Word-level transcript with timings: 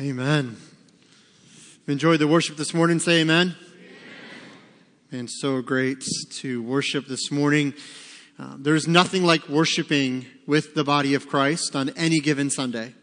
Amen. 0.00 0.56
Enjoyed 1.88 2.20
the 2.20 2.28
worship 2.28 2.56
this 2.56 2.72
morning. 2.72 3.00
Say 3.00 3.22
amen. 3.22 3.56
amen. 3.56 5.18
And 5.20 5.28
so 5.28 5.60
great 5.60 6.04
to 6.34 6.62
worship 6.62 7.08
this 7.08 7.32
morning. 7.32 7.74
Uh, 8.38 8.54
there's 8.60 8.86
nothing 8.86 9.24
like 9.24 9.48
worshiping 9.48 10.24
with 10.46 10.76
the 10.76 10.84
body 10.84 11.14
of 11.14 11.28
Christ 11.28 11.74
on 11.74 11.88
any 11.96 12.20
given 12.20 12.48
Sunday. 12.48 12.94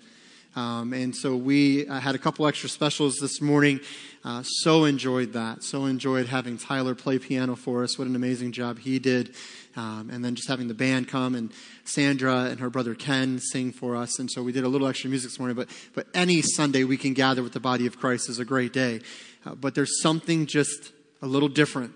Um, 0.55 0.94
and 0.94 1.13
so 1.13 1.36
we 1.36 1.88
uh, 1.88 1.99
had 1.99 2.15
a 2.15 2.17
couple 2.17 2.47
extra 2.47 2.69
specials 2.69 3.17
this 3.17 3.42
morning. 3.42 3.81
Uh, 4.24 4.42
so 4.44 4.85
enjoyed 4.85 5.33
that. 5.33 5.63
So 5.63 5.85
enjoyed 5.85 6.28
having 6.28 6.58
Tyler 6.58 6.96
play 6.96 7.20
piano 7.20 7.56
for 7.56 7.83
us. 7.83 7.99
What 7.99 8.08
an 8.08 8.15
amazing 8.15 8.53
job 8.53 8.79
he 8.79 8.97
did. 8.97 9.35
Um, 9.76 10.10
and 10.12 10.24
then 10.24 10.35
just 10.35 10.47
having 10.47 10.70
the 10.70 10.74
band 10.74 11.10
come 11.10 11.35
and 11.35 11.52
Sandra 11.83 12.46
and 12.46 12.62
her 12.62 12.70
brother 12.70 12.96
Ken 12.96 13.39
sing 13.39 13.74
for 13.74 13.96
us. 13.96 14.17
And 14.17 14.31
so 14.31 14.42
we 14.42 14.53
did 14.53 14.63
a 14.63 14.70
little 14.70 14.88
extra 14.88 15.10
music 15.10 15.31
this 15.31 15.39
morning. 15.39 15.57
But, 15.57 15.70
but 15.94 16.07
any 16.13 16.41
Sunday 16.41 16.85
we 16.85 16.95
can 16.95 17.13
gather 17.13 17.44
with 17.44 17.53
the 17.53 17.59
body 17.59 17.85
of 17.85 17.99
Christ 17.99 18.30
is 18.30 18.39
a 18.39 18.45
great 18.45 18.72
day. 18.72 19.02
Uh, 19.45 19.55
but 19.55 19.75
there's 19.75 20.02
something 20.02 20.45
just 20.45 20.94
a 21.22 21.27
little 21.27 21.49
different 21.49 21.94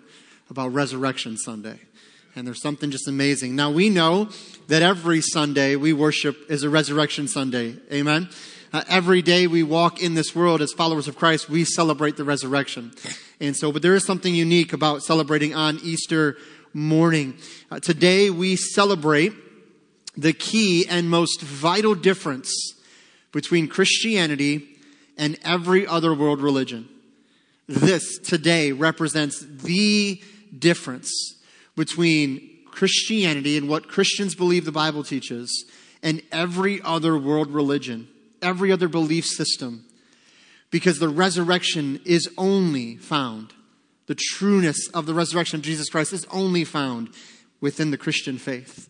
about 0.50 0.74
Resurrection 0.74 1.38
Sunday. 1.38 1.80
And 2.36 2.46
there's 2.46 2.62
something 2.62 2.92
just 2.92 3.08
amazing. 3.08 3.56
Now 3.56 3.72
we 3.72 3.90
know 3.90 4.30
that 4.68 4.82
every 4.82 5.22
Sunday 5.22 5.76
we 5.76 5.94
worship 5.94 6.50
is 6.50 6.64
a 6.64 6.70
Resurrection 6.70 7.28
Sunday. 7.28 7.76
Amen. 7.92 8.30
Uh, 8.72 8.84
every 8.88 9.24
day 9.24 9.48
we 9.48 9.64
walk 9.64 10.02
in 10.02 10.14
this 10.14 10.36
world 10.36 10.62
as 10.62 10.72
followers 10.72 11.08
of 11.08 11.16
Christ, 11.18 11.50
we 11.50 11.66
celebrate 11.66 12.18
the 12.18 12.24
resurrection. 12.24 12.92
And 13.40 13.56
so, 13.56 13.72
but 13.72 13.82
there 13.82 13.96
is 13.96 14.06
something 14.06 14.34
unique 14.36 14.74
about 14.74 15.02
celebrating 15.02 15.56
on 15.56 15.80
Easter 15.82 16.38
morning. 16.72 17.36
Uh, 17.72 17.80
today 17.80 18.30
we 18.30 18.56
celebrate 18.56 19.34
the 20.16 20.34
key 20.34 20.86
and 20.88 21.10
most 21.10 21.42
vital 21.42 21.96
difference 21.96 22.54
between 23.32 23.68
Christianity 23.68 24.68
and 25.18 25.38
every 25.44 25.88
other 25.88 26.14
world 26.14 26.42
religion. 26.42 26.88
This 27.68 28.20
today 28.20 28.72
represents 28.72 29.40
the 29.40 30.22
difference 30.58 31.39
between 31.80 32.60
Christianity 32.66 33.56
and 33.58 33.70
what 33.70 33.88
Christians 33.88 34.36
believe 34.36 34.66
the 34.66 34.72
Bible 34.74 35.02
teaches 35.02 35.64
and 36.04 36.22
every 36.30 36.82
other 36.82 37.18
world 37.18 37.50
religion 37.52 38.10
every 38.42 38.70
other 38.70 38.90
belief 38.90 39.26
system 39.26 39.86
because 40.72 41.00
the 41.00 41.08
resurrection 41.08 42.02
is 42.04 42.30
only 42.38 42.98
found, 42.98 43.54
the 44.08 44.16
trueness 44.16 44.90
of 44.94 45.06
the 45.06 45.14
resurrection 45.14 45.60
of 45.60 45.64
Jesus 45.64 45.90
Christ 45.90 46.12
is 46.12 46.26
only 46.32 46.66
found 46.66 47.12
within 47.62 47.92
the 47.92 47.98
Christian 47.98 48.38
faith. 48.38 48.90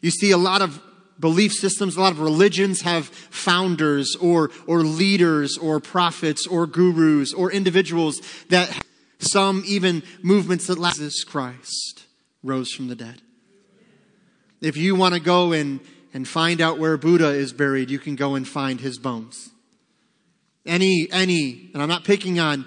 You 0.00 0.10
see, 0.10 0.30
a 0.30 0.38
lot 0.38 0.62
of 0.62 0.80
belief 1.20 1.52
systems, 1.52 1.94
a 1.94 2.00
lot 2.00 2.12
of 2.12 2.20
religions 2.20 2.80
have 2.80 3.06
founders 3.06 4.16
or, 4.16 4.50
or 4.66 4.80
leaders 4.80 5.58
or 5.58 5.78
prophets 5.78 6.46
or 6.46 6.66
gurus 6.66 7.34
or 7.34 7.52
individuals 7.52 8.22
that 8.48 8.82
some 9.18 9.62
even 9.66 10.02
movements 10.22 10.68
that 10.68 10.78
Jesus 10.78 11.22
Christ 11.22 12.04
rose 12.44 12.70
from 12.70 12.86
the 12.86 12.94
dead. 12.94 13.20
If 14.60 14.76
you 14.76 14.94
want 14.94 15.14
to 15.14 15.20
go 15.20 15.50
and 15.52 15.80
and 16.14 16.28
find 16.28 16.60
out 16.60 16.78
where 16.78 16.96
Buddha 16.96 17.30
is 17.30 17.52
buried, 17.52 17.90
you 17.90 17.98
can 17.98 18.14
go 18.14 18.36
and 18.36 18.46
find 18.46 18.80
his 18.80 18.98
bones. 18.98 19.50
Any, 20.64 21.08
any, 21.10 21.70
and 21.74 21.82
I'm 21.82 21.88
not 21.88 22.04
picking 22.04 22.38
on 22.38 22.64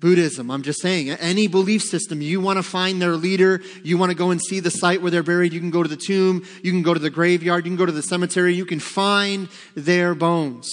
Buddhism, 0.00 0.50
I'm 0.50 0.62
just 0.62 0.80
saying, 0.80 1.10
any 1.10 1.46
belief 1.46 1.82
system, 1.82 2.20
you 2.20 2.40
want 2.40 2.58
to 2.58 2.62
find 2.62 3.00
their 3.00 3.16
leader, 3.16 3.62
you 3.84 3.98
want 3.98 4.10
to 4.10 4.16
go 4.16 4.30
and 4.30 4.40
see 4.40 4.60
the 4.60 4.70
site 4.70 5.00
where 5.00 5.10
they're 5.10 5.22
buried, 5.22 5.52
you 5.52 5.60
can 5.60 5.70
go 5.70 5.82
to 5.82 5.88
the 5.88 5.96
tomb, 5.96 6.44
you 6.62 6.72
can 6.72 6.82
go 6.82 6.92
to 6.94 7.00
the 7.00 7.10
graveyard, 7.10 7.64
you 7.64 7.70
can 7.70 7.76
go 7.76 7.86
to 7.86 7.92
the 7.92 8.02
cemetery, 8.02 8.54
you 8.54 8.66
can 8.66 8.80
find 8.80 9.48
their 9.74 10.14
bones. 10.14 10.70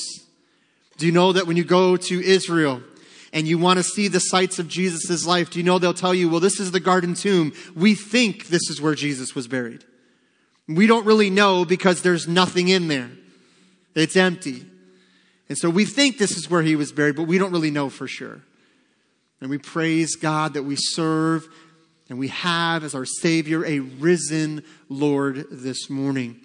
Do 0.98 1.06
you 1.06 1.12
know 1.12 1.34
that 1.34 1.46
when 1.46 1.58
you 1.58 1.64
go 1.64 1.98
to 1.98 2.24
Israel, 2.24 2.82
and 3.34 3.48
you 3.48 3.58
want 3.58 3.78
to 3.78 3.84
see 3.84 4.08
the 4.08 4.20
sites 4.20 4.60
of 4.60 4.68
Jesus' 4.68 5.26
life, 5.26 5.50
do 5.50 5.60
you 5.60 5.66
know 5.66 5.80
they'll 5.80 5.94
tell 5.94 6.14
you, 6.14 6.30
well, 6.30 6.40
this 6.40 6.60
is 6.60 6.72
the 6.72 6.80
garden 6.80 7.16
tomb. 7.16 7.52
We 7.76 7.96
think 7.96 8.48
this 8.48 8.70
is 8.70 8.80
where 8.80 8.94
Jesus 8.94 9.34
was 9.34 9.48
buried. 9.48 9.84
We 10.68 10.86
don't 10.86 11.06
really 11.06 11.32
know 11.32 11.66
because 11.66 12.04
there's 12.04 12.28
nothing 12.28 12.70
in 12.70 12.88
there. 12.88 13.10
It's 13.96 14.16
empty. 14.16 14.66
And 15.50 15.58
so 15.58 15.70
we 15.70 15.84
think 15.84 16.18
this 16.18 16.38
is 16.38 16.50
where 16.50 16.62
he 16.62 16.76
was 16.76 16.92
buried, 16.92 17.16
but 17.16 17.24
we 17.24 17.40
don't 17.40 17.52
really 17.52 17.72
know 17.72 17.90
for 17.90 18.08
sure. 18.08 18.42
And 19.42 19.50
we 19.50 19.58
praise 19.58 20.16
God 20.16 20.54
that 20.54 20.64
we 20.64 20.76
serve 20.78 21.48
and 22.10 22.20
we 22.20 22.28
have 22.30 22.84
as 22.84 22.94
our 22.94 23.06
Savior 23.06 23.66
a 23.66 23.80
risen 23.80 24.64
Lord 24.90 25.48
this 25.52 25.90
morning. 25.90 26.40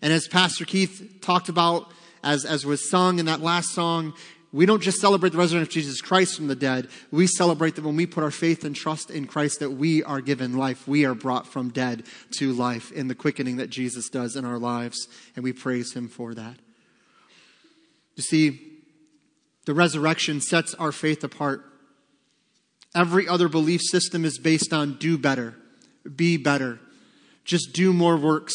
And 0.00 0.12
as 0.12 0.28
Pastor 0.28 0.64
Keith 0.64 1.18
talked 1.20 1.48
about, 1.48 1.90
as, 2.22 2.44
as 2.44 2.64
was 2.64 2.88
sung 2.88 3.18
in 3.18 3.26
that 3.26 3.40
last 3.40 3.70
song, 3.70 4.14
we 4.50 4.64
don't 4.64 4.82
just 4.82 5.00
celebrate 5.00 5.30
the 5.30 5.38
resurrection 5.38 5.68
of 5.68 5.68
Jesus 5.68 6.00
Christ 6.00 6.36
from 6.36 6.46
the 6.46 6.54
dead. 6.54 6.88
We 7.10 7.26
celebrate 7.26 7.74
that 7.74 7.84
when 7.84 7.96
we 7.96 8.06
put 8.06 8.24
our 8.24 8.30
faith 8.30 8.64
and 8.64 8.74
trust 8.74 9.10
in 9.10 9.26
Christ, 9.26 9.60
that 9.60 9.70
we 9.70 10.02
are 10.02 10.22
given 10.22 10.56
life. 10.56 10.88
We 10.88 11.04
are 11.04 11.14
brought 11.14 11.46
from 11.46 11.68
dead 11.68 12.04
to 12.38 12.52
life 12.52 12.90
in 12.90 13.08
the 13.08 13.14
quickening 13.14 13.56
that 13.56 13.68
Jesus 13.68 14.08
does 14.08 14.36
in 14.36 14.46
our 14.46 14.58
lives. 14.58 15.06
And 15.36 15.44
we 15.44 15.52
praise 15.52 15.92
Him 15.92 16.08
for 16.08 16.34
that. 16.34 16.56
You 18.16 18.22
see, 18.22 18.60
the 19.66 19.74
resurrection 19.74 20.40
sets 20.40 20.72
our 20.74 20.92
faith 20.92 21.22
apart. 21.22 21.62
Every 22.94 23.28
other 23.28 23.50
belief 23.50 23.82
system 23.82 24.24
is 24.24 24.38
based 24.38 24.72
on 24.72 24.96
do 24.96 25.18
better, 25.18 25.56
be 26.16 26.38
better, 26.38 26.80
just 27.44 27.74
do 27.74 27.92
more 27.92 28.16
works, 28.16 28.54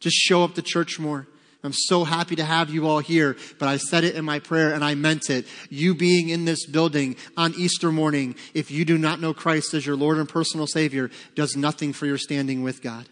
just 0.00 0.16
show 0.16 0.44
up 0.44 0.54
to 0.56 0.62
church 0.62 0.98
more. 0.98 1.26
I'm 1.62 1.74
so 1.74 2.04
happy 2.04 2.36
to 2.36 2.44
have 2.44 2.70
you 2.70 2.86
all 2.86 3.00
here, 3.00 3.36
but 3.58 3.68
I 3.68 3.76
said 3.76 4.04
it 4.04 4.14
in 4.14 4.24
my 4.24 4.38
prayer 4.38 4.72
and 4.72 4.82
I 4.82 4.94
meant 4.94 5.28
it. 5.28 5.46
You 5.68 5.94
being 5.94 6.30
in 6.30 6.46
this 6.46 6.64
building 6.66 7.16
on 7.36 7.54
Easter 7.54 7.92
morning, 7.92 8.34
if 8.54 8.70
you 8.70 8.84
do 8.84 8.96
not 8.96 9.20
know 9.20 9.34
Christ 9.34 9.74
as 9.74 9.84
your 9.84 9.96
Lord 9.96 10.18
and 10.18 10.28
personal 10.28 10.66
Savior, 10.66 11.10
does 11.34 11.56
nothing 11.56 11.92
for 11.92 12.06
your 12.06 12.16
standing 12.16 12.62
with 12.62 12.82
God. 12.82 13.08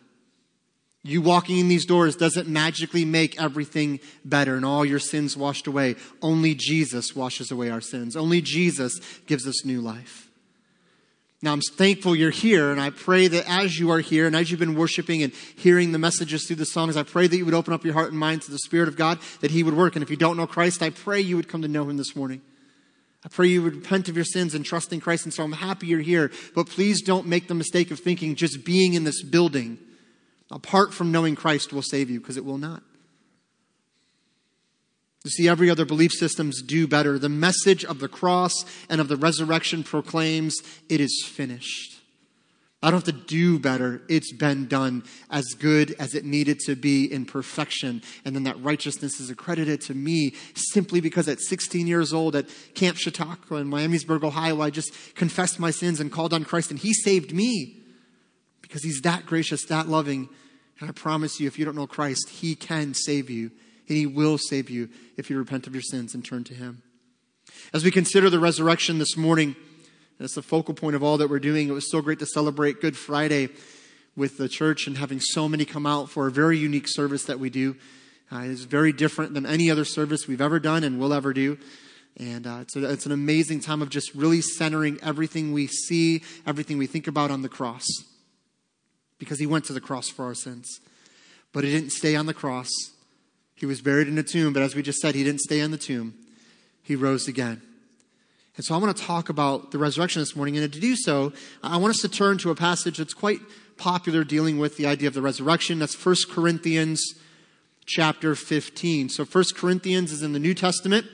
You 1.04 1.22
walking 1.22 1.58
in 1.58 1.68
these 1.68 1.86
doors 1.86 2.16
doesn't 2.16 2.48
magically 2.48 3.04
make 3.04 3.40
everything 3.40 4.00
better 4.24 4.56
and 4.56 4.64
all 4.64 4.84
your 4.84 4.98
sins 4.98 5.36
washed 5.36 5.66
away. 5.66 5.96
Only 6.20 6.54
Jesus 6.54 7.14
washes 7.14 7.50
away 7.50 7.70
our 7.70 7.80
sins. 7.80 8.16
Only 8.16 8.40
Jesus 8.40 8.98
gives 9.26 9.46
us 9.46 9.64
new 9.64 9.80
life. 9.80 10.27
Now, 11.40 11.52
I'm 11.52 11.60
thankful 11.60 12.16
you're 12.16 12.30
here, 12.30 12.72
and 12.72 12.80
I 12.80 12.90
pray 12.90 13.28
that 13.28 13.48
as 13.48 13.78
you 13.78 13.92
are 13.92 14.00
here 14.00 14.26
and 14.26 14.34
as 14.34 14.50
you've 14.50 14.58
been 14.58 14.74
worshiping 14.74 15.22
and 15.22 15.32
hearing 15.56 15.92
the 15.92 15.98
messages 15.98 16.44
through 16.44 16.56
the 16.56 16.66
songs, 16.66 16.96
I 16.96 17.04
pray 17.04 17.28
that 17.28 17.36
you 17.36 17.44
would 17.44 17.54
open 17.54 17.72
up 17.72 17.84
your 17.84 17.94
heart 17.94 18.10
and 18.10 18.18
mind 18.18 18.42
to 18.42 18.50
the 18.50 18.58
Spirit 18.58 18.88
of 18.88 18.96
God, 18.96 19.20
that 19.40 19.52
He 19.52 19.62
would 19.62 19.74
work. 19.74 19.94
And 19.94 20.02
if 20.02 20.10
you 20.10 20.16
don't 20.16 20.36
know 20.36 20.48
Christ, 20.48 20.82
I 20.82 20.90
pray 20.90 21.20
you 21.20 21.36
would 21.36 21.48
come 21.48 21.62
to 21.62 21.68
know 21.68 21.88
Him 21.88 21.96
this 21.96 22.16
morning. 22.16 22.42
I 23.24 23.28
pray 23.28 23.46
you 23.46 23.62
would 23.62 23.76
repent 23.76 24.08
of 24.08 24.16
your 24.16 24.24
sins 24.24 24.52
and 24.52 24.64
trust 24.64 24.92
in 24.92 25.00
Christ. 25.00 25.26
And 25.26 25.32
so 25.32 25.44
I'm 25.44 25.52
happy 25.52 25.86
you're 25.86 26.00
here, 26.00 26.32
but 26.56 26.68
please 26.68 27.02
don't 27.02 27.26
make 27.26 27.46
the 27.46 27.54
mistake 27.54 27.92
of 27.92 28.00
thinking 28.00 28.34
just 28.34 28.64
being 28.64 28.94
in 28.94 29.04
this 29.04 29.22
building, 29.22 29.78
apart 30.50 30.92
from 30.92 31.12
knowing 31.12 31.36
Christ, 31.36 31.72
will 31.72 31.82
save 31.82 32.10
you, 32.10 32.18
because 32.18 32.36
it 32.36 32.44
will 32.44 32.58
not. 32.58 32.82
You 35.24 35.30
see, 35.30 35.48
every 35.48 35.68
other 35.68 35.84
belief 35.84 36.12
systems 36.12 36.62
do 36.62 36.86
better. 36.86 37.18
The 37.18 37.28
message 37.28 37.84
of 37.84 37.98
the 37.98 38.08
cross 38.08 38.52
and 38.88 39.00
of 39.00 39.08
the 39.08 39.16
resurrection 39.16 39.82
proclaims 39.82 40.56
it 40.88 41.00
is 41.00 41.24
finished. 41.26 41.98
I 42.80 42.92
don't 42.92 43.04
have 43.04 43.14
to 43.16 43.24
do 43.26 43.58
better. 43.58 44.02
It's 44.08 44.32
been 44.32 44.68
done 44.68 45.02
as 45.30 45.46
good 45.58 45.96
as 45.98 46.14
it 46.14 46.24
needed 46.24 46.60
to 46.60 46.76
be 46.76 47.12
in 47.12 47.24
perfection. 47.24 48.02
And 48.24 48.36
then 48.36 48.44
that 48.44 48.62
righteousness 48.62 49.18
is 49.18 49.30
accredited 49.30 49.80
to 49.82 49.94
me 49.94 50.34
simply 50.54 51.00
because 51.00 51.26
at 51.26 51.40
16 51.40 51.88
years 51.88 52.12
old 52.12 52.36
at 52.36 52.46
Camp 52.74 52.96
Chautauqua 52.96 53.56
in 53.56 53.68
Miamisburg, 53.68 54.22
Ohio, 54.22 54.60
I 54.60 54.70
just 54.70 54.92
confessed 55.16 55.58
my 55.58 55.72
sins 55.72 55.98
and 55.98 56.12
called 56.12 56.32
on 56.32 56.44
Christ 56.44 56.70
and 56.70 56.78
He 56.78 56.94
saved 56.94 57.34
me 57.34 57.82
because 58.62 58.84
He's 58.84 59.00
that 59.00 59.26
gracious, 59.26 59.64
that 59.64 59.88
loving. 59.88 60.28
And 60.78 60.88
I 60.88 60.92
promise 60.92 61.40
you, 61.40 61.48
if 61.48 61.58
you 61.58 61.64
don't 61.64 61.74
know 61.74 61.88
Christ, 61.88 62.28
He 62.28 62.54
can 62.54 62.94
save 62.94 63.28
you 63.28 63.50
and 63.88 63.96
He 63.96 64.06
will 64.06 64.38
save 64.38 64.70
you 64.70 64.88
if 65.16 65.30
you 65.30 65.38
repent 65.38 65.66
of 65.66 65.74
your 65.74 65.82
sins 65.82 66.14
and 66.14 66.24
turn 66.24 66.44
to 66.44 66.54
Him. 66.54 66.82
As 67.72 67.84
we 67.84 67.90
consider 67.90 68.30
the 68.30 68.38
resurrection 68.38 68.98
this 68.98 69.16
morning, 69.16 69.56
that's 70.18 70.34
the 70.34 70.42
focal 70.42 70.74
point 70.74 70.96
of 70.96 71.02
all 71.02 71.18
that 71.18 71.30
we're 71.30 71.38
doing. 71.38 71.68
It 71.68 71.72
was 71.72 71.90
so 71.90 72.00
great 72.00 72.18
to 72.18 72.26
celebrate 72.26 72.80
Good 72.80 72.96
Friday 72.96 73.50
with 74.16 74.36
the 74.36 74.48
church 74.48 74.86
and 74.86 74.98
having 74.98 75.20
so 75.20 75.48
many 75.48 75.64
come 75.64 75.86
out 75.86 76.10
for 76.10 76.26
a 76.26 76.30
very 76.30 76.58
unique 76.58 76.88
service 76.88 77.24
that 77.24 77.38
we 77.38 77.50
do. 77.50 77.76
Uh, 78.30 78.40
it's 78.40 78.62
very 78.62 78.92
different 78.92 79.32
than 79.32 79.46
any 79.46 79.70
other 79.70 79.84
service 79.84 80.26
we've 80.26 80.40
ever 80.40 80.58
done 80.58 80.84
and 80.84 80.98
will 80.98 81.14
ever 81.14 81.32
do. 81.32 81.56
And 82.18 82.46
uh, 82.46 82.58
it's, 82.62 82.74
a, 82.74 82.90
it's 82.90 83.06
an 83.06 83.12
amazing 83.12 83.60
time 83.60 83.80
of 83.80 83.90
just 83.90 84.12
really 84.14 84.40
centering 84.40 84.98
everything 85.02 85.52
we 85.52 85.68
see, 85.68 86.24
everything 86.46 86.78
we 86.78 86.86
think 86.86 87.06
about 87.06 87.30
on 87.30 87.42
the 87.42 87.48
cross. 87.48 87.86
Because 89.18 89.38
he 89.38 89.46
went 89.46 89.64
to 89.66 89.72
the 89.72 89.80
cross 89.80 90.08
for 90.08 90.24
our 90.24 90.34
sins. 90.34 90.80
But 91.52 91.64
he 91.64 91.70
didn't 91.70 91.92
stay 91.92 92.16
on 92.16 92.26
the 92.26 92.34
cross. 92.34 92.68
He 93.58 93.66
was 93.66 93.80
buried 93.80 94.06
in 94.06 94.16
a 94.18 94.22
tomb, 94.22 94.52
but 94.52 94.62
as 94.62 94.76
we 94.76 94.82
just 94.82 95.00
said, 95.00 95.16
he 95.16 95.24
didn't 95.24 95.40
stay 95.40 95.58
in 95.58 95.72
the 95.72 95.78
tomb. 95.78 96.14
He 96.80 96.94
rose 96.94 97.26
again. 97.26 97.60
And 98.56 98.64
so 98.64 98.72
I 98.72 98.78
want 98.78 98.96
to 98.96 99.02
talk 99.02 99.28
about 99.28 99.72
the 99.72 99.78
resurrection 99.78 100.22
this 100.22 100.36
morning. 100.36 100.56
And 100.56 100.72
to 100.72 100.80
do 100.80 100.94
so, 100.94 101.32
I 101.60 101.76
want 101.76 101.90
us 101.90 102.00
to 102.02 102.08
turn 102.08 102.38
to 102.38 102.50
a 102.50 102.54
passage 102.54 102.98
that's 102.98 103.14
quite 103.14 103.40
popular 103.76 104.22
dealing 104.22 104.58
with 104.58 104.76
the 104.76 104.86
idea 104.86 105.08
of 105.08 105.14
the 105.14 105.22
resurrection. 105.22 105.80
That's 105.80 105.94
1 106.06 106.14
Corinthians 106.30 107.14
chapter 107.84 108.36
15. 108.36 109.08
So 109.08 109.24
1 109.24 109.44
Corinthians 109.56 110.12
is 110.12 110.22
in 110.22 110.32
the 110.32 110.38
New 110.38 110.54
Testament. 110.54 111.06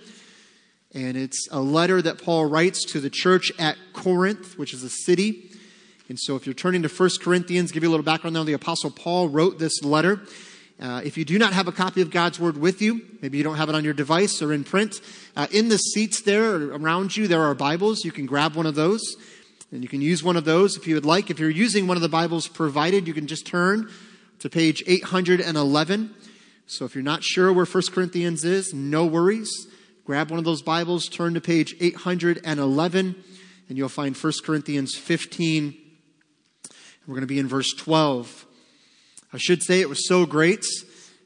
And 0.94 1.16
it's 1.16 1.48
a 1.50 1.60
letter 1.60 2.02
that 2.02 2.22
Paul 2.22 2.44
writes 2.44 2.84
to 2.92 3.00
the 3.00 3.10
church 3.10 3.50
at 3.58 3.78
Corinth, 3.94 4.58
which 4.58 4.74
is 4.74 4.82
a 4.82 4.90
city. 4.90 5.50
And 6.10 6.20
so 6.20 6.36
if 6.36 6.46
you're 6.46 6.54
turning 6.54 6.82
to 6.82 6.88
1 6.88 7.10
Corinthians, 7.22 7.72
give 7.72 7.82
you 7.82 7.88
a 7.88 7.92
little 7.92 8.04
background 8.04 8.34
now. 8.34 8.44
The 8.44 8.52
Apostle 8.52 8.90
Paul 8.90 9.30
wrote 9.30 9.58
this 9.58 9.82
letter. 9.82 10.20
Uh, 10.80 11.00
if 11.04 11.16
you 11.16 11.24
do 11.24 11.38
not 11.38 11.52
have 11.52 11.68
a 11.68 11.72
copy 11.72 12.00
of 12.00 12.10
God's 12.10 12.40
Word 12.40 12.56
with 12.56 12.82
you, 12.82 13.00
maybe 13.22 13.38
you 13.38 13.44
don't 13.44 13.56
have 13.56 13.68
it 13.68 13.74
on 13.74 13.84
your 13.84 13.94
device 13.94 14.42
or 14.42 14.52
in 14.52 14.64
print, 14.64 15.00
uh, 15.36 15.46
in 15.52 15.68
the 15.68 15.78
seats 15.78 16.22
there 16.22 16.56
around 16.72 17.16
you, 17.16 17.28
there 17.28 17.42
are 17.42 17.54
Bibles. 17.54 18.04
You 18.04 18.10
can 18.10 18.26
grab 18.26 18.56
one 18.56 18.66
of 18.66 18.74
those. 18.74 19.16
And 19.70 19.82
you 19.82 19.88
can 19.88 20.00
use 20.00 20.22
one 20.22 20.36
of 20.36 20.44
those 20.44 20.76
if 20.76 20.86
you 20.86 20.94
would 20.94 21.04
like. 21.04 21.30
If 21.30 21.38
you're 21.38 21.50
using 21.50 21.86
one 21.86 21.96
of 21.96 22.02
the 22.02 22.08
Bibles 22.08 22.48
provided, 22.48 23.08
you 23.08 23.14
can 23.14 23.26
just 23.26 23.46
turn 23.46 23.88
to 24.40 24.50
page 24.50 24.82
811. 24.86 26.14
So 26.66 26.84
if 26.84 26.94
you're 26.94 27.04
not 27.04 27.22
sure 27.22 27.52
where 27.52 27.64
1 27.64 27.82
Corinthians 27.92 28.44
is, 28.44 28.72
no 28.74 29.04
worries. 29.04 29.66
Grab 30.04 30.30
one 30.30 30.38
of 30.38 30.44
those 30.44 30.62
Bibles, 30.62 31.08
turn 31.08 31.34
to 31.34 31.40
page 31.40 31.74
811, 31.80 33.16
and 33.68 33.78
you'll 33.78 33.88
find 33.88 34.16
1 34.16 34.32
Corinthians 34.44 34.96
15. 34.96 35.74
We're 37.06 37.14
going 37.14 37.20
to 37.20 37.26
be 37.26 37.38
in 37.38 37.48
verse 37.48 37.72
12. 37.74 38.46
I 39.34 39.38
should 39.38 39.64
say 39.64 39.80
it 39.80 39.88
was 39.88 40.06
so 40.06 40.26
great. 40.26 40.64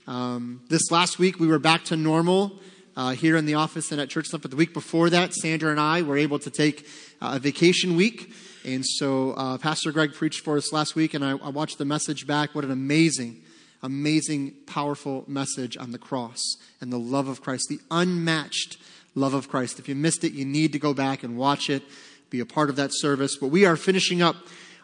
Um, 0.06 0.62
this 0.70 0.90
last 0.90 1.19
week, 1.19 1.38
we 1.38 1.46
were 1.46 1.58
back 1.58 1.84
to 1.84 1.96
normal 1.96 2.58
uh, 2.96 3.10
here 3.10 3.37
in 3.37 3.44
the 3.44 3.52
office 3.52 3.93
and 3.93 4.00
at 4.00 4.08
church 4.08 4.28
stuff. 4.28 4.40
But 4.40 4.50
the 4.50 4.56
week 4.56 4.72
before 4.72 5.10
that, 5.10 5.34
Sandra 5.34 5.70
and 5.70 5.78
I 5.78 6.00
were 6.00 6.16
able 6.16 6.38
to 6.38 6.49
take 6.49 6.87
uh, 7.20 7.32
a 7.34 7.38
vacation 7.38 7.96
week. 7.96 8.32
And 8.64 8.82
so 8.82 9.32
uh, 9.32 9.58
Pastor 9.58 9.93
Greg 9.93 10.14
preached 10.14 10.43
for 10.43 10.56
us 10.56 10.72
last 10.72 10.94
week, 10.94 11.12
and 11.12 11.22
I, 11.22 11.32
I 11.32 11.50
watched 11.50 11.76
the 11.76 11.84
message 11.84 12.26
back. 12.26 12.55
What 12.55 12.64
an 12.64 12.70
amazing 12.70 13.43
amazing, 13.82 14.52
powerful 14.66 15.22
message 15.28 15.76
on 15.76 15.93
the 15.93 15.99
cross 15.99 16.56
and 16.81 16.93
the 16.93 16.99
love 16.99 17.28
of 17.28 17.40
Christ, 17.40 17.66
the 17.69 17.78
unmatched 17.93 18.76
love 19.14 19.34
of 19.34 19.49
Christ. 19.49 19.78
If 19.78 19.88
you 19.88 19.94
missed 19.94 20.25
it, 20.25 20.32
you 20.32 20.44
need 20.44 20.72
to 20.72 20.81
go 20.81 20.93
back 20.94 21.22
and 21.22 21.37
watch 21.37 21.70
it, 21.70 21.84
be 22.28 22.40
a 22.40 22.44
part 22.44 22.70
of 22.70 22.76
that 22.76 22.90
service. 22.93 23.37
But 23.37 23.49
we 23.49 23.66
are 23.66 23.76
finishing 23.76 24.20
up 24.20 24.34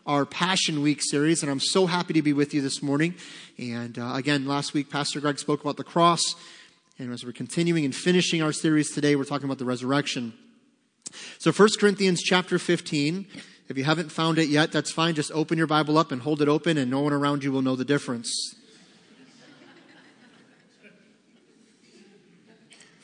our 0.06 0.26
Passion 0.26 0.82
Week 0.82 1.00
series, 1.02 1.42
and 1.42 1.50
I'm 1.50 1.60
so 1.60 1.86
happy 1.86 2.12
to 2.12 2.22
be 2.22 2.32
with 2.32 2.52
you 2.52 2.60
this 2.60 2.82
morning. 2.82 3.14
And 3.58 3.98
uh, 3.98 4.12
again, 4.14 4.46
last 4.46 4.74
week, 4.74 4.90
Pastor 4.90 5.20
Greg 5.20 5.38
spoke 5.38 5.62
about 5.62 5.78
the 5.78 5.84
cross. 5.84 6.20
And 6.98 7.12
as 7.12 7.24
we're 7.24 7.32
continuing 7.32 7.84
and 7.84 7.94
finishing 7.94 8.42
our 8.42 8.52
series 8.52 8.90
today, 8.90 9.16
we're 9.16 9.24
talking 9.24 9.46
about 9.46 9.58
the 9.58 9.64
resurrection. 9.64 10.34
So 11.38 11.52
1 11.52 11.68
Corinthians 11.80 12.22
chapter 12.22 12.58
15. 12.58 13.26
If 13.68 13.78
you 13.78 13.84
haven't 13.84 14.12
found 14.12 14.38
it 14.38 14.48
yet, 14.48 14.72
that's 14.72 14.92
fine. 14.92 15.14
Just 15.14 15.32
open 15.32 15.56
your 15.56 15.66
Bible 15.66 15.96
up 15.96 16.12
and 16.12 16.20
hold 16.20 16.42
it 16.42 16.48
open, 16.48 16.76
and 16.76 16.90
no 16.90 17.00
one 17.00 17.14
around 17.14 17.42
you 17.42 17.50
will 17.50 17.62
know 17.62 17.76
the 17.76 17.84
difference. 17.84 18.54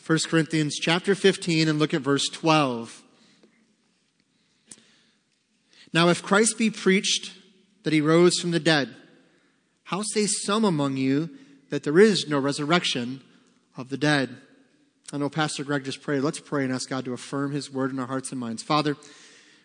1 0.06 0.18
Corinthians 0.28 0.76
chapter 0.76 1.14
15 1.14 1.68
and 1.68 1.78
look 1.78 1.94
at 1.94 2.02
verse 2.02 2.28
12. 2.28 3.02
Now, 5.92 6.08
if 6.08 6.22
Christ 6.22 6.56
be 6.58 6.70
preached 6.70 7.32
that 7.82 7.92
he 7.92 8.00
rose 8.00 8.38
from 8.38 8.52
the 8.52 8.60
dead, 8.60 8.94
how 9.84 10.02
say 10.02 10.26
some 10.26 10.64
among 10.64 10.96
you 10.96 11.30
that 11.70 11.82
there 11.82 11.98
is 11.98 12.28
no 12.28 12.38
resurrection 12.38 13.22
of 13.76 13.88
the 13.88 13.96
dead? 13.96 14.36
I 15.12 15.18
know 15.18 15.28
Pastor 15.28 15.64
Greg 15.64 15.84
just 15.84 16.02
prayed. 16.02 16.20
Let's 16.20 16.38
pray 16.38 16.62
and 16.62 16.72
ask 16.72 16.88
God 16.88 17.04
to 17.06 17.12
affirm 17.12 17.50
his 17.50 17.72
word 17.72 17.90
in 17.90 17.98
our 17.98 18.06
hearts 18.06 18.30
and 18.30 18.38
minds. 18.38 18.62
Father, 18.62 18.96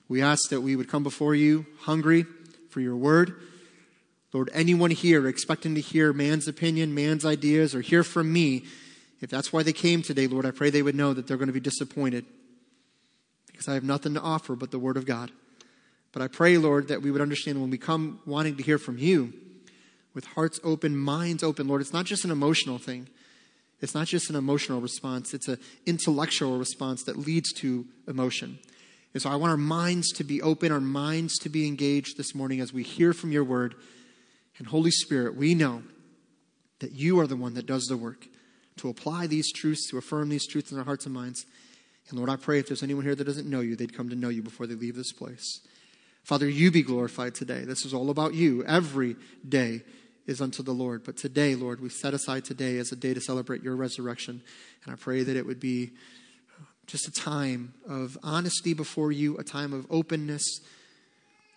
we 0.07 0.22
ask 0.22 0.50
that 0.50 0.62
we 0.62 0.75
would 0.75 0.89
come 0.89 1.04
before 1.04 1.36
you 1.36 1.68
hungry 1.81 2.25
for 2.69 2.81
your 2.81 2.95
word. 2.95 3.36
Lord, 4.33 4.50
anyone 4.54 4.92
here 4.92 5.27
expecting 5.27 5.75
to 5.75 5.81
hear 5.81 6.12
man's 6.12 6.48
opinion, 6.48 6.95
man's 6.95 7.25
ideas, 7.25 7.75
or 7.75 7.81
hear 7.81 8.04
from 8.04 8.33
me, 8.33 8.66
if 9.22 9.30
that's 9.30 9.54
why 9.54 9.63
they 9.63 9.74
came 9.74 10.01
today, 10.01 10.27
Lord, 10.27 10.45
I 10.45 10.51
pray 10.51 10.69
they 10.69 10.81
would 10.81 10.95
know 10.95 11.13
that 11.13 11.27
they're 11.27 11.38
going 11.38 11.48
to 11.48 11.54
be 11.54 11.60
disappointed 11.60 12.25
because 13.48 13.68
I 13.68 13.75
have 13.75 13.83
nothing 13.83 14.16
to 14.16 14.22
offer 14.22 14.56
but 14.56 14.72
the 14.72 14.80
Word 14.80 14.98
of 14.98 15.06
God. 15.06 15.31
But 16.16 16.22
I 16.22 16.30
pray, 16.30 16.58
Lord, 16.58 16.88
that 16.88 17.02
we 17.02 17.12
would 17.12 17.20
understand 17.20 17.60
when 17.60 17.70
we 17.70 17.78
come 17.78 18.22
wanting 18.26 18.56
to 18.56 18.64
hear 18.64 18.78
from 18.78 18.98
you 18.98 19.34
with 20.14 20.24
hearts 20.24 20.62
open, 20.64 20.96
minds 20.96 21.44
open, 21.44 21.68
Lord, 21.68 21.82
it's 21.82 21.92
not 21.92 22.06
just 22.06 22.24
an 22.24 22.32
emotional 22.32 22.78
thing. 22.78 23.10
It's 23.82 23.94
not 23.94 24.08
just 24.08 24.30
an 24.30 24.38
emotional 24.38 24.80
response, 24.80 25.34
it's 25.34 25.50
an 25.50 25.60
intellectual 25.86 26.58
response 26.58 27.04
that 27.04 27.18
leads 27.18 27.52
to 27.56 27.86
emotion. 28.08 28.60
And 29.14 29.22
so 29.22 29.30
I 29.30 29.36
want 29.36 29.52
our 29.52 29.58
minds 29.58 30.14
to 30.14 30.24
be 30.24 30.42
open, 30.42 30.72
our 30.72 30.80
minds 30.80 31.38
to 31.40 31.50
be 31.50 31.68
engaged 31.68 32.16
this 32.16 32.34
morning 32.34 32.62
as 32.62 32.72
we 32.72 32.82
hear 32.82 33.12
from 33.12 33.34
your 33.34 33.44
word. 33.44 33.76
And 34.58 34.68
Holy 34.68 34.92
Spirit, 34.92 35.36
we 35.36 35.54
know 35.54 35.84
that 36.80 36.94
you 36.94 37.20
are 37.20 37.28
the 37.28 37.36
one 37.36 37.56
that 37.56 37.66
does 37.66 37.88
the 37.88 37.98
work 37.98 38.26
to 38.78 38.88
apply 38.88 39.28
these 39.28 39.52
truths, 39.52 39.90
to 39.90 39.98
affirm 39.98 40.30
these 40.30 40.48
truths 40.48 40.72
in 40.72 40.78
our 40.78 40.86
hearts 40.86 41.06
and 41.06 41.14
minds. 41.14 41.46
And 42.08 42.18
Lord, 42.18 42.30
I 42.30 42.38
pray 42.38 42.60
if 42.60 42.68
there's 42.68 42.84
anyone 42.84 43.04
here 43.04 43.16
that 43.16 43.26
doesn't 43.26 43.50
know 43.50 43.60
you, 43.60 43.76
they'd 43.76 43.94
come 43.94 44.08
to 44.08 44.16
know 44.16 44.30
you 44.30 44.42
before 44.42 44.66
they 44.66 44.76
leave 44.76 44.96
this 44.96 45.12
place. 45.12 45.60
Father, 46.25 46.50
you 46.50 46.72
be 46.72 46.81
glorified 46.81 47.36
today. 47.36 47.63
This 47.66 47.86
is 47.86 47.94
all 47.94 48.10
about 48.10 48.33
you. 48.33 48.63
Every 48.66 49.16
day 49.48 49.83
is 50.27 50.42
unto 50.42 50.63
the 50.63 50.74
Lord. 50.74 51.04
But 51.04 51.18
today, 51.18 51.56
Lord, 51.56 51.80
we 51.80 51.89
set 51.89 52.13
aside 52.13 52.44
today 52.44 52.77
as 52.77 52.92
a 52.92 52.95
day 52.95 53.13
to 53.13 53.22
celebrate 53.22 53.63
your 53.63 53.75
resurrection. 53.75 54.42
And 54.83 54.94
I 54.94 54.98
pray 54.98 55.24
that 55.24 55.38
it 55.38 55.45
would 55.45 55.60
be 55.60 55.92
uh, 56.60 56.66
just 56.88 57.07
a 57.07 57.12
time 57.12 57.75
of 57.88 58.18
honesty 58.24 58.74
before 58.74 59.12
you, 59.12 59.38
a 59.38 59.44
time 59.44 59.72
of 59.72 59.86
openness 59.89 60.62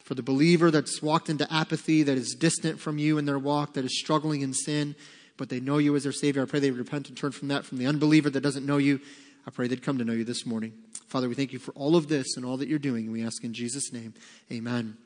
for 0.05 0.15
the 0.15 0.23
believer 0.23 0.71
that's 0.71 1.03
walked 1.03 1.29
into 1.29 1.53
apathy, 1.53 2.03
that 2.03 2.17
is 2.17 2.37
distant 2.39 2.79
from 2.79 2.99
you 2.99 3.19
in 3.19 3.25
their 3.25 3.39
walk, 3.39 3.75
that 3.75 3.85
is 3.85 3.99
struggling 3.99 4.43
in 4.43 4.55
sin 4.55 4.95
but 5.39 5.49
they 5.49 5.61
know 5.61 5.79
you 5.79 5.97
as 5.97 6.03
their 6.03 6.13
Savior. 6.13 6.43
I 6.43 6.45
pray 6.45 6.61
they 6.61 6.71
repent 6.71 7.09
and 7.09 7.17
turn 7.17 7.33
from 7.33 7.49
that. 7.49 7.65
From 7.65 7.79
the 7.79 7.87
unbeliever 7.87 8.29
that 8.29 8.41
doesn't 8.41 8.67
know 8.67 8.77
you, 8.77 9.01
I 9.47 9.51
pray 9.51 9.69
they'd 9.69 9.83
come 9.83 9.97
to 9.99 10.05
know 10.05 10.13
you 10.13 10.25
this 10.25 10.45
morning. 10.45 10.75
Father, 11.09 11.29
we 11.29 11.35
thank 11.35 11.53
you 11.53 11.59
for 11.59 11.73
all 11.73 11.97
of 11.97 12.09
this 12.09 12.37
and 12.37 12.45
all 12.45 12.59
that 12.59 12.69
you're 12.69 12.79
doing. 12.79 13.05
And 13.05 13.13
we 13.13 13.25
ask 13.25 13.43
in 13.43 13.55
Jesus' 13.55 13.93
name, 13.93 14.15
amen. 14.53 14.97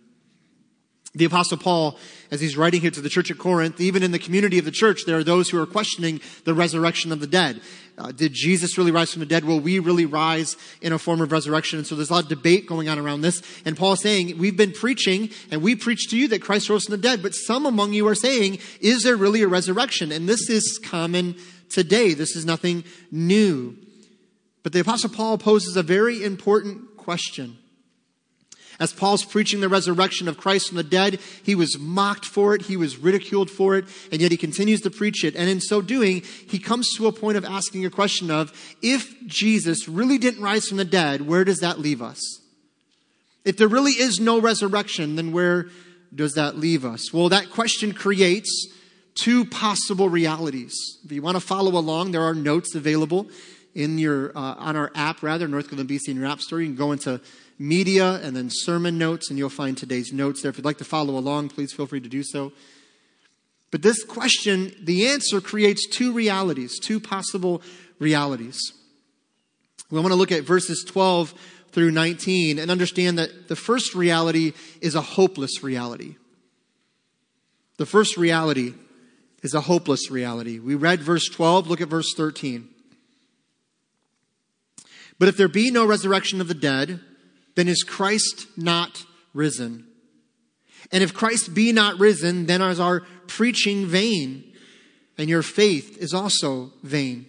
The 1.14 1.26
Apostle 1.26 1.58
Paul, 1.58 1.98
as 2.30 2.40
he's 2.40 2.56
writing 2.56 2.80
here 2.80 2.90
to 2.90 3.00
the 3.02 3.10
church 3.10 3.30
at 3.30 3.36
Corinth, 3.36 3.80
even 3.82 4.02
in 4.02 4.12
the 4.12 4.18
community 4.18 4.58
of 4.58 4.64
the 4.64 4.70
church, 4.70 5.02
there 5.06 5.18
are 5.18 5.24
those 5.24 5.50
who 5.50 5.60
are 5.60 5.66
questioning 5.66 6.22
the 6.44 6.54
resurrection 6.54 7.12
of 7.12 7.20
the 7.20 7.26
dead. 7.26 7.60
Uh, 7.98 8.12
did 8.12 8.32
Jesus 8.32 8.78
really 8.78 8.90
rise 8.90 9.12
from 9.12 9.20
the 9.20 9.26
dead? 9.26 9.44
Will 9.44 9.60
we 9.60 9.78
really 9.78 10.06
rise 10.06 10.56
in 10.80 10.94
a 10.94 10.98
form 10.98 11.20
of 11.20 11.30
resurrection? 11.30 11.78
And 11.78 11.86
so 11.86 11.94
there's 11.94 12.08
a 12.08 12.14
lot 12.14 12.22
of 12.22 12.30
debate 12.30 12.66
going 12.66 12.88
on 12.88 12.98
around 12.98 13.20
this. 13.20 13.42
And 13.66 13.76
Paul 13.76 13.94
saying, 13.94 14.38
we've 14.38 14.56
been 14.56 14.72
preaching, 14.72 15.28
and 15.50 15.60
we 15.60 15.76
preach 15.76 16.08
to 16.10 16.16
you 16.16 16.28
that 16.28 16.40
Christ 16.40 16.70
rose 16.70 16.86
from 16.86 16.92
the 16.92 17.02
dead, 17.02 17.22
but 17.22 17.34
some 17.34 17.66
among 17.66 17.92
you 17.92 18.08
are 18.08 18.14
saying, 18.14 18.58
is 18.80 19.02
there 19.02 19.16
really 19.16 19.42
a 19.42 19.48
resurrection? 19.48 20.12
And 20.12 20.26
this 20.26 20.48
is 20.48 20.80
common 20.82 21.36
today. 21.68 22.14
This 22.14 22.36
is 22.36 22.46
nothing 22.46 22.84
new. 23.10 23.76
But 24.72 24.78
the 24.78 24.90
Apostle 24.90 25.10
Paul 25.10 25.36
poses 25.36 25.76
a 25.76 25.82
very 25.82 26.24
important 26.24 26.96
question. 26.96 27.58
As 28.80 28.90
Paul's 28.90 29.22
preaching 29.22 29.60
the 29.60 29.68
resurrection 29.68 30.28
of 30.28 30.38
Christ 30.38 30.68
from 30.68 30.78
the 30.78 30.82
dead, 30.82 31.20
he 31.42 31.54
was 31.54 31.78
mocked 31.78 32.24
for 32.24 32.54
it, 32.54 32.62
he 32.62 32.78
was 32.78 32.96
ridiculed 32.96 33.50
for 33.50 33.76
it, 33.76 33.84
and 34.10 34.22
yet 34.22 34.30
he 34.30 34.38
continues 34.38 34.80
to 34.80 34.90
preach 34.90 35.24
it. 35.24 35.36
And 35.36 35.50
in 35.50 35.60
so 35.60 35.82
doing, 35.82 36.22
he 36.48 36.58
comes 36.58 36.88
to 36.96 37.06
a 37.06 37.12
point 37.12 37.36
of 37.36 37.44
asking 37.44 37.84
a 37.84 37.90
question 37.90 38.30
of, 38.30 38.50
if 38.80 39.14
Jesus 39.26 39.88
really 39.88 40.16
didn't 40.16 40.42
rise 40.42 40.68
from 40.68 40.78
the 40.78 40.86
dead, 40.86 41.20
where 41.20 41.44
does 41.44 41.58
that 41.58 41.78
leave 41.78 42.00
us? 42.00 42.40
If 43.44 43.58
there 43.58 43.68
really 43.68 43.92
is 43.92 44.20
no 44.20 44.40
resurrection, 44.40 45.16
then 45.16 45.32
where 45.32 45.66
does 46.14 46.32
that 46.32 46.56
leave 46.56 46.86
us? 46.86 47.12
Well, 47.12 47.28
that 47.28 47.50
question 47.50 47.92
creates 47.92 48.68
two 49.16 49.44
possible 49.44 50.08
realities. 50.08 50.74
If 51.04 51.12
you 51.12 51.20
want 51.20 51.36
to 51.36 51.42
follow 51.42 51.78
along, 51.78 52.12
there 52.12 52.22
are 52.22 52.34
notes 52.34 52.74
available 52.74 53.28
in 53.74 53.98
your 53.98 54.36
uh, 54.36 54.54
on 54.58 54.76
our 54.76 54.90
app 54.94 55.22
rather 55.22 55.48
Northfield 55.48 55.86
BC 55.86 56.08
in 56.08 56.16
your 56.16 56.26
app 56.26 56.40
store. 56.40 56.60
You 56.60 56.68
can 56.68 56.76
go 56.76 56.92
into 56.92 57.20
media 57.58 58.14
and 58.22 58.36
then 58.36 58.48
sermon 58.50 58.98
notes, 58.98 59.30
and 59.30 59.38
you'll 59.38 59.48
find 59.48 59.76
today's 59.76 60.12
notes 60.12 60.42
there. 60.42 60.50
If 60.50 60.58
you'd 60.58 60.64
like 60.64 60.78
to 60.78 60.84
follow 60.84 61.16
along, 61.16 61.50
please 61.50 61.72
feel 61.72 61.86
free 61.86 62.00
to 62.00 62.08
do 62.08 62.22
so. 62.22 62.52
But 63.70 63.82
this 63.82 64.04
question, 64.04 64.72
the 64.82 65.08
answer 65.08 65.40
creates 65.40 65.88
two 65.88 66.12
realities, 66.12 66.78
two 66.78 67.00
possible 67.00 67.62
realities. 67.98 68.60
We 69.90 69.98
want 69.98 70.12
to 70.12 70.16
look 70.16 70.32
at 70.32 70.44
verses 70.44 70.84
12 70.86 71.34
through 71.72 71.90
19 71.90 72.58
and 72.58 72.70
understand 72.70 73.18
that 73.18 73.48
the 73.48 73.56
first 73.56 73.94
reality 73.94 74.52
is 74.80 74.94
a 74.94 75.00
hopeless 75.00 75.62
reality. 75.62 76.16
The 77.78 77.86
first 77.86 78.16
reality 78.16 78.74
is 79.42 79.54
a 79.54 79.62
hopeless 79.62 80.10
reality. 80.10 80.58
We 80.58 80.74
read 80.74 81.00
verse 81.00 81.28
12, 81.28 81.66
look 81.66 81.80
at 81.80 81.88
verse 81.88 82.12
13. 82.14 82.68
But 85.22 85.28
if 85.28 85.36
there 85.36 85.46
be 85.46 85.70
no 85.70 85.86
resurrection 85.86 86.40
of 86.40 86.48
the 86.48 86.52
dead, 86.52 86.98
then 87.54 87.68
is 87.68 87.84
Christ 87.84 88.48
not 88.56 89.04
risen? 89.32 89.86
And 90.90 91.00
if 91.00 91.14
Christ 91.14 91.54
be 91.54 91.70
not 91.70 92.00
risen, 92.00 92.46
then 92.46 92.60
is 92.60 92.80
our 92.80 93.02
preaching 93.28 93.86
vain, 93.86 94.52
and 95.16 95.30
your 95.30 95.42
faith 95.42 95.96
is 95.98 96.12
also 96.12 96.72
vain. 96.82 97.26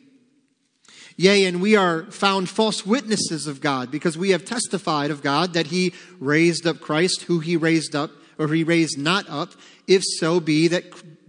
Yea, 1.17 1.45
and 1.45 1.61
we 1.61 1.75
are 1.75 2.09
found 2.09 2.49
false 2.49 2.83
witnesses 2.83 3.45
of 3.45 3.61
God, 3.61 3.91
because 3.91 4.17
we 4.17 4.31
have 4.31 4.43
testified 4.43 5.11
of 5.11 5.21
God 5.21 5.53
that 5.53 5.67
he 5.67 5.93
raised 6.19 6.65
up 6.65 6.79
Christ, 6.79 7.25
who 7.27 7.41
he 7.41 7.55
raised 7.55 7.95
up, 7.95 8.09
or 8.39 8.47
he 8.47 8.63
raised 8.63 8.97
not 8.97 9.29
up, 9.29 9.51
if 9.85 10.01
so 10.17 10.39
be 10.39 10.67
that, 10.67 10.85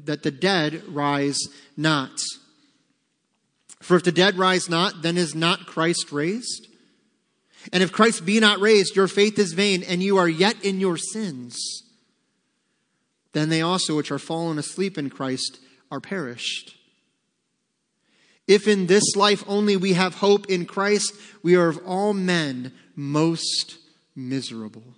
that 0.06 0.22
the 0.22 0.30
dead 0.30 0.82
rise 0.88 1.40
not. 1.76 2.22
For 3.84 3.96
if 3.96 4.02
the 4.02 4.12
dead 4.12 4.38
rise 4.38 4.70
not, 4.70 5.02
then 5.02 5.18
is 5.18 5.34
not 5.34 5.66
Christ 5.66 6.10
raised? 6.10 6.68
And 7.70 7.82
if 7.82 7.92
Christ 7.92 8.24
be 8.24 8.40
not 8.40 8.58
raised, 8.58 8.96
your 8.96 9.08
faith 9.08 9.38
is 9.38 9.52
vain, 9.52 9.82
and 9.82 10.02
you 10.02 10.16
are 10.16 10.28
yet 10.28 10.56
in 10.64 10.80
your 10.80 10.96
sins. 10.96 11.82
Then 13.32 13.50
they 13.50 13.60
also, 13.60 13.94
which 13.94 14.10
are 14.10 14.18
fallen 14.18 14.58
asleep 14.58 14.96
in 14.96 15.10
Christ, 15.10 15.58
are 15.90 16.00
perished. 16.00 16.74
If 18.48 18.66
in 18.66 18.86
this 18.86 19.16
life 19.16 19.44
only 19.46 19.76
we 19.76 19.92
have 19.92 20.14
hope 20.14 20.46
in 20.46 20.64
Christ, 20.64 21.12
we 21.42 21.54
are 21.54 21.68
of 21.68 21.78
all 21.84 22.14
men 22.14 22.72
most 22.96 23.76
miserable. 24.16 24.94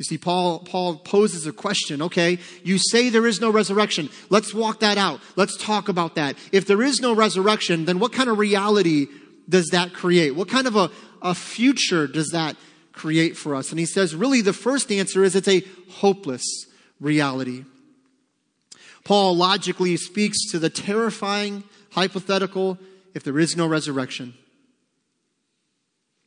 You 0.00 0.04
see, 0.04 0.16
Paul, 0.16 0.60
Paul 0.60 0.96
poses 0.96 1.46
a 1.46 1.52
question. 1.52 2.00
Okay, 2.00 2.38
you 2.64 2.78
say 2.78 3.10
there 3.10 3.26
is 3.26 3.38
no 3.38 3.50
resurrection. 3.50 4.08
Let's 4.30 4.54
walk 4.54 4.80
that 4.80 4.96
out. 4.96 5.20
Let's 5.36 5.58
talk 5.58 5.90
about 5.90 6.14
that. 6.14 6.36
If 6.52 6.66
there 6.66 6.80
is 6.80 7.00
no 7.00 7.14
resurrection, 7.14 7.84
then 7.84 7.98
what 7.98 8.10
kind 8.10 8.30
of 8.30 8.38
reality 8.38 9.08
does 9.46 9.66
that 9.72 9.92
create? 9.92 10.34
What 10.34 10.48
kind 10.48 10.66
of 10.66 10.74
a, 10.74 10.90
a 11.20 11.34
future 11.34 12.06
does 12.06 12.28
that 12.28 12.56
create 12.94 13.36
for 13.36 13.54
us? 13.54 13.68
And 13.68 13.78
he 13.78 13.84
says, 13.84 14.14
really, 14.14 14.40
the 14.40 14.54
first 14.54 14.90
answer 14.90 15.22
is 15.22 15.36
it's 15.36 15.46
a 15.46 15.62
hopeless 15.90 16.44
reality. 16.98 17.66
Paul 19.04 19.36
logically 19.36 19.98
speaks 19.98 20.50
to 20.50 20.58
the 20.58 20.70
terrifying 20.70 21.62
hypothetical 21.90 22.78
if 23.12 23.22
there 23.22 23.38
is 23.38 23.54
no 23.54 23.66
resurrection. 23.66 24.32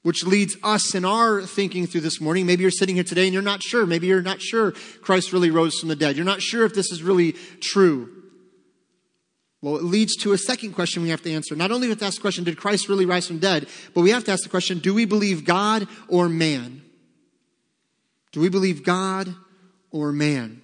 Which 0.03 0.25
leads 0.25 0.57
us 0.63 0.93
in 0.95 1.05
our 1.05 1.41
thinking 1.41 1.87
through 1.87 2.01
this 2.01 2.19
morning. 2.21 2.45
Maybe 2.45 2.61
you're 2.61 2.71
sitting 2.71 2.95
here 2.95 3.05
today 3.05 3.23
and 3.23 3.33
you're 3.33 3.41
not 3.41 3.63
sure. 3.63 3.85
Maybe 3.85 4.07
you're 4.07 4.21
not 4.21 4.41
sure 4.41 4.73
Christ 5.01 5.31
really 5.31 5.49
rose 5.49 5.79
from 5.79 5.89
the 5.89 5.95
dead. 5.95 6.17
You're 6.17 6.25
not 6.25 6.41
sure 6.41 6.65
if 6.65 6.73
this 6.73 6.91
is 6.91 7.01
really 7.01 7.31
true. 7.61 8.09
Well, 9.61 9.77
it 9.77 9.83
leads 9.83 10.17
to 10.17 10.33
a 10.33 10.37
second 10.37 10.73
question 10.73 11.03
we 11.03 11.09
have 11.09 11.21
to 11.21 11.31
answer. 11.31 11.55
Not 11.55 11.71
only 11.71 11.87
we 11.87 11.91
have 11.91 11.99
to 11.99 12.05
ask 12.05 12.17
the 12.17 12.21
question, 12.21 12.43
did 12.43 12.57
Christ 12.57 12.89
really 12.89 13.05
rise 13.05 13.27
from 13.27 13.39
dead? 13.39 13.65
But 13.93 14.01
we 14.01 14.09
have 14.09 14.25
to 14.25 14.31
ask 14.33 14.43
the 14.43 14.49
question, 14.49 14.79
do 14.79 14.93
we 14.93 15.05
believe 15.05 15.45
God 15.45 15.87
or 16.09 16.27
man? 16.27 16.81
Do 18.33 18.41
we 18.41 18.49
believe 18.49 18.83
God 18.83 19.33
or 19.89 20.11
man? 20.11 20.61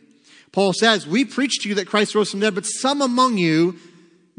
Paul 0.51 0.74
says, 0.74 1.08
we 1.08 1.24
preach 1.24 1.60
to 1.62 1.69
you 1.69 1.75
that 1.75 1.88
Christ 1.88 2.13
rose 2.13 2.31
from 2.31 2.41
the 2.41 2.48
dead, 2.48 2.55
but 2.55 2.65
some 2.65 3.01
among 3.01 3.38
you 3.38 3.77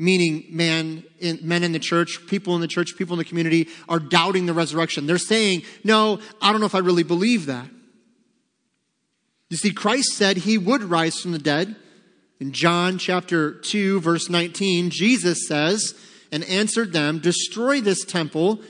meaning 0.00 0.46
man 0.48 1.04
in, 1.18 1.38
men 1.42 1.62
in 1.62 1.72
the 1.72 1.78
church, 1.78 2.20
people 2.26 2.54
in 2.54 2.62
the 2.62 2.66
church, 2.66 2.96
people 2.96 3.12
in 3.12 3.18
the 3.18 3.24
community 3.24 3.68
are 3.86 3.98
doubting 3.98 4.46
the 4.46 4.54
resurrection. 4.54 5.06
They're 5.06 5.18
saying, 5.18 5.62
no, 5.84 6.20
I 6.40 6.50
don't 6.50 6.60
know 6.60 6.66
if 6.66 6.74
I 6.74 6.78
really 6.78 7.02
believe 7.02 7.46
that. 7.46 7.68
You 9.50 9.58
see, 9.58 9.72
Christ 9.72 10.16
said 10.16 10.38
he 10.38 10.56
would 10.56 10.82
rise 10.84 11.20
from 11.20 11.32
the 11.32 11.38
dead. 11.38 11.76
In 12.40 12.52
John 12.52 12.96
chapter 12.96 13.52
2, 13.52 14.00
verse 14.00 14.30
19, 14.30 14.88
Jesus 14.88 15.46
says, 15.46 15.94
and 16.32 16.44
answered 16.44 16.94
them, 16.94 17.18
Destroy 17.18 17.82
this 17.82 18.02
temple, 18.06 18.60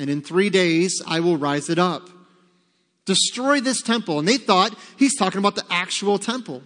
and 0.00 0.10
in 0.10 0.20
three 0.20 0.50
days 0.50 1.00
I 1.06 1.20
will 1.20 1.36
rise 1.36 1.70
it 1.70 1.78
up. 1.78 2.08
Destroy 3.04 3.60
this 3.60 3.82
temple. 3.82 4.18
And 4.18 4.26
they 4.26 4.38
thought 4.38 4.76
he's 4.98 5.16
talking 5.16 5.38
about 5.38 5.54
the 5.54 5.64
actual 5.70 6.18
temple. 6.18 6.62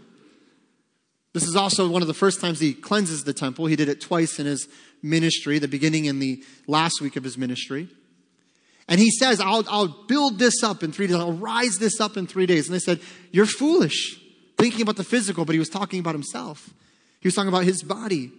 This 1.36 1.46
is 1.46 1.54
also 1.54 1.86
one 1.86 2.00
of 2.00 2.08
the 2.08 2.14
first 2.14 2.40
times 2.40 2.60
he 2.60 2.72
cleanses 2.72 3.24
the 3.24 3.34
temple. 3.34 3.66
He 3.66 3.76
did 3.76 3.90
it 3.90 4.00
twice 4.00 4.38
in 4.38 4.46
his 4.46 4.68
ministry, 5.02 5.58
the 5.58 5.68
beginning 5.68 6.08
and 6.08 6.22
the 6.22 6.42
last 6.66 7.02
week 7.02 7.14
of 7.16 7.24
his 7.24 7.36
ministry. 7.36 7.90
And 8.88 8.98
he 8.98 9.10
says, 9.10 9.38
I'll, 9.38 9.62
I'll 9.68 10.06
build 10.06 10.38
this 10.38 10.62
up 10.62 10.82
in 10.82 10.92
three 10.92 11.08
days. 11.08 11.16
I'll 11.16 11.34
rise 11.34 11.76
this 11.76 12.00
up 12.00 12.16
in 12.16 12.26
three 12.26 12.46
days. 12.46 12.68
And 12.68 12.74
they 12.74 12.78
said, 12.78 13.00
You're 13.32 13.44
foolish, 13.44 14.18
thinking 14.56 14.80
about 14.80 14.96
the 14.96 15.04
physical, 15.04 15.44
but 15.44 15.52
he 15.52 15.58
was 15.58 15.68
talking 15.68 16.00
about 16.00 16.14
himself. 16.14 16.70
He 17.20 17.28
was 17.28 17.34
talking 17.34 17.50
about 17.50 17.64
his 17.64 17.82
body. 17.82 18.32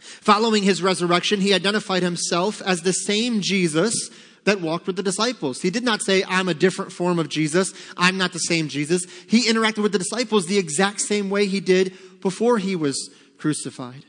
Following 0.00 0.62
his 0.62 0.84
resurrection, 0.84 1.40
he 1.40 1.52
identified 1.52 2.04
himself 2.04 2.62
as 2.62 2.82
the 2.82 2.92
same 2.92 3.40
Jesus 3.40 4.10
that 4.46 4.60
walked 4.60 4.86
with 4.86 4.96
the 4.96 5.02
disciples. 5.02 5.60
He 5.60 5.70
did 5.70 5.84
not 5.84 6.02
say, 6.02 6.24
I'm 6.26 6.48
a 6.48 6.54
different 6.54 6.92
form 6.92 7.18
of 7.18 7.28
Jesus. 7.28 7.74
I'm 7.96 8.16
not 8.16 8.32
the 8.32 8.38
same 8.38 8.68
Jesus. 8.68 9.04
He 9.28 9.42
interacted 9.50 9.82
with 9.82 9.92
the 9.92 9.98
disciples 9.98 10.46
the 10.46 10.56
exact 10.56 11.00
same 11.00 11.28
way 11.28 11.46
he 11.46 11.60
did 11.60 11.92
before 12.22 12.58
he 12.58 12.74
was 12.74 13.10
crucified. 13.38 14.04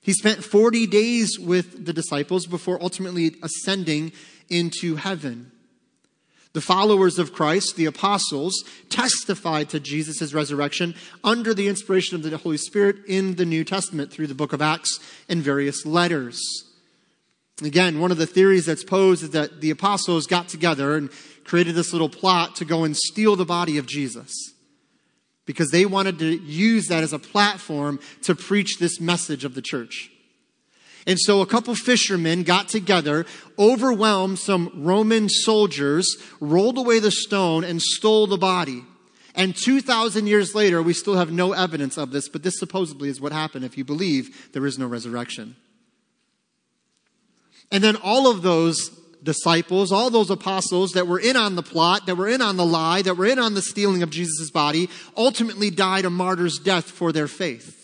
He 0.00 0.12
spent 0.12 0.44
40 0.44 0.86
days 0.86 1.38
with 1.38 1.84
the 1.84 1.92
disciples 1.92 2.46
before 2.46 2.82
ultimately 2.82 3.36
ascending 3.42 4.12
into 4.48 4.96
heaven. 4.96 5.52
The 6.52 6.60
followers 6.60 7.18
of 7.18 7.32
Christ, 7.32 7.76
the 7.76 7.86
apostles, 7.86 8.64
testified 8.88 9.68
to 9.70 9.80
Jesus' 9.80 10.32
resurrection 10.32 10.94
under 11.22 11.54
the 11.54 11.68
inspiration 11.68 12.16
of 12.16 12.22
the 12.22 12.36
Holy 12.36 12.56
Spirit 12.56 12.96
in 13.06 13.34
the 13.34 13.44
New 13.44 13.64
Testament 13.64 14.12
through 14.12 14.26
the 14.28 14.34
book 14.34 14.52
of 14.52 14.62
Acts 14.62 14.98
and 15.28 15.42
various 15.42 15.84
letters. 15.84 16.40
Again, 17.62 18.00
one 18.00 18.10
of 18.10 18.18
the 18.18 18.26
theories 18.26 18.66
that's 18.66 18.84
posed 18.84 19.22
is 19.22 19.30
that 19.30 19.60
the 19.60 19.70
apostles 19.70 20.26
got 20.26 20.48
together 20.48 20.96
and 20.96 21.10
created 21.44 21.74
this 21.74 21.92
little 21.92 22.08
plot 22.08 22.56
to 22.56 22.64
go 22.64 22.84
and 22.84 22.96
steal 22.96 23.36
the 23.36 23.44
body 23.44 23.76
of 23.78 23.86
Jesus 23.86 24.32
because 25.46 25.70
they 25.70 25.84
wanted 25.84 26.18
to 26.20 26.38
use 26.38 26.86
that 26.88 27.02
as 27.02 27.12
a 27.12 27.18
platform 27.18 27.98
to 28.22 28.34
preach 28.34 28.78
this 28.78 29.00
message 29.00 29.44
of 29.44 29.54
the 29.54 29.62
church. 29.62 30.10
And 31.06 31.18
so 31.18 31.40
a 31.40 31.46
couple 31.46 31.74
fishermen 31.74 32.42
got 32.42 32.68
together, 32.68 33.26
overwhelmed 33.58 34.38
some 34.38 34.70
Roman 34.76 35.28
soldiers, 35.28 36.16
rolled 36.40 36.78
away 36.78 36.98
the 36.98 37.10
stone, 37.10 37.64
and 37.64 37.80
stole 37.80 38.26
the 38.26 38.36
body. 38.36 38.84
And 39.34 39.56
2,000 39.56 40.26
years 40.26 40.54
later, 40.54 40.82
we 40.82 40.92
still 40.92 41.16
have 41.16 41.32
no 41.32 41.52
evidence 41.52 41.96
of 41.96 42.10
this, 42.10 42.28
but 42.28 42.42
this 42.42 42.58
supposedly 42.58 43.08
is 43.08 43.20
what 43.20 43.32
happened 43.32 43.64
if 43.64 43.78
you 43.78 43.84
believe 43.84 44.52
there 44.52 44.66
is 44.66 44.78
no 44.78 44.86
resurrection. 44.86 45.56
And 47.72 47.82
then 47.84 47.96
all 47.96 48.30
of 48.30 48.42
those 48.42 48.90
disciples, 49.22 49.92
all 49.92 50.10
those 50.10 50.30
apostles 50.30 50.92
that 50.92 51.06
were 51.06 51.20
in 51.20 51.36
on 51.36 51.54
the 51.54 51.62
plot, 51.62 52.06
that 52.06 52.16
were 52.16 52.28
in 52.28 52.40
on 52.40 52.56
the 52.56 52.64
lie, 52.64 53.02
that 53.02 53.16
were 53.16 53.26
in 53.26 53.38
on 53.38 53.54
the 53.54 53.62
stealing 53.62 54.02
of 54.02 54.10
Jesus' 54.10 54.50
body, 54.50 54.88
ultimately 55.16 55.70
died 55.70 56.04
a 56.04 56.10
martyr's 56.10 56.58
death 56.58 56.90
for 56.90 57.12
their 57.12 57.28
faith. 57.28 57.76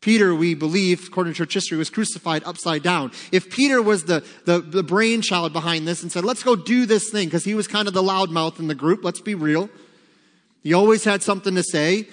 Peter, 0.00 0.34
we 0.34 0.54
believe, 0.54 1.06
according 1.06 1.32
to 1.32 1.38
church 1.38 1.54
history, 1.54 1.78
was 1.78 1.88
crucified 1.88 2.42
upside 2.44 2.82
down. 2.82 3.10
If 3.32 3.48
Peter 3.48 3.80
was 3.80 4.04
the, 4.04 4.22
the, 4.44 4.60
the 4.60 4.82
brainchild 4.82 5.54
behind 5.54 5.88
this 5.88 6.02
and 6.02 6.12
said, 6.12 6.24
let's 6.24 6.42
go 6.42 6.56
do 6.56 6.84
this 6.84 7.08
thing, 7.10 7.28
because 7.28 7.44
he 7.44 7.54
was 7.54 7.66
kind 7.66 7.88
of 7.88 7.94
the 7.94 8.02
loudmouth 8.02 8.58
in 8.58 8.66
the 8.66 8.74
group, 8.74 9.02
let's 9.02 9.22
be 9.22 9.34
real. 9.34 9.70
He 10.62 10.74
always 10.74 11.04
had 11.04 11.22
something 11.22 11.54
to 11.54 11.62
say. 11.62 12.06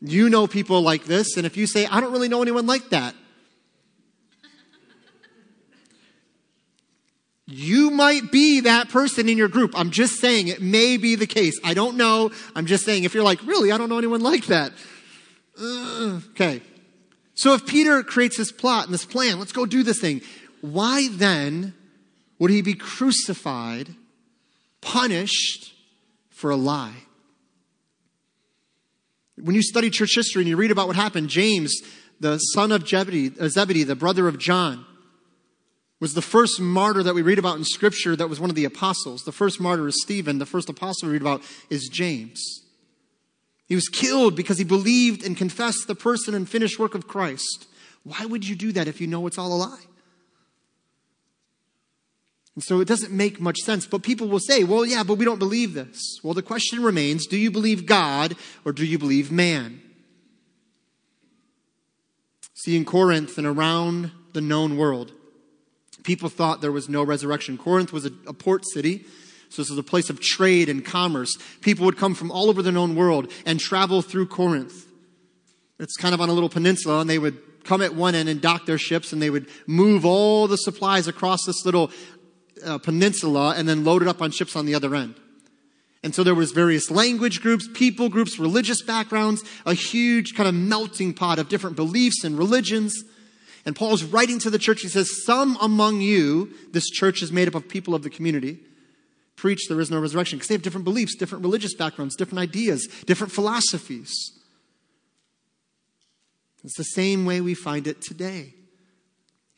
You 0.00 0.28
know 0.28 0.48
people 0.48 0.80
like 0.80 1.04
this, 1.04 1.36
and 1.36 1.46
if 1.46 1.56
you 1.56 1.66
say, 1.68 1.86
I 1.86 2.00
don't 2.00 2.12
really 2.12 2.28
know 2.28 2.42
anyone 2.42 2.66
like 2.66 2.90
that, 2.90 3.14
You 7.46 7.90
might 7.90 8.32
be 8.32 8.60
that 8.60 8.88
person 8.88 9.28
in 9.28 9.36
your 9.36 9.48
group. 9.48 9.72
I'm 9.74 9.90
just 9.90 10.18
saying 10.18 10.48
it 10.48 10.62
may 10.62 10.96
be 10.96 11.14
the 11.14 11.26
case. 11.26 11.60
I 11.62 11.74
don't 11.74 11.96
know. 11.96 12.30
I'm 12.56 12.64
just 12.64 12.84
saying 12.84 13.04
if 13.04 13.12
you're 13.12 13.24
like, 13.24 13.42
really, 13.44 13.70
I 13.70 13.76
don't 13.76 13.90
know 13.90 13.98
anyone 13.98 14.22
like 14.22 14.46
that. 14.46 14.72
Okay. 15.60 16.62
So 17.34 17.52
if 17.52 17.66
Peter 17.66 18.02
creates 18.02 18.38
this 18.38 18.50
plot 18.50 18.86
and 18.86 18.94
this 18.94 19.04
plan, 19.04 19.38
let's 19.38 19.52
go 19.52 19.66
do 19.66 19.82
this 19.82 20.00
thing. 20.00 20.22
Why 20.60 21.08
then 21.10 21.74
would 22.38 22.50
he 22.50 22.62
be 22.62 22.74
crucified, 22.74 23.94
punished 24.80 25.74
for 26.30 26.50
a 26.50 26.56
lie? 26.56 26.94
When 29.36 29.54
you 29.54 29.62
study 29.62 29.90
church 29.90 30.14
history 30.14 30.42
and 30.42 30.48
you 30.48 30.56
read 30.56 30.70
about 30.70 30.86
what 30.86 30.96
happened, 30.96 31.28
James, 31.28 31.74
the 32.20 32.38
son 32.38 32.72
of 32.72 32.88
Zebedee, 32.88 33.32
uh, 33.38 33.48
Zebedee 33.48 33.82
the 33.82 33.96
brother 33.96 34.28
of 34.28 34.38
John, 34.38 34.86
was 36.00 36.14
the 36.14 36.22
first 36.22 36.60
martyr 36.60 37.02
that 37.02 37.14
we 37.14 37.22
read 37.22 37.38
about 37.38 37.56
in 37.56 37.64
Scripture 37.64 38.16
that 38.16 38.28
was 38.28 38.40
one 38.40 38.50
of 38.50 38.56
the 38.56 38.64
apostles. 38.64 39.22
The 39.22 39.32
first 39.32 39.60
martyr 39.60 39.86
is 39.86 40.02
Stephen. 40.02 40.38
The 40.38 40.46
first 40.46 40.68
apostle 40.68 41.08
we 41.08 41.14
read 41.14 41.22
about 41.22 41.42
is 41.70 41.88
James. 41.88 42.42
He 43.66 43.74
was 43.74 43.88
killed 43.88 44.36
because 44.36 44.58
he 44.58 44.64
believed 44.64 45.24
and 45.24 45.36
confessed 45.36 45.86
the 45.86 45.94
person 45.94 46.34
and 46.34 46.48
finished 46.48 46.78
work 46.78 46.94
of 46.94 47.08
Christ. 47.08 47.66
Why 48.02 48.26
would 48.26 48.46
you 48.46 48.54
do 48.54 48.72
that 48.72 48.88
if 48.88 49.00
you 49.00 49.06
know 49.06 49.26
it's 49.26 49.38
all 49.38 49.52
a 49.52 49.56
lie? 49.56 49.84
And 52.54 52.62
so 52.62 52.80
it 52.80 52.86
doesn't 52.86 53.12
make 53.12 53.40
much 53.40 53.58
sense. 53.60 53.86
But 53.86 54.02
people 54.02 54.28
will 54.28 54.38
say, 54.38 54.62
well, 54.62 54.84
yeah, 54.84 55.02
but 55.02 55.14
we 55.14 55.24
don't 55.24 55.38
believe 55.38 55.74
this. 55.74 56.18
Well, 56.22 56.34
the 56.34 56.42
question 56.42 56.82
remains 56.82 57.26
do 57.26 57.36
you 57.36 57.50
believe 57.50 57.86
God 57.86 58.36
or 58.64 58.72
do 58.72 58.84
you 58.84 58.98
believe 58.98 59.32
man? 59.32 59.80
See, 62.52 62.76
in 62.76 62.84
Corinth 62.84 63.36
and 63.38 63.46
around 63.46 64.12
the 64.32 64.40
known 64.40 64.76
world, 64.76 65.12
People 66.04 66.28
thought 66.28 66.60
there 66.60 66.72
was 66.72 66.88
no 66.88 67.02
resurrection. 67.02 67.58
Corinth 67.58 67.92
was 67.92 68.06
a, 68.06 68.12
a 68.26 68.32
port 68.32 68.64
city. 68.66 69.04
So 69.48 69.62
this 69.62 69.70
was 69.70 69.78
a 69.78 69.84
place 69.84 70.10
of 70.10 70.20
trade 70.20 70.68
and 70.68 70.84
commerce. 70.84 71.36
People 71.60 71.84
would 71.86 71.96
come 71.96 72.14
from 72.14 72.30
all 72.30 72.48
over 72.48 72.62
the 72.62 72.72
known 72.72 72.94
world 72.94 73.30
and 73.44 73.58
travel 73.58 74.02
through 74.02 74.26
Corinth. 74.26 74.86
It's 75.78 75.96
kind 75.96 76.14
of 76.14 76.20
on 76.20 76.28
a 76.28 76.32
little 76.32 76.48
peninsula, 76.48 77.00
and 77.00 77.10
they 77.10 77.18
would 77.18 77.64
come 77.64 77.82
at 77.82 77.94
one 77.94 78.14
end 78.14 78.28
and 78.28 78.40
dock 78.40 78.66
their 78.66 78.78
ships, 78.78 79.12
and 79.12 79.20
they 79.20 79.30
would 79.30 79.48
move 79.66 80.04
all 80.04 80.46
the 80.46 80.56
supplies 80.56 81.08
across 81.08 81.44
this 81.46 81.64
little 81.64 81.90
uh, 82.64 82.78
peninsula 82.78 83.54
and 83.56 83.68
then 83.68 83.84
load 83.84 84.02
it 84.02 84.08
up 84.08 84.22
on 84.22 84.30
ships 84.30 84.56
on 84.56 84.66
the 84.66 84.74
other 84.74 84.94
end. 84.94 85.14
And 86.02 86.14
so 86.14 86.22
there 86.22 86.34
was 86.34 86.52
various 86.52 86.90
language 86.90 87.40
groups, 87.40 87.66
people 87.72 88.10
groups, 88.10 88.38
religious 88.38 88.82
backgrounds, 88.82 89.42
a 89.64 89.72
huge 89.72 90.34
kind 90.34 90.48
of 90.48 90.54
melting 90.54 91.14
pot 91.14 91.38
of 91.38 91.48
different 91.48 91.76
beliefs 91.76 92.24
and 92.24 92.36
religions. 92.36 93.04
And 93.66 93.74
Paul's 93.74 94.04
writing 94.04 94.38
to 94.40 94.50
the 94.50 94.58
church. 94.58 94.82
He 94.82 94.88
says, 94.88 95.24
Some 95.24 95.56
among 95.60 96.00
you, 96.00 96.52
this 96.72 96.88
church 96.88 97.22
is 97.22 97.32
made 97.32 97.48
up 97.48 97.54
of 97.54 97.68
people 97.68 97.94
of 97.94 98.02
the 98.02 98.10
community, 98.10 98.58
preach 99.36 99.68
there 99.68 99.80
is 99.80 99.90
no 99.90 99.98
resurrection 99.98 100.38
because 100.38 100.48
they 100.48 100.54
have 100.54 100.62
different 100.62 100.84
beliefs, 100.84 101.16
different 101.16 101.42
religious 101.44 101.74
backgrounds, 101.74 102.16
different 102.16 102.40
ideas, 102.40 102.86
different 103.06 103.32
philosophies. 103.32 104.12
It's 106.62 106.76
the 106.76 106.84
same 106.84 107.26
way 107.26 107.40
we 107.40 107.54
find 107.54 107.86
it 107.86 108.00
today. 108.00 108.54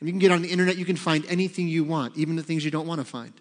And 0.00 0.08
you 0.08 0.12
can 0.12 0.18
get 0.18 0.32
on 0.32 0.42
the 0.42 0.50
internet, 0.50 0.76
you 0.76 0.84
can 0.84 0.96
find 0.96 1.24
anything 1.26 1.68
you 1.68 1.84
want, 1.84 2.16
even 2.16 2.36
the 2.36 2.42
things 2.42 2.64
you 2.64 2.70
don't 2.70 2.86
want 2.86 3.00
to 3.00 3.04
find. 3.04 3.32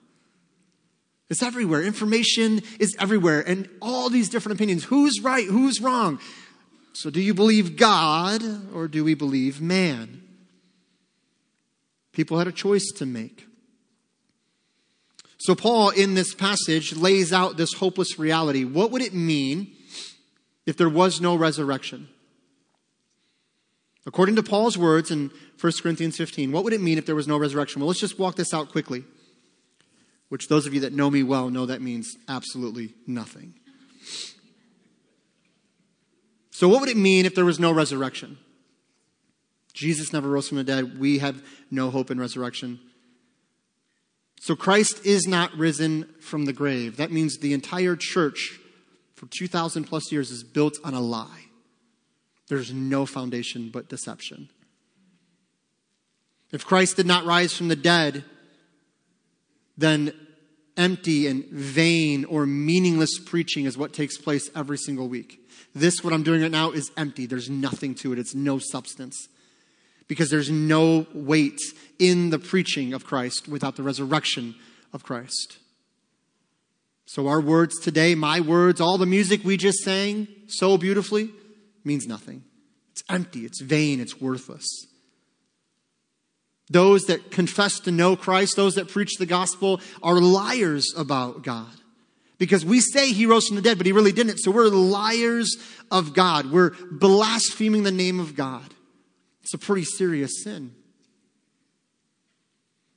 It's 1.30 1.42
everywhere. 1.42 1.82
Information 1.82 2.62
is 2.80 2.96
everywhere, 3.00 3.42
and 3.42 3.68
all 3.82 4.10
these 4.10 4.30
different 4.30 4.58
opinions. 4.58 4.84
Who's 4.84 5.22
right? 5.22 5.46
Who's 5.46 5.82
wrong? 5.82 6.20
So, 6.94 7.10
do 7.10 7.20
you 7.20 7.34
believe 7.34 7.76
God 7.76 8.42
or 8.74 8.88
do 8.88 9.04
we 9.04 9.16
believe 9.16 9.60
man? 9.60 10.25
People 12.16 12.38
had 12.38 12.48
a 12.48 12.52
choice 12.52 12.92
to 12.96 13.06
make. 13.06 13.46
So, 15.38 15.54
Paul, 15.54 15.90
in 15.90 16.16
this 16.16 16.34
passage, 16.34 16.96
lays 16.96 17.34
out 17.34 17.58
this 17.58 17.74
hopeless 17.74 18.18
reality. 18.18 18.64
What 18.64 18.90
would 18.92 19.02
it 19.02 19.14
mean 19.14 19.68
if 20.66 20.78
there 20.78 20.90
was 20.90 21.20
no 21.20 21.36
resurrection? 21.36 22.08
According 24.08 24.38
to 24.38 24.44
Paul's 24.44 24.78
words 24.78 25.12
in 25.12 25.30
1 25.60 25.74
Corinthians 25.82 26.16
15, 26.16 26.52
what 26.52 26.64
would 26.64 26.74
it 26.74 26.82
mean 26.82 26.98
if 26.98 27.06
there 27.06 27.16
was 27.16 27.28
no 27.28 27.38
resurrection? 27.38 27.82
Well, 27.82 27.88
let's 27.88 28.00
just 28.00 28.18
walk 28.18 28.36
this 28.36 28.54
out 28.54 28.72
quickly, 28.72 29.04
which 30.30 30.48
those 30.48 30.66
of 30.66 30.74
you 30.74 30.80
that 30.82 30.94
know 30.94 31.12
me 31.12 31.22
well 31.22 31.50
know 31.50 31.66
that 31.66 31.82
means 31.82 32.16
absolutely 32.30 32.94
nothing. 33.06 33.56
So, 36.52 36.70
what 36.70 36.80
would 36.80 36.90
it 36.90 36.98
mean 36.98 37.26
if 37.26 37.36
there 37.36 37.46
was 37.46 37.60
no 37.60 37.74
resurrection? 37.74 38.38
Jesus 39.76 40.14
never 40.14 40.30
rose 40.30 40.48
from 40.48 40.58
the 40.58 40.64
dead. 40.64 40.98
We 40.98 41.20
have 41.20 41.44
no 41.70 41.92
hope 41.92 42.10
in 42.10 42.20
resurrection. 42.20 42.80
So, 44.40 44.56
Christ 44.56 45.06
is 45.06 45.28
not 45.28 45.54
risen 45.56 46.14
from 46.22 46.46
the 46.46 46.54
grave. 46.54 46.98
That 46.98 47.12
means 47.12 47.38
the 47.38 47.54
entire 47.54 47.96
church 47.96 48.60
for 49.16 49.28
2,000 49.38 49.84
plus 49.84 50.12
years 50.12 50.32
is 50.32 50.44
built 50.44 50.78
on 50.84 50.94
a 50.94 51.00
lie. 51.00 51.46
There's 52.48 52.72
no 52.72 53.06
foundation 53.06 53.70
but 53.72 53.90
deception. 53.90 54.50
If 56.52 56.66
Christ 56.66 56.96
did 56.96 57.06
not 57.06 57.26
rise 57.26 57.54
from 57.54 57.68
the 57.68 57.76
dead, 57.76 58.24
then 59.78 60.14
empty 60.78 61.28
and 61.28 61.46
vain 61.46 62.24
or 62.26 62.46
meaningless 62.46 63.20
preaching 63.20 63.66
is 63.66 63.78
what 63.78 63.94
takes 63.94 64.18
place 64.18 64.50
every 64.56 64.78
single 64.78 65.10
week. 65.10 65.40
This, 65.74 66.04
what 66.04 66.14
I'm 66.14 66.24
doing 66.24 66.42
right 66.42 66.52
now, 66.52 66.72
is 66.72 66.92
empty. 66.96 67.26
There's 67.26 67.50
nothing 67.50 67.96
to 67.96 68.14
it, 68.14 68.20
it's 68.20 68.36
no 68.36 68.60
substance. 68.60 69.28
Because 70.08 70.30
there's 70.30 70.50
no 70.50 71.08
weight 71.14 71.60
in 71.98 72.30
the 72.30 72.40
preaching 72.40 72.94
of 72.94 73.06
Christ 73.06 73.48
without 73.48 73.76
the 73.76 73.84
resurrection 73.84 74.56
of 74.94 75.04
Christ. 75.04 75.58
So, 77.08 77.28
our 77.28 77.42
words 77.42 77.80
today, 77.80 78.16
my 78.16 78.40
words, 78.40 78.82
all 78.82 78.98
the 78.98 79.06
music 79.06 79.44
we 79.44 79.58
just 79.58 79.80
sang 79.80 80.28
so 80.48 80.78
beautifully, 80.78 81.30
means 81.84 82.08
nothing. 82.08 82.44
It's 82.92 83.04
empty, 83.10 83.46
it's 83.46 83.62
vain, 83.62 84.00
it's 84.00 84.20
worthless. 84.20 84.66
Those 86.70 87.06
that 87.06 87.30
confess 87.30 87.80
to 87.82 87.92
know 87.92 88.16
Christ, 88.16 88.56
those 88.56 88.76
that 88.76 88.90
preach 88.90 89.18
the 89.18 89.28
gospel, 89.28 89.82
are 90.02 90.20
liars 90.20 90.94
about 90.98 91.44
God. 91.44 91.72
Because 92.38 92.66
we 92.66 92.80
say 92.80 93.12
he 93.12 93.28
rose 93.28 93.48
from 93.48 93.56
the 93.56 93.62
dead, 93.62 93.78
but 93.78 93.86
he 93.86 93.94
really 93.94 94.12
didn't. 94.12 94.40
So 94.40 94.52
we're 94.52 94.68
liars 94.68 95.56
of 95.92 96.14
God. 96.14 96.52
We're 96.52 96.72
blaspheming 96.92 97.84
the 97.84 97.92
name 97.92 98.20
of 98.20 98.36
God. 98.36 98.74
It's 99.46 99.54
a 99.54 99.58
pretty 99.58 99.86
serious 99.86 100.44
sin. 100.44 100.74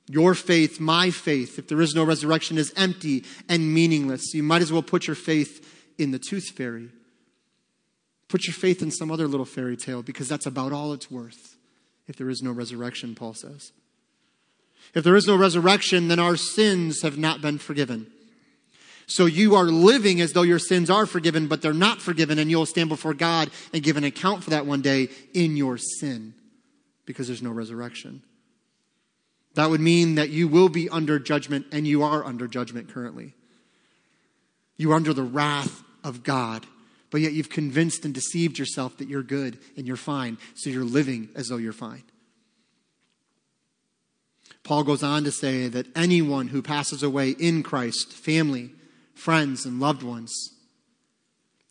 Your 0.09 0.33
faith, 0.33 0.79
my 0.79 1.11
faith, 1.11 1.59
if 1.59 1.67
there 1.67 1.79
is 1.79 1.93
no 1.93 2.03
resurrection, 2.03 2.57
is 2.57 2.73
empty 2.75 3.23
and 3.47 3.71
meaningless. 3.71 4.33
You 4.33 4.41
might 4.41 4.63
as 4.63 4.71
well 4.71 4.81
put 4.81 5.05
your 5.05 5.15
faith 5.15 5.63
in 5.99 6.09
the 6.09 6.19
tooth 6.19 6.49
fairy 6.49 6.89
Put 8.29 8.45
your 8.45 8.53
faith 8.53 8.83
in 8.83 8.91
some 8.91 9.11
other 9.11 9.27
little 9.27 9.45
fairy 9.45 9.75
tale 9.75 10.03
because 10.03 10.27
that's 10.27 10.45
about 10.45 10.71
all 10.71 10.93
it's 10.93 11.09
worth 11.09 11.57
if 12.07 12.15
there 12.15 12.29
is 12.29 12.43
no 12.43 12.51
resurrection, 12.51 13.15
Paul 13.15 13.33
says. 13.33 13.71
If 14.93 15.03
there 15.03 15.15
is 15.15 15.27
no 15.27 15.35
resurrection, 15.35 16.07
then 16.09 16.19
our 16.19 16.35
sins 16.35 17.01
have 17.01 17.17
not 17.17 17.41
been 17.41 17.57
forgiven. 17.57 18.05
So 19.07 19.25
you 19.25 19.55
are 19.55 19.65
living 19.65 20.21
as 20.21 20.33
though 20.33 20.43
your 20.43 20.59
sins 20.59 20.91
are 20.91 21.07
forgiven, 21.07 21.47
but 21.47 21.63
they're 21.63 21.73
not 21.73 22.01
forgiven, 22.01 22.37
and 22.37 22.51
you'll 22.51 22.67
stand 22.67 22.89
before 22.89 23.15
God 23.15 23.49
and 23.73 23.81
give 23.81 23.97
an 23.97 24.03
account 24.03 24.43
for 24.43 24.51
that 24.51 24.67
one 24.67 24.81
day 24.81 25.09
in 25.33 25.57
your 25.57 25.79
sin 25.79 26.35
because 27.09 27.25
there's 27.25 27.41
no 27.41 27.49
resurrection. 27.49 28.21
That 29.55 29.69
would 29.69 29.81
mean 29.81 30.15
that 30.15 30.29
you 30.29 30.47
will 30.47 30.69
be 30.69 30.87
under 30.89 31.17
judgment, 31.17 31.65
and 31.71 31.85
you 31.85 32.03
are 32.03 32.23
under 32.23 32.47
judgment 32.47 32.93
currently. 32.93 33.33
You 34.77 34.91
are 34.91 34.95
under 34.95 35.13
the 35.13 35.23
wrath 35.23 35.83
of 36.03 36.23
God 36.23 36.65
but 37.11 37.21
yet 37.21 37.33
you've 37.33 37.49
convinced 37.49 38.05
and 38.05 38.13
deceived 38.13 38.59
yourself 38.59 38.97
that 38.97 39.07
you're 39.07 39.23
good 39.23 39.57
and 39.75 39.87
you're 39.87 39.95
fine, 39.95 40.37
so 40.55 40.69
you're 40.69 40.83
living 40.83 41.29
as 41.35 41.47
though 41.47 41.57
you're 41.57 41.73
fine. 41.73 42.03
Paul 44.63 44.83
goes 44.83 45.01
on 45.01 45.23
to 45.23 45.31
say 45.31 45.67
that 45.67 45.87
anyone 45.95 46.49
who 46.49 46.61
passes 46.61 47.01
away 47.01 47.31
in 47.31 47.63
Christ, 47.63 48.13
family, 48.13 48.71
friends, 49.15 49.65
and 49.65 49.79
loved 49.79 50.03
ones, 50.03 50.53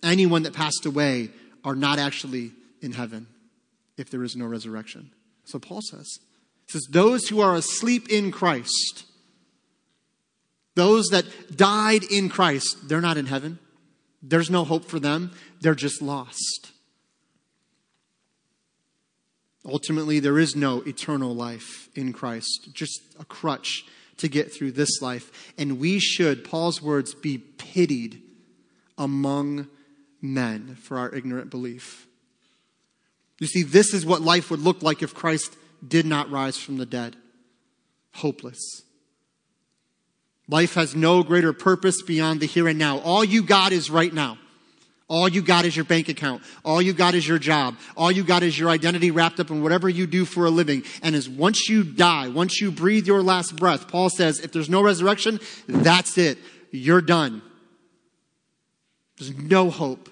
anyone 0.02 0.42
that 0.42 0.54
passed 0.54 0.84
away 0.84 1.30
are 1.64 1.76
not 1.76 1.98
actually 1.98 2.52
in 2.80 2.92
heaven 2.92 3.28
if 3.96 4.10
there 4.10 4.24
is 4.24 4.34
no 4.34 4.46
resurrection. 4.46 5.12
So 5.48 5.58
Paul 5.58 5.80
says, 5.80 6.18
says, 6.66 6.86
those 6.90 7.28
who 7.28 7.40
are 7.40 7.54
asleep 7.54 8.10
in 8.10 8.30
Christ, 8.30 9.06
those 10.74 11.06
that 11.06 11.56
died 11.56 12.04
in 12.04 12.28
Christ, 12.28 12.88
they're 12.88 13.00
not 13.00 13.16
in 13.16 13.26
heaven. 13.26 13.58
There's 14.22 14.50
no 14.50 14.64
hope 14.64 14.84
for 14.84 15.00
them, 15.00 15.32
they're 15.62 15.74
just 15.74 16.02
lost. 16.02 16.72
Ultimately, 19.64 20.20
there 20.20 20.38
is 20.38 20.54
no 20.54 20.82
eternal 20.82 21.34
life 21.34 21.88
in 21.94 22.12
Christ, 22.12 22.68
just 22.74 23.00
a 23.18 23.24
crutch 23.24 23.84
to 24.18 24.28
get 24.28 24.52
through 24.52 24.72
this 24.72 25.00
life. 25.00 25.52
And 25.56 25.78
we 25.78 25.98
should, 25.98 26.44
Paul's 26.44 26.82
words, 26.82 27.14
be 27.14 27.38
pitied 27.38 28.20
among 28.98 29.68
men 30.20 30.74
for 30.74 30.98
our 30.98 31.14
ignorant 31.14 31.50
belief. 31.50 32.07
You 33.38 33.46
see, 33.46 33.62
this 33.62 33.94
is 33.94 34.04
what 34.04 34.22
life 34.22 34.50
would 34.50 34.60
look 34.60 34.82
like 34.82 35.02
if 35.02 35.14
Christ 35.14 35.56
did 35.86 36.06
not 36.06 36.30
rise 36.30 36.56
from 36.56 36.76
the 36.78 36.86
dead 36.86 37.16
hopeless. 38.14 38.82
Life 40.48 40.74
has 40.74 40.96
no 40.96 41.22
greater 41.22 41.52
purpose 41.52 42.02
beyond 42.02 42.40
the 42.40 42.46
here 42.46 42.68
and 42.68 42.78
now. 42.78 42.98
All 42.98 43.22
you 43.22 43.42
got 43.42 43.70
is 43.72 43.90
right 43.90 44.12
now. 44.12 44.38
All 45.06 45.28
you 45.28 45.40
got 45.40 45.64
is 45.64 45.74
your 45.74 45.84
bank 45.84 46.08
account. 46.08 46.42
All 46.64 46.82
you 46.82 46.92
got 46.92 47.14
is 47.14 47.26
your 47.26 47.38
job. 47.38 47.76
All 47.96 48.10
you 48.10 48.24
got 48.24 48.42
is 48.42 48.58
your 48.58 48.68
identity 48.68 49.10
wrapped 49.10 49.40
up 49.40 49.50
in 49.50 49.62
whatever 49.62 49.88
you 49.88 50.06
do 50.06 50.24
for 50.24 50.44
a 50.46 50.50
living. 50.50 50.82
And 51.02 51.14
as 51.14 51.28
once 51.28 51.68
you 51.68 51.82
die, 51.82 52.28
once 52.28 52.60
you 52.60 52.70
breathe 52.70 53.06
your 53.06 53.22
last 53.22 53.56
breath, 53.56 53.88
Paul 53.88 54.10
says, 54.10 54.40
if 54.40 54.52
there's 54.52 54.68
no 54.68 54.82
resurrection, 54.82 55.40
that's 55.66 56.18
it. 56.18 56.38
You're 56.70 57.00
done. 57.00 57.40
There's 59.18 59.34
no 59.34 59.70
hope. 59.70 60.10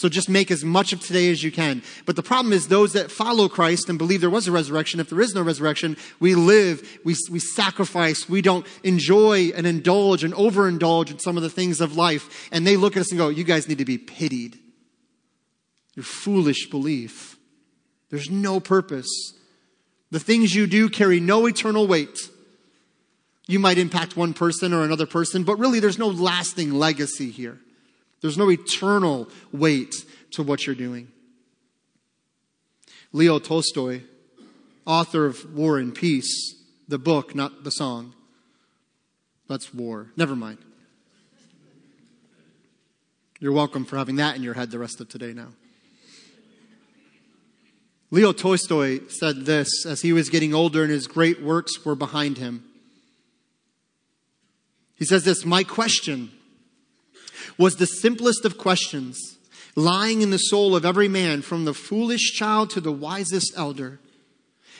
So 0.00 0.08
just 0.08 0.30
make 0.30 0.50
as 0.50 0.64
much 0.64 0.94
of 0.94 1.00
today 1.00 1.30
as 1.30 1.42
you 1.42 1.52
can. 1.52 1.82
But 2.06 2.16
the 2.16 2.22
problem 2.22 2.54
is 2.54 2.68
those 2.68 2.94
that 2.94 3.10
follow 3.10 3.50
Christ 3.50 3.90
and 3.90 3.98
believe 3.98 4.22
there 4.22 4.30
was 4.30 4.48
a 4.48 4.52
resurrection, 4.52 4.98
if 4.98 5.10
there 5.10 5.20
is 5.20 5.34
no 5.34 5.42
resurrection, 5.42 5.94
we 6.18 6.34
live, 6.34 7.00
we, 7.04 7.14
we 7.30 7.38
sacrifice, 7.38 8.26
we 8.26 8.40
don't 8.40 8.66
enjoy 8.82 9.52
and 9.54 9.66
indulge 9.66 10.24
and 10.24 10.32
overindulge 10.32 11.10
in 11.10 11.18
some 11.18 11.36
of 11.36 11.42
the 11.42 11.50
things 11.50 11.82
of 11.82 11.98
life. 11.98 12.48
And 12.50 12.66
they 12.66 12.78
look 12.78 12.96
at 12.96 13.02
us 13.02 13.10
and 13.10 13.18
go, 13.18 13.28
you 13.28 13.44
guys 13.44 13.68
need 13.68 13.76
to 13.76 13.84
be 13.84 13.98
pitied. 13.98 14.58
Your 15.94 16.04
foolish 16.04 16.70
belief. 16.70 17.36
There's 18.08 18.30
no 18.30 18.58
purpose. 18.58 19.34
The 20.10 20.18
things 20.18 20.54
you 20.54 20.66
do 20.66 20.88
carry 20.88 21.20
no 21.20 21.44
eternal 21.44 21.86
weight. 21.86 22.18
You 23.46 23.58
might 23.58 23.76
impact 23.76 24.16
one 24.16 24.32
person 24.32 24.72
or 24.72 24.82
another 24.82 25.04
person, 25.04 25.44
but 25.44 25.58
really 25.58 25.78
there's 25.78 25.98
no 25.98 26.08
lasting 26.08 26.72
legacy 26.72 27.30
here. 27.30 27.58
There's 28.20 28.38
no 28.38 28.50
eternal 28.50 29.28
weight 29.52 29.94
to 30.32 30.42
what 30.42 30.66
you're 30.66 30.74
doing. 30.74 31.08
Leo 33.12 33.38
Tolstoy, 33.38 34.02
author 34.86 35.26
of 35.26 35.54
War 35.54 35.78
and 35.78 35.94
Peace, 35.94 36.54
the 36.86 36.98
book, 36.98 37.34
not 37.34 37.64
the 37.64 37.70
song. 37.70 38.14
That's 39.48 39.74
war. 39.74 40.12
Never 40.16 40.36
mind. 40.36 40.58
You're 43.40 43.52
welcome 43.52 43.84
for 43.84 43.96
having 43.96 44.16
that 44.16 44.36
in 44.36 44.42
your 44.42 44.54
head 44.54 44.70
the 44.70 44.78
rest 44.78 45.00
of 45.00 45.08
today 45.08 45.32
now. 45.32 45.48
Leo 48.10 48.32
Tolstoy 48.32 49.00
said 49.08 49.46
this 49.46 49.86
as 49.86 50.02
he 50.02 50.12
was 50.12 50.28
getting 50.28 50.52
older 50.52 50.82
and 50.82 50.90
his 50.90 51.06
great 51.06 51.40
works 51.40 51.84
were 51.84 51.94
behind 51.94 52.38
him. 52.38 52.64
He 54.96 55.04
says 55.04 55.24
this 55.24 55.44
My 55.44 55.64
question 55.64 56.30
was 57.58 57.76
the 57.76 57.86
simplest 57.86 58.44
of 58.44 58.58
questions, 58.58 59.38
lying 59.76 60.22
in 60.22 60.30
the 60.30 60.38
soul 60.38 60.74
of 60.74 60.84
every 60.84 61.08
man, 61.08 61.42
from 61.42 61.64
the 61.64 61.74
foolish 61.74 62.32
child 62.32 62.70
to 62.70 62.80
the 62.80 62.92
wisest 62.92 63.52
elder. 63.56 64.00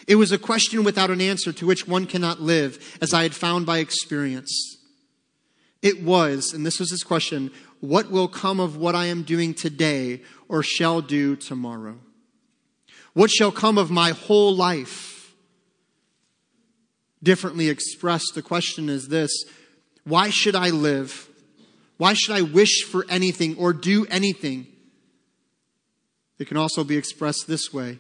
It 0.07 0.17
was 0.17 0.33
a 0.33 0.39
question 0.39 0.83
without 0.85 1.11
an 1.11 1.21
answer 1.21 1.53
to 1.53 1.67
which 1.67 1.87
one 1.87 2.07
cannot 2.07 2.41
live, 2.41 2.99
as 3.01 3.15
I 3.15 3.23
had 3.23 3.35
found 3.35 3.67
by 3.67 3.79
experience. 3.79 4.79
It 5.83 6.03
was, 6.03 6.53
and 6.53 6.67
this 6.67 6.79
was 6.79 6.91
his 6.91 7.03
question, 7.03 7.51
what 7.81 8.11
will 8.11 8.29
come 8.29 8.61
of 8.61 8.77
what 8.77 8.95
I 8.95 9.07
am 9.07 9.23
doing 9.23 9.55
today 9.55 10.21
or 10.49 10.63
shall 10.63 11.01
do 11.01 11.37
tomorrow? 11.37 11.99
What 13.15 13.31
shall 13.31 13.51
come 13.51 13.79
of 13.79 13.91
my 13.91 14.11
whole 14.11 14.55
life? 14.55 15.33
Differently 17.23 17.69
expressed, 17.69 18.33
the 18.35 18.43
question 18.43 18.89
is 18.89 19.09
this 19.09 19.31
why 20.05 20.31
should 20.31 20.57
I 20.57 20.71
live? 20.71 21.29
Why 22.01 22.15
should 22.15 22.35
I 22.35 22.41
wish 22.41 22.85
for 22.85 23.05
anything 23.11 23.59
or 23.59 23.75
do 23.75 24.07
anything? 24.07 24.67
It 26.39 26.49
can 26.49 26.57
also 26.57 26.83
be 26.83 26.97
expressed 26.97 27.47
this 27.47 27.75
way 27.75 27.99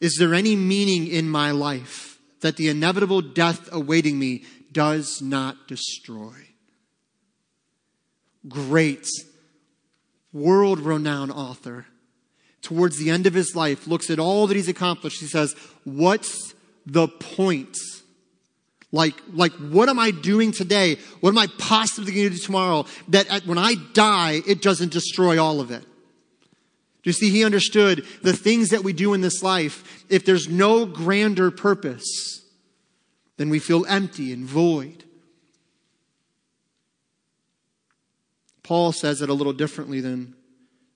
Is 0.00 0.16
there 0.18 0.32
any 0.32 0.56
meaning 0.56 1.06
in 1.06 1.28
my 1.28 1.50
life 1.50 2.18
that 2.40 2.56
the 2.56 2.68
inevitable 2.68 3.20
death 3.20 3.68
awaiting 3.70 4.18
me 4.18 4.44
does 4.72 5.20
not 5.20 5.68
destroy? 5.68 6.32
Great, 8.48 9.06
world 10.32 10.80
renowned 10.80 11.32
author, 11.32 11.84
towards 12.62 12.96
the 12.96 13.10
end 13.10 13.26
of 13.26 13.34
his 13.34 13.54
life, 13.54 13.86
looks 13.86 14.08
at 14.08 14.18
all 14.18 14.46
that 14.46 14.56
he's 14.56 14.70
accomplished. 14.70 15.20
He 15.20 15.26
says, 15.26 15.54
What's 15.84 16.54
the 16.86 17.06
point? 17.06 17.76
Like, 18.92 19.14
like, 19.32 19.52
what 19.52 19.88
am 19.88 19.98
I 19.98 20.10
doing 20.10 20.52
today? 20.52 20.96
What 21.20 21.30
am 21.30 21.38
I 21.38 21.48
possibly 21.58 22.12
going 22.12 22.30
to 22.30 22.30
do 22.30 22.38
tomorrow 22.38 22.86
that 23.08 23.28
at, 23.28 23.46
when 23.46 23.58
I 23.58 23.74
die, 23.92 24.42
it 24.46 24.62
doesn't 24.62 24.92
destroy 24.92 25.42
all 25.42 25.60
of 25.60 25.70
it? 25.70 25.82
Do 25.82 27.10
you 27.10 27.12
see, 27.12 27.30
he 27.30 27.44
understood 27.44 28.04
the 28.22 28.32
things 28.32 28.70
that 28.70 28.82
we 28.82 28.92
do 28.92 29.14
in 29.14 29.20
this 29.20 29.42
life, 29.42 30.04
if 30.08 30.24
there's 30.24 30.48
no 30.48 30.86
grander 30.86 31.50
purpose, 31.50 32.42
then 33.36 33.48
we 33.48 33.58
feel 33.58 33.86
empty 33.86 34.32
and 34.32 34.44
void. 34.44 35.04
Paul 38.62 38.90
says 38.90 39.22
it 39.22 39.28
a 39.28 39.34
little 39.34 39.52
differently 39.52 40.00
than 40.00 40.34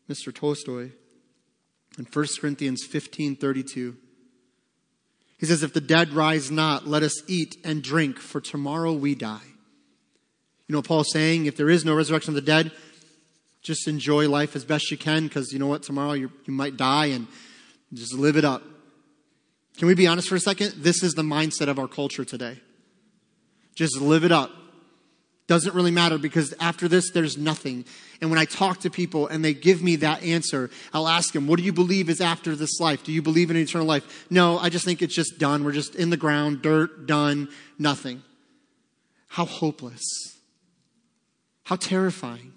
Mr. 0.09 0.35
Tolstoy 0.35 0.91
in 1.97 2.05
1 2.13 2.27
Corinthians 2.41 2.85
15 2.85 3.37
32. 3.37 3.97
He 5.41 5.47
says, 5.47 5.63
If 5.63 5.73
the 5.73 5.81
dead 5.81 6.13
rise 6.13 6.51
not, 6.51 6.87
let 6.87 7.03
us 7.03 7.23
eat 7.27 7.57
and 7.65 7.83
drink, 7.83 8.19
for 8.19 8.43
tomorrow 8.43 8.93
we 8.93 9.15
die. 9.15 9.41
You 10.69 10.75
know, 10.75 10.83
Paul's 10.83 11.11
saying, 11.11 11.47
if 11.47 11.57
there 11.57 11.71
is 11.71 11.85
no 11.85 11.95
resurrection 11.95 12.31
of 12.31 12.35
the 12.37 12.43
dead, 12.43 12.71
just 13.63 13.89
enjoy 13.89 14.29
life 14.29 14.55
as 14.55 14.65
best 14.65 14.91
you 14.91 14.99
can, 14.99 15.25
because 15.25 15.51
you 15.53 15.59
know 15.59 15.67
what? 15.67 15.83
Tomorrow 15.83 16.13
you 16.13 16.31
might 16.47 16.77
die 16.77 17.07
and 17.07 17.27
just 17.93 18.15
live 18.15 18.37
it 18.37 18.45
up. 18.45 18.63
Can 19.79 19.89
we 19.89 19.95
be 19.95 20.07
honest 20.07 20.29
for 20.29 20.37
a 20.37 20.41
second? 20.41 20.75
This 20.77 21.03
is 21.03 21.15
the 21.15 21.23
mindset 21.23 21.69
of 21.69 21.79
our 21.79 21.89
culture 21.89 22.25
today. 22.25 22.61
Just 23.75 23.99
live 23.99 24.25
it 24.25 24.33
up. 24.33 24.51
Doesn't 25.51 25.75
really 25.75 25.91
matter 25.91 26.17
because 26.17 26.55
after 26.61 26.87
this, 26.87 27.11
there's 27.11 27.37
nothing. 27.37 27.85
And 28.21 28.31
when 28.31 28.39
I 28.39 28.45
talk 28.45 28.79
to 28.83 28.89
people 28.89 29.27
and 29.27 29.45
they 29.45 29.53
give 29.53 29.83
me 29.83 29.97
that 29.97 30.23
answer, 30.23 30.71
I'll 30.95 31.09
ask 31.09 31.33
them, 31.33 31.49
What 31.49 31.59
do 31.59 31.65
you 31.65 31.73
believe 31.73 32.09
is 32.09 32.21
after 32.21 32.55
this 32.55 32.79
life? 32.79 33.03
Do 33.03 33.11
you 33.11 33.21
believe 33.21 33.51
in 33.51 33.57
eternal 33.57 33.85
life? 33.85 34.27
No, 34.31 34.61
I 34.61 34.69
just 34.69 34.85
think 34.85 35.03
it's 35.03 35.13
just 35.13 35.41
done. 35.41 35.65
We're 35.65 35.73
just 35.73 35.97
in 35.97 36.11
the 36.11 36.17
ground, 36.17 36.63
dirt, 36.63 37.09
done, 37.09 37.49
nothing. 37.81 38.23
How 39.27 39.45
hopeless. 39.45 40.05
How 41.65 41.75
terrifying. 41.75 42.53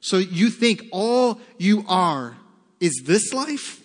So 0.00 0.18
you 0.18 0.50
think 0.50 0.82
all 0.92 1.40
you 1.56 1.86
are 1.88 2.36
is 2.80 3.02
this 3.06 3.32
life? 3.32 3.80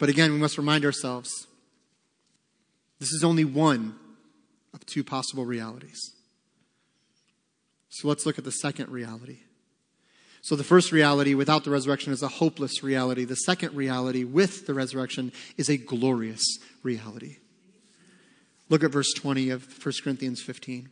But 0.00 0.08
again, 0.08 0.32
we 0.32 0.40
must 0.40 0.58
remind 0.58 0.84
ourselves 0.84 1.46
this 2.98 3.12
is 3.12 3.22
only 3.22 3.44
one 3.44 3.94
of 4.76 4.86
two 4.86 5.02
possible 5.02 5.44
realities. 5.44 5.98
So 7.88 8.06
let's 8.06 8.24
look 8.26 8.38
at 8.38 8.44
the 8.44 8.52
second 8.52 8.90
reality. 8.90 9.38
So, 10.42 10.54
the 10.54 10.62
first 10.62 10.92
reality 10.92 11.34
without 11.34 11.64
the 11.64 11.72
resurrection 11.72 12.12
is 12.12 12.22
a 12.22 12.28
hopeless 12.28 12.84
reality. 12.84 13.24
The 13.24 13.34
second 13.34 13.74
reality 13.74 14.22
with 14.22 14.68
the 14.68 14.74
resurrection 14.74 15.32
is 15.56 15.68
a 15.68 15.76
glorious 15.76 16.44
reality. 16.84 17.38
Look 18.68 18.84
at 18.84 18.92
verse 18.92 19.12
20 19.12 19.50
of 19.50 19.66
1 19.84 19.94
Corinthians 20.04 20.40
15. 20.42 20.88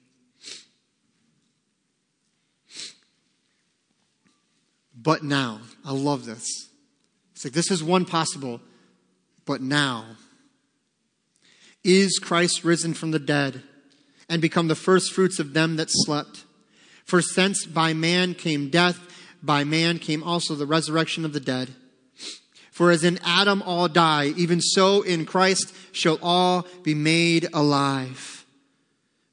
But 4.97 5.23
now, 5.23 5.61
I 5.85 5.93
love 5.93 6.25
this. 6.25 6.49
It's 7.35 7.45
like 7.45 7.55
this 7.55 7.71
is 7.71 7.81
one 7.81 8.07
possible, 8.07 8.61
but 9.45 9.61
now. 9.61 10.17
Is 11.85 12.19
Christ 12.19 12.65
risen 12.65 12.93
from 12.93 13.13
the 13.13 13.21
dead? 13.21 13.63
And 14.29 14.43
become 14.43 14.69
the 14.69 14.75
firstfruits 14.75 15.39
of 15.39 15.55
them 15.55 15.77
that 15.77 15.91
slept. 15.91 16.45
For 17.05 17.21
since 17.21 17.67
by 17.67 17.93
man 17.93 18.35
came 18.35 18.71
death, 18.71 18.99
by 19.43 19.65
man 19.65 19.99
came 19.99 20.23
also 20.23 20.55
the 20.55 20.67
resurrection 20.67 21.25
of 21.25 21.33
the 21.33 21.41
dead. 21.41 21.75
For 22.73 22.91
as 22.91 23.05
in 23.05 23.21
Adam 23.23 23.63
all 23.63 23.87
die, 23.89 24.33
even 24.37 24.61
so 24.61 25.03
in 25.03 25.27
Christ 25.27 25.75
shall 25.93 26.19
all 26.23 26.67
be 26.83 26.95
made 26.95 27.49
alive. 27.53 28.45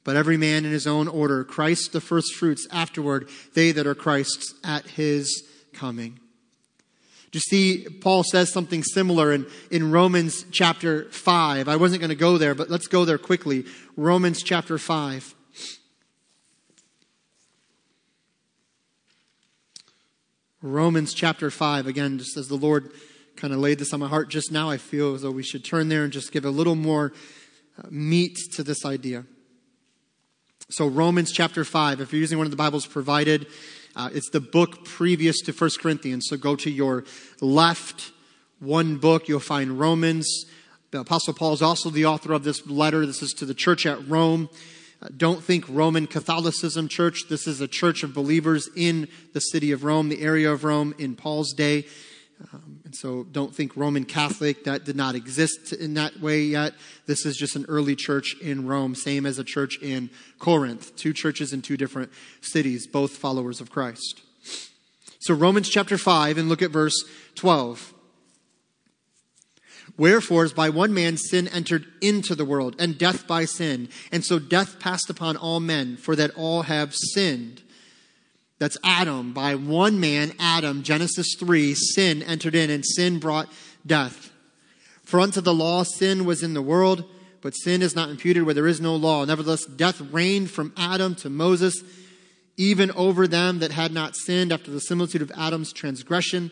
But 0.03 0.15
every 0.15 0.37
man 0.37 0.65
in 0.65 0.71
his 0.71 0.87
own 0.87 1.07
order, 1.07 1.43
Christ 1.43 1.93
the 1.93 2.01
firstfruits, 2.01 2.67
afterward 2.71 3.29
they 3.53 3.71
that 3.71 3.87
are 3.87 3.95
Christ's 3.95 4.53
at 4.63 4.85
his 4.85 5.43
coming. 5.73 6.19
Do 7.31 7.37
you 7.37 7.41
see, 7.41 7.87
Paul 8.01 8.23
says 8.23 8.51
something 8.51 8.83
similar 8.83 9.31
in, 9.31 9.45
in 9.69 9.89
Romans 9.89 10.45
chapter 10.51 11.09
5. 11.11 11.69
I 11.69 11.77
wasn't 11.77 12.01
going 12.01 12.09
to 12.09 12.15
go 12.15 12.37
there, 12.37 12.53
but 12.53 12.69
let's 12.69 12.87
go 12.87 13.05
there 13.05 13.17
quickly. 13.17 13.65
Romans 14.01 14.41
chapter 14.41 14.79
5. 14.79 15.35
Romans 20.63 21.13
chapter 21.13 21.51
5. 21.51 21.85
Again, 21.85 22.17
just 22.17 22.35
as 22.35 22.47
the 22.47 22.55
Lord 22.55 22.93
kind 23.35 23.53
of 23.53 23.59
laid 23.59 23.77
this 23.77 23.93
on 23.93 23.99
my 23.99 24.07
heart 24.07 24.31
just 24.31 24.51
now, 24.51 24.71
I 24.71 24.77
feel 24.77 25.13
as 25.13 25.21
though 25.21 25.29
we 25.29 25.43
should 25.43 25.63
turn 25.63 25.89
there 25.89 26.03
and 26.03 26.11
just 26.11 26.31
give 26.31 26.45
a 26.45 26.49
little 26.49 26.73
more 26.73 27.13
uh, 27.77 27.89
meat 27.91 28.39
to 28.55 28.63
this 28.63 28.85
idea. 28.85 29.23
So, 30.71 30.87
Romans 30.87 31.31
chapter 31.31 31.63
5, 31.63 32.01
if 32.01 32.11
you're 32.11 32.21
using 32.21 32.39
one 32.39 32.47
of 32.47 32.51
the 32.51 32.57
Bibles 32.57 32.87
provided, 32.87 33.45
uh, 33.95 34.09
it's 34.11 34.31
the 34.31 34.41
book 34.41 34.83
previous 34.83 35.39
to 35.41 35.51
1 35.51 35.69
Corinthians. 35.79 36.25
So 36.27 36.37
go 36.37 36.55
to 36.55 36.71
your 36.71 37.03
left, 37.39 38.13
one 38.57 38.97
book, 38.97 39.27
you'll 39.27 39.39
find 39.39 39.79
Romans. 39.79 40.47
The 40.91 40.99
Apostle 40.99 41.33
Paul 41.33 41.53
is 41.53 41.61
also 41.61 41.89
the 41.89 42.05
author 42.05 42.33
of 42.33 42.43
this 42.43 42.67
letter. 42.67 43.05
This 43.05 43.21
is 43.21 43.31
to 43.35 43.45
the 43.45 43.53
church 43.53 43.85
at 43.85 44.05
Rome. 44.09 44.49
Uh, 45.01 45.07
don't 45.15 45.41
think 45.41 45.63
Roman 45.69 46.05
Catholicism 46.05 46.89
church. 46.89 47.29
This 47.29 47.47
is 47.47 47.61
a 47.61 47.67
church 47.67 48.03
of 48.03 48.13
believers 48.13 48.69
in 48.75 49.07
the 49.31 49.39
city 49.39 49.71
of 49.71 49.85
Rome, 49.85 50.09
the 50.09 50.21
area 50.21 50.51
of 50.51 50.65
Rome 50.65 50.93
in 50.97 51.15
Paul's 51.15 51.53
day. 51.53 51.85
Um, 52.51 52.81
and 52.83 52.93
so 52.93 53.23
don't 53.31 53.55
think 53.55 53.77
Roman 53.77 54.03
Catholic, 54.03 54.65
that 54.65 54.83
did 54.83 54.97
not 54.97 55.15
exist 55.15 55.71
in 55.71 55.93
that 55.93 56.19
way 56.19 56.41
yet. 56.41 56.73
This 57.05 57.25
is 57.25 57.37
just 57.37 57.55
an 57.55 57.65
early 57.69 57.95
church 57.95 58.35
in 58.41 58.67
Rome, 58.67 58.93
same 58.93 59.25
as 59.25 59.39
a 59.39 59.45
church 59.45 59.81
in 59.81 60.09
Corinth. 60.39 60.93
Two 60.97 61.13
churches 61.13 61.53
in 61.53 61.61
two 61.61 61.77
different 61.77 62.11
cities, 62.41 62.85
both 62.85 63.11
followers 63.11 63.61
of 63.61 63.71
Christ. 63.71 64.23
So 65.19 65.33
Romans 65.33 65.69
chapter 65.69 65.97
5, 65.97 66.37
and 66.37 66.49
look 66.49 66.61
at 66.61 66.71
verse 66.71 67.05
12. 67.35 67.93
Wherefore, 70.01 70.45
as 70.45 70.51
by 70.51 70.69
one 70.69 70.95
man 70.95 71.15
sin 71.15 71.47
entered 71.47 71.85
into 72.01 72.33
the 72.33 72.43
world, 72.43 72.75
and 72.79 72.97
death 72.97 73.27
by 73.27 73.45
sin, 73.45 73.87
and 74.11 74.25
so 74.25 74.39
death 74.39 74.79
passed 74.79 75.11
upon 75.11 75.37
all 75.37 75.59
men, 75.59 75.95
for 75.95 76.15
that 76.15 76.31
all 76.35 76.63
have 76.63 76.95
sinned. 76.95 77.61
That's 78.57 78.79
Adam. 78.83 79.31
By 79.31 79.53
one 79.53 79.99
man, 79.99 80.33
Adam, 80.39 80.81
Genesis 80.81 81.35
3, 81.37 81.75
sin 81.75 82.23
entered 82.23 82.55
in, 82.55 82.71
and 82.71 82.83
sin 82.83 83.19
brought 83.19 83.47
death. 83.85 84.31
For 85.03 85.19
unto 85.19 85.39
the 85.39 85.53
law 85.53 85.83
sin 85.83 86.25
was 86.25 86.41
in 86.41 86.55
the 86.55 86.63
world, 86.63 87.07
but 87.41 87.53
sin 87.53 87.83
is 87.83 87.95
not 87.95 88.09
imputed 88.09 88.41
where 88.41 88.55
there 88.55 88.65
is 88.65 88.81
no 88.81 88.95
law. 88.95 89.23
Nevertheless, 89.23 89.65
death 89.65 90.01
reigned 90.01 90.49
from 90.49 90.73
Adam 90.77 91.13
to 91.17 91.29
Moses, 91.29 91.79
even 92.57 92.89
over 92.93 93.27
them 93.27 93.59
that 93.59 93.71
had 93.71 93.93
not 93.93 94.15
sinned 94.15 94.51
after 94.51 94.71
the 94.71 94.81
similitude 94.81 95.21
of 95.21 95.31
Adam's 95.37 95.71
transgression, 95.71 96.49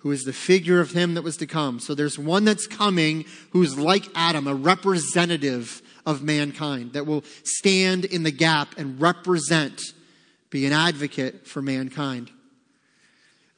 who 0.00 0.10
is 0.10 0.24
the 0.24 0.32
figure 0.32 0.80
of 0.80 0.92
him 0.92 1.14
that 1.14 1.22
was 1.22 1.36
to 1.38 1.46
come. 1.46 1.78
So 1.78 1.94
there's 1.94 2.18
one 2.18 2.44
that's 2.44 2.66
coming 2.66 3.24
who's 3.50 3.78
like 3.78 4.06
Adam, 4.14 4.46
a 4.46 4.54
representative 4.54 5.82
of 6.06 6.22
mankind, 6.22 6.94
that 6.94 7.06
will 7.06 7.24
stand 7.44 8.04
in 8.04 8.22
the 8.22 8.30
gap 8.30 8.78
and 8.78 9.00
represent 9.00 9.80
be 10.50 10.66
an 10.66 10.72
advocate 10.72 11.46
for 11.46 11.62
mankind. 11.62 12.30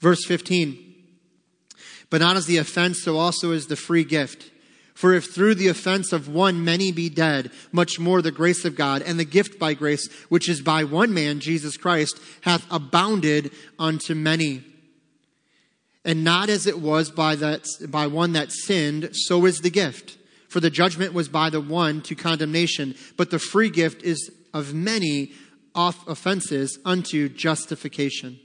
Verse 0.01 0.25
15 0.27 0.95
But 2.11 2.21
not 2.21 2.37
as 2.37 2.47
the 2.47 2.59
offense, 2.59 3.03
so 3.03 3.17
also 3.17 3.53
is 3.53 3.67
the 3.67 3.77
free 3.77 4.05
gift. 4.05 4.51
For 4.95 5.15
if 5.15 5.33
through 5.33 5.55
the 5.55 5.69
offense 5.69 6.13
of 6.13 6.29
one 6.29 6.65
many 6.65 6.93
be 6.93 7.09
dead, 7.09 7.51
much 7.73 7.99
more 7.99 8.21
the 8.21 8.31
grace 8.31 8.65
of 8.65 8.77
God 8.77 9.01
and 9.01 9.19
the 9.19 9.25
gift 9.25 9.59
by 9.59 9.73
grace, 9.73 10.07
which 10.29 10.49
is 10.49 10.61
by 10.61 10.85
one 10.85 11.15
man, 11.15 11.41
Jesus 11.41 11.79
Christ, 11.79 12.21
hath 12.43 12.67
abounded 12.71 13.53
unto 13.79 14.15
many. 14.15 14.63
And 16.05 16.25
not 16.25 16.49
as 16.49 16.67
it 16.67 16.81
was 16.81 17.11
by, 17.11 17.37
that, 17.37 17.67
by 17.89 18.07
one 18.07 18.33
that 18.33 18.51
sinned, 18.51 19.11
so 19.13 19.47
is 19.47 19.61
the 19.61 19.71
gift. 19.71 20.19
For 20.49 20.61
the 20.61 20.71
judgment 20.71 21.15
was 21.15 21.29
by 21.29 21.49
the 21.49 21.61
one 21.61 22.03
to 22.03 22.15
condemnation, 22.15 22.95
but 23.17 23.31
the 23.31 23.39
free 23.39 23.71
gift 23.71 24.03
is 24.03 24.31
of 24.53 24.75
many 24.75 25.33
off 25.75 26.07
offenses 26.07 26.79
unto 26.85 27.29
justification. 27.29 28.39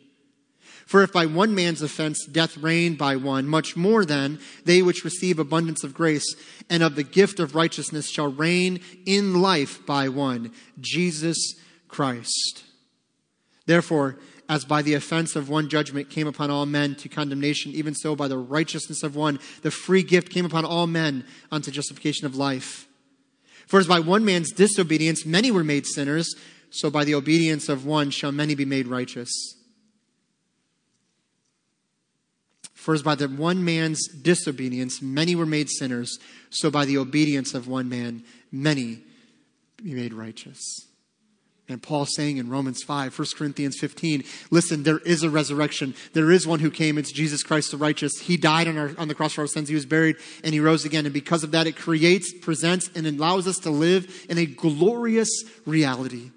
For 0.85 1.03
if 1.03 1.11
by 1.11 1.25
one 1.25 1.53
man's 1.53 1.81
offense 1.81 2.25
death 2.25 2.55
reigned 2.55 2.97
by 2.97 3.17
one, 3.17 3.45
much 3.45 3.75
more 3.75 4.05
then 4.05 4.39
they 4.63 4.81
which 4.81 5.03
receive 5.03 5.37
abundance 5.37 5.83
of 5.83 5.93
grace 5.93 6.33
and 6.69 6.81
of 6.81 6.95
the 6.95 7.03
gift 7.03 7.41
of 7.41 7.55
righteousness 7.55 8.09
shall 8.09 8.31
reign 8.31 8.79
in 9.05 9.41
life 9.41 9.85
by 9.85 10.07
one, 10.07 10.53
Jesus 10.79 11.55
Christ. 11.89 12.63
Therefore, 13.65 14.17
as 14.49 14.65
by 14.65 14.81
the 14.81 14.93
offense 14.93 15.35
of 15.35 15.49
one 15.49 15.69
judgment 15.69 16.09
came 16.09 16.27
upon 16.27 16.49
all 16.49 16.65
men 16.65 16.95
to 16.95 17.09
condemnation, 17.09 17.71
even 17.73 17.93
so 17.93 18.15
by 18.15 18.27
the 18.27 18.37
righteousness 18.37 19.03
of 19.03 19.15
one, 19.15 19.39
the 19.61 19.71
free 19.71 20.03
gift 20.03 20.29
came 20.29 20.45
upon 20.45 20.63
all 20.63 20.87
men 20.87 21.25
unto 21.51 21.71
justification 21.71 22.25
of 22.25 22.35
life. 22.35 22.87
For 23.67 23.79
as 23.79 23.87
by 23.87 23.99
one 23.99 24.23
man's 24.23 24.51
disobedience 24.51 25.25
many 25.25 25.51
were 25.51 25.63
made 25.63 25.85
sinners, 25.85 26.33
so 26.69 26.89
by 26.89 27.03
the 27.03 27.15
obedience 27.15 27.67
of 27.67 27.85
one 27.85 28.09
shall 28.09 28.31
many 28.31 28.55
be 28.55 28.65
made 28.65 28.87
righteous. 28.87 29.29
For 32.73 32.93
as 32.93 33.03
by 33.03 33.15
the 33.15 33.27
one 33.27 33.65
man's 33.65 34.07
disobedience 34.07 35.01
many 35.01 35.35
were 35.35 35.45
made 35.45 35.69
sinners, 35.69 36.17
so 36.49 36.71
by 36.71 36.85
the 36.85 36.97
obedience 36.97 37.53
of 37.53 37.67
one 37.67 37.89
man 37.89 38.23
many 38.49 39.01
be 39.75 39.93
made 39.93 40.13
righteous. 40.13 40.87
And 41.69 41.83
Paul 41.83 42.05
saying 42.05 42.37
in 42.37 42.49
Romans 42.49 42.81
5, 42.81 43.17
1 43.17 43.27
Corinthians 43.37 43.77
15, 43.77 44.23
listen, 44.51 44.83
there 44.83 44.99
is 44.99 45.23
a 45.23 45.29
resurrection. 45.29 45.95
There 46.13 46.31
is 46.31 46.47
one 46.47 46.59
who 46.59 46.71
came. 46.71 46.97
It's 46.97 47.11
Jesus 47.11 47.43
Christ 47.43 47.71
the 47.71 47.77
righteous. 47.77 48.19
He 48.21 48.37
died 48.37 48.69
on, 48.69 48.77
our, 48.77 48.91
on 48.97 49.09
the 49.09 49.15
cross 49.15 49.33
for 49.33 49.41
our 49.41 49.47
sins. 49.47 49.67
He 49.67 49.75
was 49.75 49.85
buried 49.85 50.15
and 50.45 50.53
he 50.53 50.61
rose 50.61 50.85
again. 50.85 51.05
And 51.05 51.13
because 51.13 51.43
of 51.43 51.51
that, 51.51 51.67
it 51.67 51.75
creates, 51.75 52.33
presents, 52.33 52.89
and 52.95 53.05
allows 53.05 53.47
us 53.47 53.57
to 53.59 53.69
live 53.69 54.25
in 54.29 54.37
a 54.37 54.45
glorious 54.45 55.43
reality. 55.65 56.31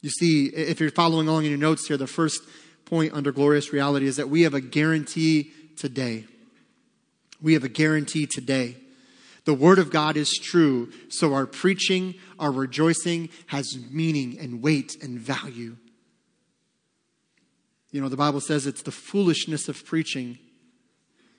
You 0.00 0.10
see, 0.10 0.46
if 0.46 0.80
you're 0.80 0.90
following 0.90 1.28
along 1.28 1.44
in 1.44 1.50
your 1.50 1.60
notes 1.60 1.86
here, 1.86 1.96
the 1.96 2.08
first 2.08 2.42
point 2.84 3.12
under 3.14 3.30
glorious 3.30 3.72
reality 3.72 4.06
is 4.06 4.16
that 4.16 4.28
we 4.28 4.42
have 4.42 4.54
a 4.54 4.60
guarantee 4.60 5.52
today. 5.76 6.24
We 7.40 7.54
have 7.54 7.62
a 7.62 7.68
guarantee 7.68 8.26
today. 8.26 8.76
The 9.44 9.54
Word 9.54 9.78
of 9.78 9.90
God 9.90 10.16
is 10.16 10.38
true, 10.40 10.92
so 11.08 11.34
our 11.34 11.46
preaching, 11.46 12.14
our 12.38 12.52
rejoicing 12.52 13.28
has 13.46 13.76
meaning 13.90 14.38
and 14.38 14.62
weight 14.62 14.96
and 15.02 15.18
value. 15.18 15.76
You 17.90 18.00
know, 18.00 18.08
the 18.08 18.16
Bible 18.16 18.40
says 18.40 18.66
it's 18.66 18.82
the 18.82 18.92
foolishness 18.92 19.68
of 19.68 19.84
preaching 19.84 20.38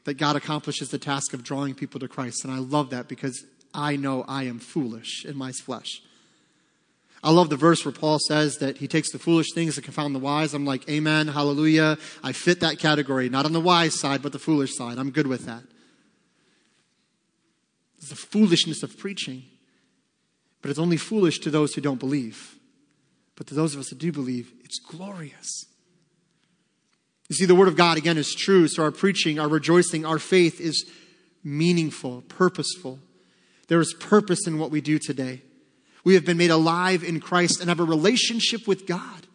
that 0.03 0.15
God 0.15 0.35
accomplishes 0.35 0.89
the 0.89 0.97
task 0.97 1.33
of 1.33 1.43
drawing 1.43 1.75
people 1.75 1.99
to 2.01 2.07
Christ. 2.07 2.43
And 2.43 2.53
I 2.53 2.59
love 2.59 2.89
that 2.89 3.07
because 3.07 3.45
I 3.73 3.95
know 3.95 4.23
I 4.27 4.43
am 4.43 4.59
foolish 4.59 5.25
in 5.25 5.37
my 5.37 5.51
flesh. 5.51 6.01
I 7.23 7.31
love 7.31 7.49
the 7.49 7.55
verse 7.55 7.85
where 7.85 7.93
Paul 7.93 8.19
says 8.19 8.57
that 8.57 8.77
he 8.77 8.87
takes 8.87 9.11
the 9.11 9.17
foolish 9.17 9.53
things 9.53 9.75
that 9.75 9.85
confound 9.85 10.13
the 10.13 10.19
wise. 10.19 10.53
I'm 10.53 10.65
like, 10.65 10.87
Amen, 10.89 11.29
hallelujah. 11.29 11.97
I 12.21 12.33
fit 12.33 12.59
that 12.59 12.79
category, 12.79 13.29
not 13.29 13.45
on 13.45 13.53
the 13.53 13.61
wise 13.61 13.97
side, 13.97 14.21
but 14.21 14.33
the 14.33 14.39
foolish 14.39 14.75
side. 14.75 14.97
I'm 14.97 15.09
good 15.09 15.27
with 15.27 15.45
that. 15.45 15.63
It's 18.03 18.09
the 18.09 18.17
foolishness 18.17 18.83
of 18.83 18.97
preaching. 18.97 19.43
But 20.61 20.69
it's 20.69 20.79
only 20.79 20.97
foolish 20.97 21.39
to 21.39 21.49
those 21.49 21.73
who 21.73 21.79
don't 21.79 22.01
believe. 22.01 22.55
But 23.37 23.47
to 23.47 23.53
those 23.53 23.73
of 23.73 23.79
us 23.79 23.89
that 23.89 23.97
do 23.97 24.11
believe, 24.11 24.51
it's 24.61 24.77
glorious. 24.77 25.65
You 27.29 27.37
see, 27.37 27.45
the 27.45 27.55
Word 27.55 27.69
of 27.69 27.77
God, 27.77 27.97
again, 27.97 28.17
is 28.17 28.35
true. 28.35 28.67
So 28.67 28.83
our 28.83 28.91
preaching, 28.91 29.39
our 29.39 29.47
rejoicing, 29.47 30.05
our 30.05 30.19
faith 30.19 30.59
is 30.59 30.85
meaningful, 31.45 32.23
purposeful. 32.27 32.99
There 33.69 33.79
is 33.79 33.93
purpose 33.93 34.45
in 34.45 34.59
what 34.59 34.69
we 34.69 34.81
do 34.81 34.99
today. 34.99 35.41
We 36.03 36.15
have 36.15 36.25
been 36.25 36.37
made 36.37 36.51
alive 36.51 37.05
in 37.05 37.21
Christ 37.21 37.61
and 37.61 37.69
have 37.69 37.79
a 37.79 37.85
relationship 37.85 38.67
with 38.67 38.85
God. 38.85 39.27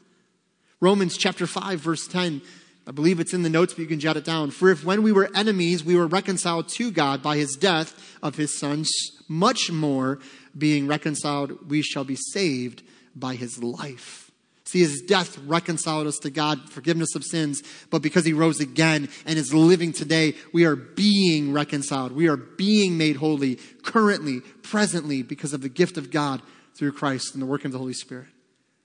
Romans 0.78 1.16
chapter 1.16 1.46
5, 1.46 1.80
verse 1.80 2.06
10 2.06 2.42
I 2.88 2.90
believe 2.90 3.20
it's 3.20 3.34
in 3.34 3.42
the 3.42 3.50
notes, 3.50 3.74
but 3.74 3.82
you 3.82 3.86
can 3.86 4.00
jot 4.00 4.16
it 4.16 4.24
down. 4.24 4.50
For 4.50 4.70
if 4.70 4.82
when 4.82 5.02
we 5.02 5.12
were 5.12 5.28
enemies, 5.34 5.84
we 5.84 5.94
were 5.94 6.06
reconciled 6.06 6.68
to 6.70 6.90
God 6.90 7.22
by 7.22 7.36
his 7.36 7.54
death 7.54 8.16
of 8.22 8.36
his 8.36 8.58
son, 8.58 8.86
much 9.28 9.70
more 9.70 10.20
being 10.56 10.86
reconciled, 10.86 11.68
we 11.68 11.82
shall 11.82 12.04
be 12.04 12.16
saved 12.16 12.82
by 13.14 13.34
his 13.34 13.62
life. 13.62 14.30
See, 14.64 14.78
his 14.78 15.02
death 15.02 15.38
reconciled 15.40 16.06
us 16.06 16.16
to 16.20 16.30
God, 16.30 16.70
forgiveness 16.70 17.14
of 17.14 17.24
sins, 17.24 17.62
but 17.90 18.00
because 18.00 18.24
he 18.24 18.32
rose 18.32 18.58
again 18.58 19.10
and 19.26 19.38
is 19.38 19.52
living 19.52 19.92
today, 19.92 20.34
we 20.54 20.64
are 20.64 20.76
being 20.76 21.52
reconciled. 21.52 22.12
We 22.12 22.28
are 22.28 22.36
being 22.36 22.96
made 22.96 23.16
holy 23.16 23.56
currently, 23.82 24.40
presently, 24.62 25.22
because 25.22 25.52
of 25.52 25.60
the 25.60 25.68
gift 25.68 25.98
of 25.98 26.10
God 26.10 26.40
through 26.78 26.92
Christ 26.92 27.34
and 27.34 27.42
the 27.42 27.46
work 27.46 27.66
of 27.66 27.72
the 27.72 27.78
Holy 27.78 27.92
Spirit. 27.92 28.28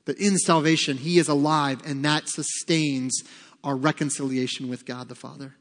That 0.06 0.20
in 0.20 0.38
salvation, 0.38 0.98
he 0.98 1.20
is 1.20 1.30
alive, 1.30 1.82
and 1.86 2.04
that 2.04 2.28
sustains 2.28 3.24
our 3.64 3.76
reconciliation 3.76 4.70
with 4.70 4.86
God 4.86 5.10
the 5.10 5.16
Father. 5.16 5.56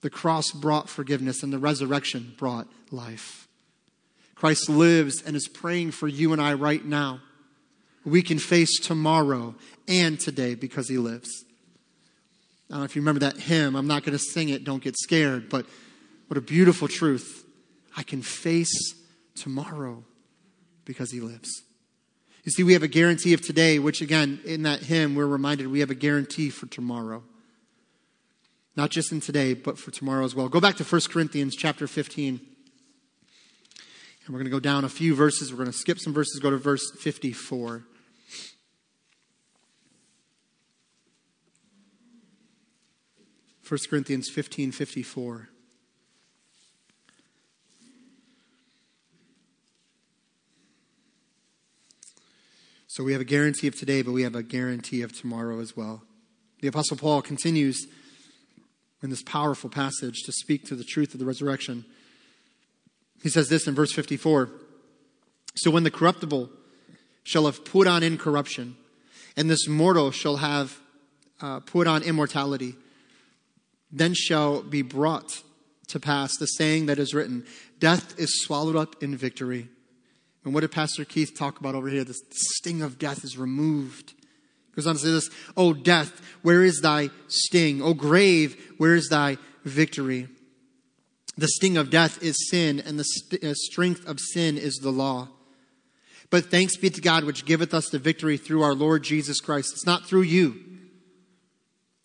The 0.00 0.10
cross 0.10 0.50
brought 0.52 0.88
forgiveness, 0.88 1.42
and 1.42 1.52
the 1.52 1.58
resurrection 1.58 2.34
brought 2.38 2.68
life. 2.90 3.48
Christ 4.34 4.68
lives 4.68 5.22
and 5.22 5.34
is 5.34 5.48
praying 5.48 5.90
for 5.90 6.06
you 6.06 6.32
and 6.32 6.40
I 6.40 6.54
right 6.54 6.84
now. 6.84 7.20
We 8.04 8.22
can 8.22 8.38
face 8.38 8.78
tomorrow 8.78 9.56
and 9.88 10.18
today 10.18 10.54
because 10.54 10.88
he 10.88 10.96
lives. 10.96 11.44
I 12.70 12.74
don't 12.74 12.80
know 12.80 12.84
if 12.84 12.94
you 12.94 13.02
remember 13.02 13.20
that 13.20 13.36
hymn. 13.36 13.74
I'm 13.74 13.88
not 13.88 14.04
going 14.04 14.16
to 14.16 14.22
sing 14.22 14.50
it, 14.50 14.62
don't 14.62 14.82
get 14.82 14.96
scared, 14.96 15.48
but 15.48 15.66
what 16.28 16.38
a 16.38 16.40
beautiful 16.40 16.86
truth. 16.86 17.44
I 17.96 18.02
can 18.04 18.22
face 18.22 18.94
tomorrow 19.34 20.04
because 20.84 21.10
he 21.10 21.20
lives. 21.20 21.50
You 22.48 22.52
see, 22.52 22.62
we 22.62 22.72
have 22.72 22.82
a 22.82 22.88
guarantee 22.88 23.34
of 23.34 23.42
today, 23.42 23.78
which 23.78 24.00
again, 24.00 24.40
in 24.42 24.62
that 24.62 24.80
hymn, 24.80 25.14
we're 25.14 25.26
reminded 25.26 25.66
we 25.66 25.80
have 25.80 25.90
a 25.90 25.94
guarantee 25.94 26.48
for 26.48 26.64
tomorrow. 26.64 27.22
Not 28.74 28.88
just 28.88 29.12
in 29.12 29.20
today, 29.20 29.52
but 29.52 29.78
for 29.78 29.90
tomorrow 29.90 30.24
as 30.24 30.34
well. 30.34 30.48
Go 30.48 30.58
back 30.58 30.76
to 30.76 30.82
1 30.82 31.00
Corinthians 31.10 31.54
chapter 31.54 31.86
15. 31.86 32.40
And 32.40 32.40
we're 34.30 34.38
going 34.38 34.44
to 34.46 34.50
go 34.50 34.60
down 34.60 34.86
a 34.86 34.88
few 34.88 35.14
verses. 35.14 35.52
We're 35.52 35.58
going 35.58 35.72
to 35.72 35.76
skip 35.76 35.98
some 35.98 36.14
verses, 36.14 36.40
go 36.40 36.48
to 36.48 36.56
verse 36.56 36.90
54. 36.98 37.84
First 43.60 43.90
Corinthians 43.90 44.30
15 44.30 44.72
54. 44.72 45.50
So 52.98 53.04
we 53.04 53.12
have 53.12 53.20
a 53.20 53.24
guarantee 53.24 53.68
of 53.68 53.78
today, 53.78 54.02
but 54.02 54.10
we 54.10 54.22
have 54.22 54.34
a 54.34 54.42
guarantee 54.42 55.02
of 55.02 55.16
tomorrow 55.16 55.60
as 55.60 55.76
well. 55.76 56.02
The 56.62 56.66
Apostle 56.66 56.96
Paul 56.96 57.22
continues 57.22 57.86
in 59.04 59.10
this 59.10 59.22
powerful 59.22 59.70
passage 59.70 60.24
to 60.24 60.32
speak 60.32 60.64
to 60.64 60.74
the 60.74 60.82
truth 60.82 61.14
of 61.14 61.20
the 61.20 61.24
resurrection. 61.24 61.84
He 63.22 63.28
says 63.28 63.48
this 63.48 63.68
in 63.68 63.76
verse 63.76 63.92
54 63.92 64.50
So 65.54 65.70
when 65.70 65.84
the 65.84 65.92
corruptible 65.92 66.50
shall 67.22 67.46
have 67.46 67.64
put 67.64 67.86
on 67.86 68.02
incorruption, 68.02 68.76
and 69.36 69.48
this 69.48 69.68
mortal 69.68 70.10
shall 70.10 70.38
have 70.38 70.80
uh, 71.40 71.60
put 71.60 71.86
on 71.86 72.02
immortality, 72.02 72.74
then 73.92 74.12
shall 74.12 74.60
be 74.60 74.82
brought 74.82 75.44
to 75.86 76.00
pass 76.00 76.36
the 76.36 76.46
saying 76.46 76.86
that 76.86 76.98
is 76.98 77.14
written 77.14 77.46
Death 77.78 78.18
is 78.18 78.42
swallowed 78.42 78.74
up 78.74 79.00
in 79.00 79.16
victory. 79.16 79.68
And 80.44 80.54
what 80.54 80.60
did 80.60 80.72
Pastor 80.72 81.04
Keith 81.04 81.36
talk 81.36 81.60
about 81.60 81.74
over 81.74 81.88
here? 81.88 82.04
The 82.04 82.18
sting 82.30 82.82
of 82.82 82.98
death 82.98 83.24
is 83.24 83.36
removed. 83.36 84.14
He 84.68 84.74
goes 84.76 84.86
on 84.86 84.94
to 84.94 85.00
say 85.00 85.10
this, 85.10 85.30
Oh 85.56 85.72
death, 85.72 86.20
where 86.42 86.62
is 86.62 86.80
thy 86.80 87.10
sting? 87.26 87.82
O 87.82 87.94
grave, 87.94 88.74
where 88.78 88.94
is 88.94 89.08
thy 89.08 89.36
victory? 89.64 90.28
The 91.36 91.48
sting 91.48 91.76
of 91.76 91.90
death 91.90 92.22
is 92.22 92.48
sin, 92.48 92.82
and 92.84 92.98
the 92.98 93.38
uh, 93.42 93.54
strength 93.54 94.08
of 94.08 94.18
sin 94.18 94.58
is 94.58 94.74
the 94.76 94.90
law. 94.90 95.28
But 96.30 96.46
thanks 96.50 96.76
be 96.76 96.90
to 96.90 97.00
God, 97.00 97.24
which 97.24 97.44
giveth 97.44 97.72
us 97.72 97.88
the 97.88 97.98
victory 97.98 98.36
through 98.36 98.62
our 98.62 98.74
Lord 98.74 99.02
Jesus 99.04 99.40
Christ. 99.40 99.72
It's 99.72 99.86
not 99.86 100.06
through 100.06 100.22
you. 100.22 100.56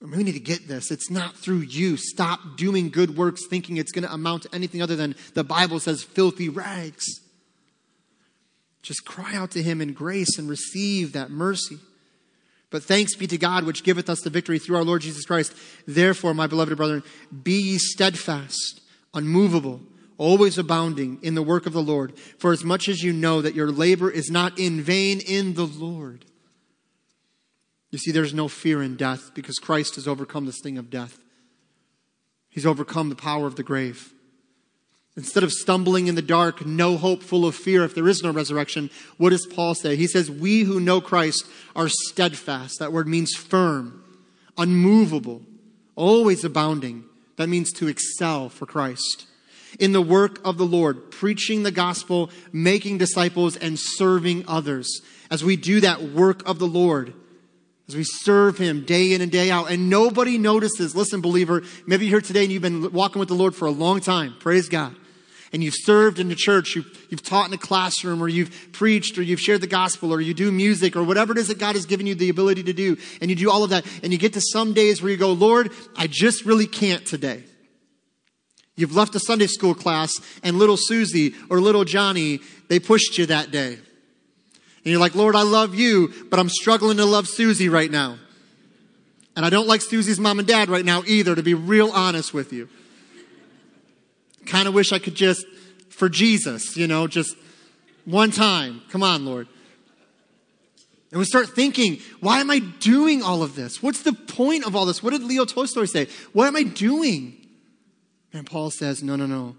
I 0.02 0.06
mean, 0.06 0.18
we 0.18 0.24
need 0.24 0.34
to 0.34 0.40
get 0.40 0.68
this. 0.68 0.92
It's 0.92 1.10
not 1.10 1.36
through 1.36 1.62
you. 1.62 1.98
Stop 1.98 2.58
doing 2.58 2.90
good 2.90 3.18
works 3.18 3.48
thinking 3.48 3.78
it's 3.78 3.92
going 3.92 4.06
to 4.06 4.14
amount 4.14 4.44
to 4.44 4.54
anything 4.54 4.82
other 4.82 4.96
than 4.96 5.16
the 5.34 5.44
Bible 5.44 5.80
says 5.80 6.04
filthy 6.04 6.50
rags. 6.50 7.22
Just 8.84 9.06
cry 9.06 9.34
out 9.34 9.52
to 9.52 9.64
him 9.64 9.82
in 9.82 9.94
grace 9.94 10.38
and 10.38 10.48
receive 10.48 11.14
that 11.14 11.32
mercy. 11.32 11.80
But 12.70 12.84
thanks 12.84 13.16
be 13.16 13.28
to 13.28 13.38
God, 13.38 13.64
which 13.64 13.84
giveth 13.84 14.10
us 14.10 14.22
the 14.22 14.30
victory 14.30 14.60
through 14.60 14.76
our 14.76 14.84
Lord 14.84 15.02
Jesus 15.02 15.26
Christ. 15.26 15.56
Therefore, 15.88 16.34
my 16.34 16.48
beloved 16.48 16.76
brethren, 16.76 17.04
be 17.44 17.54
ye 17.54 17.78
steadfast, 17.78 18.82
unmovable, 19.14 19.82
always 20.18 20.58
abounding 20.58 21.20
in 21.22 21.36
the 21.36 21.44
work 21.44 21.66
of 21.66 21.74
the 21.74 21.82
Lord, 21.82 22.18
for 22.38 22.52
as 22.52 22.64
much 22.64 22.90
as 22.90 23.02
you 23.02 23.14
know 23.14 23.42
that 23.42 23.56
your 23.56 23.72
labor 23.72 24.12
is 24.12 24.30
not 24.30 24.60
in 24.60 24.82
vain 24.82 25.22
in 25.22 25.54
the 25.54 25.66
Lord. 25.66 26.26
You 27.92 28.00
see, 28.00 28.12
there's 28.12 28.34
no 28.34 28.48
fear 28.48 28.82
in 28.82 28.98
death 28.98 29.32
because 29.36 29.60
Christ 29.60 29.96
has 29.96 30.08
overcome 30.08 30.46
the 30.46 30.52
sting 30.52 30.80
of 30.80 30.90
death. 30.90 31.20
He's 32.50 32.66
overcome 32.66 33.10
the 33.10 33.16
power 33.16 33.46
of 33.46 33.56
the 33.56 33.64
grave. 33.64 34.14
Instead 35.16 35.44
of 35.44 35.54
stumbling 35.54 36.08
in 36.08 36.16
the 36.16 36.24
dark, 36.24 36.66
no 36.66 36.98
hope, 36.98 37.22
full 37.22 37.46
of 37.46 37.56
fear, 37.56 37.84
if 37.84 37.94
there 37.94 38.08
is 38.08 38.24
no 38.24 38.32
resurrection, 38.32 38.90
what 39.18 39.30
does 39.30 39.46
Paul 39.46 39.76
say? 39.76 39.96
He 39.96 40.08
says, 40.08 40.32
We 40.32 40.62
who 40.62 40.80
know 40.80 41.02
Christ 41.02 41.46
are 41.76 41.88
steadfast. 41.88 42.80
That 42.80 42.92
word 42.92 43.08
means 43.08 43.36
firm, 43.36 44.04
unmovable, 44.58 45.44
always 45.96 46.44
abounding. 46.44 47.04
That 47.36 47.48
means 47.48 47.72
to 47.74 47.88
excel 47.88 48.50
for 48.50 48.66
Christ. 48.66 49.28
In 49.80 49.92
the 49.92 50.02
work 50.02 50.40
of 50.46 50.58
the 50.58 50.66
Lord, 50.66 51.12
preaching 51.12 51.62
the 51.62 51.72
gospel, 51.72 52.32
making 52.52 52.98
disciples, 52.98 53.56
and 53.56 53.78
serving 53.78 54.46
others. 54.48 55.02
As 55.30 55.44
we 55.44 55.56
do 55.56 55.80
that 55.82 56.02
work 56.02 56.48
of 56.48 56.58
the 56.58 56.68
Lord, 56.68 57.14
as 57.88 57.96
we 57.96 58.04
serve 58.04 58.58
Him 58.58 58.84
day 58.84 59.14
in 59.14 59.22
and 59.22 59.32
day 59.32 59.52
out, 59.52 59.70
and 59.70 59.92
nobody 59.92 60.40
notices. 60.40 60.96
Listen, 60.96 61.22
believer, 61.22 61.62
maybe 61.86 62.06
you're 62.06 62.20
here 62.20 62.22
today 62.22 62.44
and 62.44 62.52
you've 62.52 62.62
been 62.64 62.92
walking 62.92 63.20
with 63.20 63.30
the 63.30 63.36
Lord 63.36 63.56
for 63.56 63.68
a 63.68 63.72
long 63.72 64.00
time. 64.00 64.36
Praise 64.40 64.70
God. 64.70 64.96
And 65.54 65.64
you've 65.64 65.76
served 65.78 66.20
in 66.20 66.30
the 66.30 66.36
church, 66.36 66.76
you've, 66.76 67.06
you've 67.12 67.22
taught 67.22 67.48
in 67.48 67.54
a 67.54 67.60
classroom, 67.60 68.22
or 68.24 68.28
you've 68.28 68.72
preached, 68.74 69.20
or 69.20 69.22
you've 69.22 69.40
shared 69.40 69.62
the 69.62 69.68
gospel, 69.68 70.12
or 70.12 70.20
you 70.20 70.34
do 70.34 70.52
music, 70.52 70.96
or 70.96 71.04
whatever 71.04 71.32
it 71.32 71.38
is 71.38 71.48
that 71.50 71.60
God 71.60 71.76
has 71.76 71.86
given 71.86 72.08
you 72.08 72.16
the 72.16 72.30
ability 72.30 72.64
to 72.64 72.74
do. 72.74 72.98
And 73.22 73.30
you 73.30 73.36
do 73.36 73.52
all 73.52 73.64
of 73.64 73.70
that. 73.70 73.86
And 74.02 74.12
you 74.12 74.18
get 74.18 74.34
to 74.34 74.42
some 74.42 74.74
days 74.74 75.02
where 75.02 75.12
you 75.12 75.18
go, 75.18 75.32
Lord, 75.32 75.72
I 75.96 76.08
just 76.08 76.44
really 76.44 76.66
can't 76.66 77.06
today. 77.06 77.44
You've 78.76 78.96
left 78.96 79.14
a 79.14 79.20
Sunday 79.20 79.46
school 79.46 79.76
class, 79.76 80.20
and 80.42 80.58
little 80.58 80.76
Susie 80.76 81.36
or 81.52 81.62
little 81.62 81.86
Johnny, 81.86 82.40
they 82.68 82.80
pushed 82.80 83.20
you 83.20 83.28
that 83.28 83.52
day. 83.52 83.74
And 83.74 84.92
you're 84.92 85.00
like, 85.00 85.14
Lord, 85.14 85.36
I 85.36 85.44
love 85.44 85.76
you, 85.76 86.12
but 86.32 86.40
I'm 86.40 86.50
struggling 86.50 86.98
to 86.98 87.06
love 87.06 87.28
Susie 87.28 87.70
right 87.70 87.92
now. 87.92 88.18
And 89.36 89.46
I 89.46 89.52
don't 89.52 89.68
like 89.68 89.82
Susie's 89.82 90.20
mom 90.20 90.40
and 90.40 90.48
dad 90.48 90.70
right 90.70 90.84
now 90.84 91.04
either, 91.06 91.36
to 91.36 91.44
be 91.44 91.54
real 91.54 91.92
honest 91.92 92.34
with 92.34 92.52
you. 92.52 92.70
Kind 94.46 94.68
of 94.68 94.74
wish 94.74 94.92
I 94.92 95.00
could 95.00 95.16
just, 95.16 95.46
for 95.90 96.10
Jesus, 96.10 96.76
you 96.78 96.88
know, 96.88 97.08
just 97.08 97.36
one 98.06 98.32
time. 98.32 98.82
Come 98.90 99.04
on, 99.04 99.26
Lord. 99.26 99.48
And 101.12 101.20
we 101.20 101.26
start 101.26 101.50
thinking, 101.50 102.00
why 102.22 102.40
am 102.40 102.50
I 102.50 102.58
doing 102.58 103.22
all 103.22 103.44
of 103.44 103.56
this? 103.56 103.84
What's 103.84 104.02
the 104.02 104.14
point 104.14 104.66
of 104.66 104.76
all 104.76 104.86
this? 104.86 105.04
What 105.04 105.12
did 105.12 105.22
Leo 105.22 105.46
Tolstoy 105.46 105.86
say? 105.86 106.08
What 106.34 106.48
am 106.48 106.56
I 106.56 106.64
doing? 106.64 107.38
And 108.34 108.48
Paul 108.48 108.72
says, 108.72 109.04
no, 109.04 109.16
no, 109.16 109.28
no. 109.28 109.56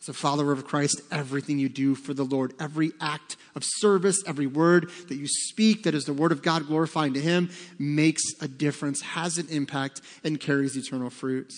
As 0.00 0.08
a 0.08 0.12
follower 0.12 0.52
of 0.52 0.64
Christ, 0.66 1.00
everything 1.10 1.58
you 1.58 1.68
do 1.68 1.96
for 1.96 2.14
the 2.14 2.22
Lord, 2.24 2.54
every 2.60 2.92
act 3.00 3.36
of 3.56 3.64
service, 3.64 4.22
every 4.24 4.46
word 4.46 4.88
that 5.08 5.16
you 5.16 5.26
speak 5.26 5.82
that 5.82 5.94
is 5.94 6.04
the 6.04 6.12
word 6.12 6.30
of 6.30 6.42
God 6.42 6.68
glorifying 6.68 7.14
to 7.14 7.20
Him 7.20 7.50
makes 7.78 8.22
a 8.40 8.46
difference, 8.46 9.00
has 9.00 9.36
an 9.36 9.48
impact, 9.48 10.00
and 10.22 10.38
carries 10.38 10.76
eternal 10.76 11.10
fruit. 11.10 11.52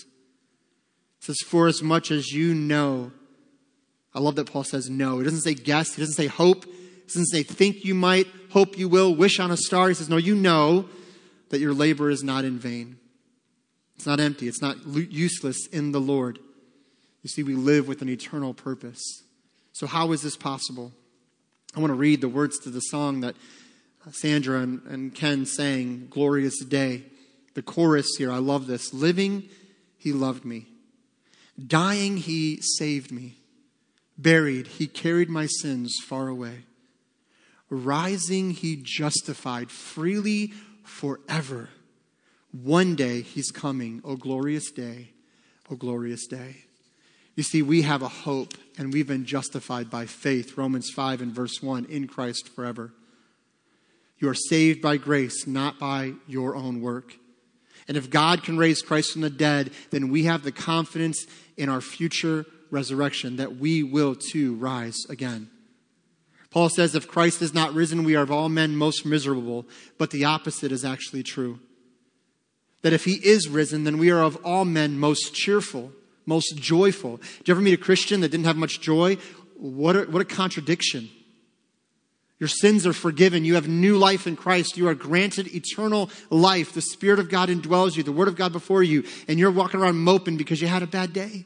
It 1.19 1.25
says, 1.25 1.37
For 1.45 1.67
as 1.67 1.81
much 1.81 2.11
as 2.11 2.31
you 2.31 2.53
know, 2.53 3.11
I 4.13 4.19
love 4.19 4.35
that 4.35 4.51
Paul 4.51 4.63
says 4.63 4.89
no. 4.89 5.19
He 5.19 5.23
doesn't 5.23 5.41
say 5.41 5.53
guess, 5.53 5.93
he 5.93 6.01
doesn't 6.01 6.15
say 6.15 6.27
hope, 6.27 6.65
he 6.65 7.07
doesn't 7.07 7.27
say 7.27 7.43
think 7.43 7.85
you 7.85 7.93
might, 7.93 8.27
hope 8.51 8.77
you 8.77 8.89
will, 8.89 9.13
wish 9.13 9.39
on 9.39 9.51
a 9.51 9.57
star. 9.57 9.89
He 9.89 9.93
says, 9.93 10.09
No, 10.09 10.17
you 10.17 10.35
know 10.35 10.89
that 11.49 11.59
your 11.59 11.73
labor 11.73 12.09
is 12.09 12.23
not 12.23 12.43
in 12.43 12.59
vain. 12.59 12.97
It's 13.95 14.05
not 14.05 14.19
empty, 14.19 14.47
it's 14.47 14.61
not 14.61 14.77
useless 14.87 15.67
in 15.67 15.91
the 15.91 16.01
Lord. 16.01 16.39
You 17.23 17.29
see, 17.29 17.43
we 17.43 17.55
live 17.55 17.87
with 17.87 18.01
an 18.01 18.09
eternal 18.09 18.53
purpose. 18.53 19.01
So, 19.73 19.85
how 19.85 20.11
is 20.11 20.21
this 20.21 20.37
possible? 20.37 20.93
I 21.75 21.79
want 21.79 21.91
to 21.91 21.95
read 21.95 22.21
the 22.21 22.29
words 22.29 22.57
to 22.59 22.69
the 22.69 22.79
song 22.79 23.21
that 23.21 23.35
uh, 24.05 24.11
Sandra 24.11 24.61
and, 24.61 24.81
and 24.87 25.13
Ken 25.13 25.45
sang, 25.45 26.07
Glorious 26.09 26.63
Day. 26.63 27.03
The 27.53 27.61
chorus 27.61 28.15
here, 28.17 28.31
I 28.31 28.37
love 28.37 28.67
this. 28.67 28.93
Living, 28.93 29.49
he 29.97 30.13
loved 30.13 30.45
me. 30.45 30.67
Dying, 31.65 32.17
he 32.17 32.59
saved 32.61 33.11
me. 33.11 33.37
Buried, 34.17 34.67
he 34.67 34.87
carried 34.87 35.29
my 35.29 35.47
sins 35.47 35.95
far 36.03 36.27
away. 36.27 36.65
Rising, 37.69 38.51
he 38.51 38.81
justified 38.81 39.71
freely 39.71 40.53
forever. 40.83 41.69
One 42.51 42.95
day, 42.95 43.21
he's 43.21 43.51
coming. 43.51 44.01
O 44.03 44.15
glorious 44.15 44.71
day, 44.71 45.09
O 45.69 45.75
glorious 45.75 46.25
day. 46.27 46.63
You 47.35 47.43
see, 47.43 47.61
we 47.61 47.83
have 47.83 48.01
a 48.01 48.07
hope 48.07 48.55
and 48.77 48.91
we've 48.91 49.07
been 49.07 49.25
justified 49.25 49.89
by 49.91 50.07
faith. 50.07 50.57
Romans 50.57 50.89
5 50.89 51.21
and 51.21 51.31
verse 51.31 51.61
1 51.61 51.85
in 51.85 52.07
Christ 52.07 52.49
forever. 52.49 52.93
You 54.17 54.29
are 54.29 54.35
saved 54.35 54.81
by 54.81 54.97
grace, 54.97 55.45
not 55.45 55.77
by 55.77 56.13
your 56.27 56.55
own 56.55 56.81
work. 56.81 57.13
And 57.87 57.95
if 57.95 58.09
God 58.09 58.43
can 58.43 58.57
raise 58.57 58.81
Christ 58.81 59.13
from 59.13 59.21
the 59.21 59.29
dead, 59.29 59.71
then 59.91 60.09
we 60.09 60.23
have 60.23 60.43
the 60.43 60.51
confidence 60.51 61.25
in 61.55 61.69
our 61.69 61.81
future 61.81 62.45
resurrection 62.69 63.37
that 63.37 63.57
we 63.57 63.81
will 63.83 64.15
too 64.15 64.55
rise 64.55 65.05
again. 65.09 65.49
Paul 66.49 66.69
says, 66.69 66.95
if 66.95 67.07
Christ 67.07 67.41
is 67.41 67.53
not 67.53 67.73
risen, 67.73 68.03
we 68.03 68.15
are 68.15 68.23
of 68.23 68.31
all 68.31 68.49
men 68.49 68.75
most 68.75 69.05
miserable. 69.05 69.65
But 69.97 70.11
the 70.11 70.25
opposite 70.25 70.71
is 70.71 70.83
actually 70.83 71.23
true. 71.23 71.59
That 72.81 72.93
if 72.93 73.05
he 73.05 73.13
is 73.13 73.47
risen, 73.47 73.83
then 73.83 73.97
we 73.97 74.11
are 74.11 74.21
of 74.21 74.37
all 74.43 74.65
men 74.65 74.97
most 74.97 75.33
cheerful 75.33 75.91
most 76.27 76.57
joyful. 76.57 77.17
Did 77.17 77.47
you 77.47 77.53
ever 77.53 77.61
meet 77.61 77.73
a 77.73 77.77
Christian 77.77 78.21
that 78.21 78.29
didn't 78.29 78.45
have 78.45 78.57
much 78.57 78.81
joy? 78.81 79.15
What 79.55 79.95
a, 79.95 80.01
what 80.03 80.21
a 80.21 80.25
contradiction. 80.25 81.09
Your 82.39 82.47
sins 82.47 82.85
are 82.85 82.93
forgiven. 82.93 83.45
You 83.45 83.55
have 83.55 83.67
new 83.67 83.97
life 83.97 84.27
in 84.27 84.35
Christ. 84.35 84.77
You 84.77 84.87
are 84.87 84.93
granted 84.93 85.53
eternal 85.55 86.09
life. 86.29 86.73
The 86.73 86.81
Spirit 86.81 87.19
of 87.19 87.29
God 87.29 87.49
indwells 87.49 87.97
you, 87.97 88.03
the 88.03 88.11
Word 88.11 88.27
of 88.27 88.35
God 88.35 88.51
before 88.51 88.83
you, 88.83 89.03
and 89.27 89.39
you're 89.39 89.51
walking 89.51 89.79
around 89.79 89.97
moping 89.97 90.37
because 90.37 90.61
you 90.61 90.67
had 90.67 90.83
a 90.83 90.87
bad 90.87 91.13
day. 91.13 91.45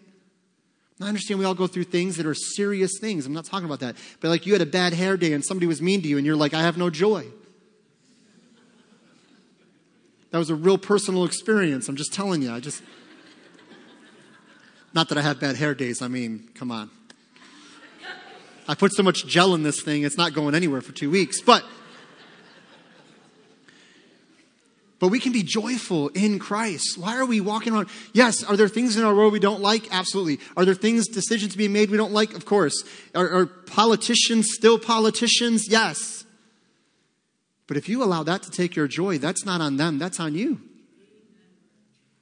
I 0.99 1.07
understand 1.07 1.39
we 1.39 1.45
all 1.45 1.55
go 1.55 1.65
through 1.65 1.85
things 1.85 2.17
that 2.17 2.25
are 2.25 2.35
serious 2.35 2.91
things. 2.99 3.25
I'm 3.25 3.33
not 3.33 3.45
talking 3.45 3.65
about 3.65 3.79
that. 3.79 3.95
But 4.19 4.27
like 4.27 4.45
you 4.45 4.53
had 4.53 4.61
a 4.61 4.67
bad 4.67 4.93
hair 4.93 5.17
day 5.17 5.33
and 5.33 5.43
somebody 5.43 5.65
was 5.65 5.81
mean 5.81 6.01
to 6.01 6.07
you, 6.07 6.17
and 6.17 6.25
you're 6.25 6.35
like, 6.35 6.53
I 6.53 6.61
have 6.61 6.77
no 6.77 6.89
joy. 6.89 7.25
That 10.31 10.37
was 10.37 10.49
a 10.49 10.55
real 10.55 10.77
personal 10.77 11.25
experience. 11.25 11.89
I'm 11.89 11.95
just 11.95 12.13
telling 12.13 12.41
you. 12.41 12.51
I 12.51 12.59
just. 12.59 12.83
Not 14.93 15.07
that 15.09 15.17
I 15.17 15.21
have 15.21 15.39
bad 15.39 15.55
hair 15.55 15.73
days, 15.73 16.01
I 16.01 16.09
mean, 16.09 16.49
come 16.53 16.69
on. 16.69 16.89
I 18.71 18.73
put 18.73 18.93
so 18.93 19.03
much 19.03 19.27
gel 19.27 19.53
in 19.53 19.63
this 19.63 19.81
thing, 19.81 20.03
it's 20.03 20.15
not 20.15 20.33
going 20.33 20.55
anywhere 20.55 20.79
for 20.79 20.93
two 20.93 21.11
weeks. 21.11 21.41
But 21.41 21.65
but 24.97 25.09
we 25.09 25.19
can 25.19 25.33
be 25.33 25.43
joyful 25.43 26.07
in 26.09 26.39
Christ. 26.39 26.97
Why 26.97 27.17
are 27.17 27.25
we 27.25 27.41
walking 27.41 27.73
around? 27.73 27.89
Yes, 28.13 28.45
are 28.45 28.55
there 28.55 28.69
things 28.69 28.95
in 28.95 29.03
our 29.03 29.13
world 29.13 29.33
we 29.33 29.41
don't 29.41 29.59
like? 29.59 29.93
Absolutely. 29.93 30.39
Are 30.55 30.63
there 30.63 30.73
things, 30.73 31.09
decisions 31.09 31.53
being 31.53 31.73
made 31.73 31.91
we 31.91 31.97
don't 31.97 32.13
like? 32.13 32.33
Of 32.33 32.45
course. 32.45 32.81
Are, 33.13 33.29
are 33.29 33.45
politicians 33.45 34.53
still 34.53 34.79
politicians? 34.79 35.67
Yes. 35.67 36.23
But 37.67 37.75
if 37.75 37.89
you 37.89 38.01
allow 38.01 38.23
that 38.23 38.43
to 38.43 38.51
take 38.51 38.77
your 38.77 38.87
joy, 38.87 39.17
that's 39.17 39.43
not 39.43 39.59
on 39.59 39.75
them, 39.75 39.99
that's 39.99 40.21
on 40.21 40.33
you. 40.33 40.61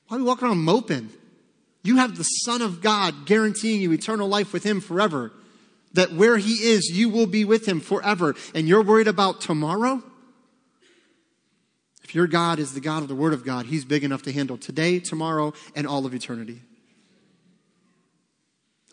Why 0.08 0.18
are 0.18 0.20
we 0.20 0.26
walking 0.26 0.48
around 0.48 0.64
moping? 0.64 1.12
You 1.84 1.98
have 1.98 2.18
the 2.18 2.24
Son 2.24 2.64
of 2.64 2.82
God 2.82 3.28
guaranteeing 3.28 3.82
you 3.82 3.92
eternal 3.92 4.28
life 4.28 4.52
with 4.52 4.64
Him 4.64 4.82
forever. 4.82 5.32
That 5.94 6.14
where 6.14 6.38
He 6.38 6.54
is, 6.54 6.90
you 6.90 7.10
will 7.10 7.28
be 7.28 7.46
with 7.46 7.68
Him 7.68 7.80
forever. 7.80 8.36
And 8.54 8.68
you're 8.68 8.84
worried 8.84 9.08
about 9.08 9.42
tomorrow? 9.42 10.04
If 12.04 12.16
your 12.16 12.28
God 12.28 12.58
is 12.58 12.74
the 12.74 12.80
God 12.80 13.04
of 13.04 13.08
the 13.08 13.16
Word 13.16 13.34
of 13.34 13.46
God, 13.46 13.68
He's 13.68 13.86
big 13.86 14.04
enough 14.04 14.24
to 14.24 14.32
handle 14.32 14.58
today, 14.58 15.00
tomorrow, 15.00 15.54
and 15.76 15.86
all 15.86 16.06
of 16.06 16.14
eternity. 16.14 16.62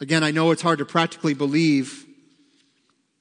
Again, 0.01 0.23
I 0.23 0.31
know 0.31 0.51
it's 0.51 0.61
hard 0.61 0.81
to 0.81 0.85
practically 0.85 1.33
believe, 1.33 2.05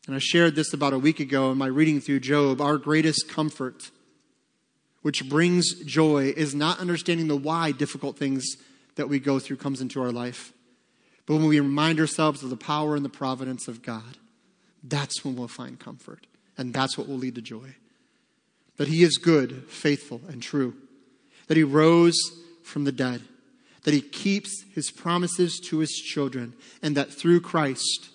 and 0.07 0.15
I 0.15 0.19
shared 0.19 0.55
this 0.55 0.73
about 0.73 0.91
a 0.91 0.99
week 0.99 1.21
ago 1.21 1.49
in 1.51 1.57
my 1.57 1.67
reading 1.67 2.01
through 2.01 2.19
Job. 2.19 2.59
Our 2.59 2.77
greatest 2.77 3.29
comfort, 3.29 3.91
which 5.01 5.29
brings 5.29 5.73
joy, 5.85 6.33
is 6.35 6.53
not 6.53 6.79
understanding 6.79 7.29
the 7.29 7.37
why 7.37 7.71
difficult 7.71 8.17
things 8.17 8.57
that 8.95 9.07
we 9.07 9.19
go 9.19 9.39
through 9.39 9.57
comes 9.57 9.79
into 9.79 10.01
our 10.01 10.11
life. 10.11 10.51
But 11.25 11.35
when 11.35 11.47
we 11.47 11.59
remind 11.59 11.99
ourselves 11.99 12.43
of 12.43 12.49
the 12.49 12.57
power 12.57 12.95
and 12.95 13.03
the 13.03 13.09
providence 13.09 13.67
of 13.67 13.81
God, 13.81 14.17
that's 14.83 15.23
when 15.23 15.35
we'll 15.35 15.47
find 15.47 15.79
comfort. 15.79 16.27
And 16.57 16.73
that's 16.73 16.97
what 16.97 17.07
will 17.07 17.17
lead 17.17 17.35
to 17.35 17.41
joy. 17.41 17.75
That 18.77 18.87
He 18.87 19.03
is 19.03 19.17
good, 19.17 19.63
faithful, 19.67 20.21
and 20.27 20.41
true. 20.41 20.75
That 21.47 21.57
He 21.57 21.63
rose 21.63 22.17
from 22.63 22.83
the 22.83 22.91
dead. 22.91 23.21
That 23.83 23.93
He 23.93 24.01
keeps 24.01 24.63
His 24.73 24.91
promises 24.91 25.59
to 25.69 25.79
His 25.79 25.91
children. 25.91 26.53
And 26.81 26.95
that 26.95 27.11
through 27.11 27.41
Christ, 27.41 28.09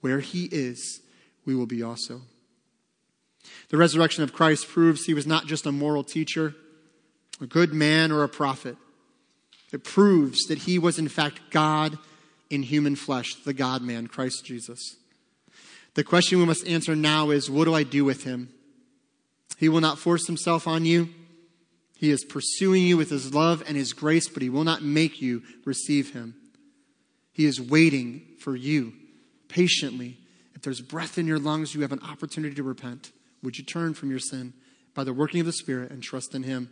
where 0.00 0.20
He 0.20 0.48
is, 0.52 1.00
we 1.46 1.54
will 1.54 1.66
be 1.66 1.82
also. 1.82 2.20
The 3.70 3.78
resurrection 3.78 4.22
of 4.22 4.32
Christ 4.32 4.68
proves 4.68 5.04
He 5.04 5.14
was 5.14 5.26
not 5.26 5.46
just 5.46 5.66
a 5.66 5.72
moral 5.72 6.04
teacher, 6.04 6.54
a 7.40 7.46
good 7.46 7.72
man, 7.72 8.12
or 8.12 8.22
a 8.22 8.28
prophet 8.28 8.76
it 9.72 9.84
proves 9.84 10.46
that 10.46 10.58
he 10.58 10.78
was, 10.78 10.98
in 10.98 11.08
fact, 11.08 11.50
God 11.50 11.98
in 12.50 12.64
human 12.64 12.96
flesh, 12.96 13.34
the 13.44 13.54
God 13.54 13.80
man, 13.80 14.08
Christ 14.08 14.44
Jesus. 14.44 14.96
The 15.94 16.04
question 16.04 16.38
we 16.38 16.44
must 16.44 16.66
answer 16.66 16.94
now 16.94 17.30
is 17.30 17.48
what 17.48 17.64
do 17.64 17.74
I 17.74 17.84
do 17.84 18.04
with 18.04 18.24
him? 18.24 18.52
He 19.56 19.68
will 19.68 19.80
not 19.80 19.98
force 19.98 20.26
himself 20.26 20.66
on 20.66 20.84
you. 20.84 21.10
He 21.96 22.10
is 22.10 22.24
pursuing 22.24 22.82
you 22.84 22.96
with 22.96 23.10
his 23.10 23.34
love 23.34 23.62
and 23.66 23.76
his 23.76 23.92
grace, 23.92 24.28
but 24.28 24.42
he 24.42 24.48
will 24.48 24.64
not 24.64 24.82
make 24.82 25.20
you 25.20 25.42
receive 25.64 26.12
him. 26.12 26.34
He 27.32 27.44
is 27.44 27.60
waiting 27.60 28.22
for 28.38 28.56
you 28.56 28.94
patiently. 29.48 30.16
If 30.54 30.62
there's 30.62 30.80
breath 30.80 31.18
in 31.18 31.26
your 31.26 31.38
lungs, 31.38 31.74
you 31.74 31.82
have 31.82 31.92
an 31.92 32.02
opportunity 32.02 32.54
to 32.54 32.62
repent. 32.62 33.12
Would 33.42 33.58
you 33.58 33.64
turn 33.64 33.94
from 33.94 34.10
your 34.10 34.18
sin 34.18 34.54
by 34.94 35.04
the 35.04 35.12
working 35.12 35.40
of 35.40 35.46
the 35.46 35.52
Spirit 35.52 35.90
and 35.90 36.02
trust 36.02 36.34
in 36.34 36.42
him? 36.42 36.70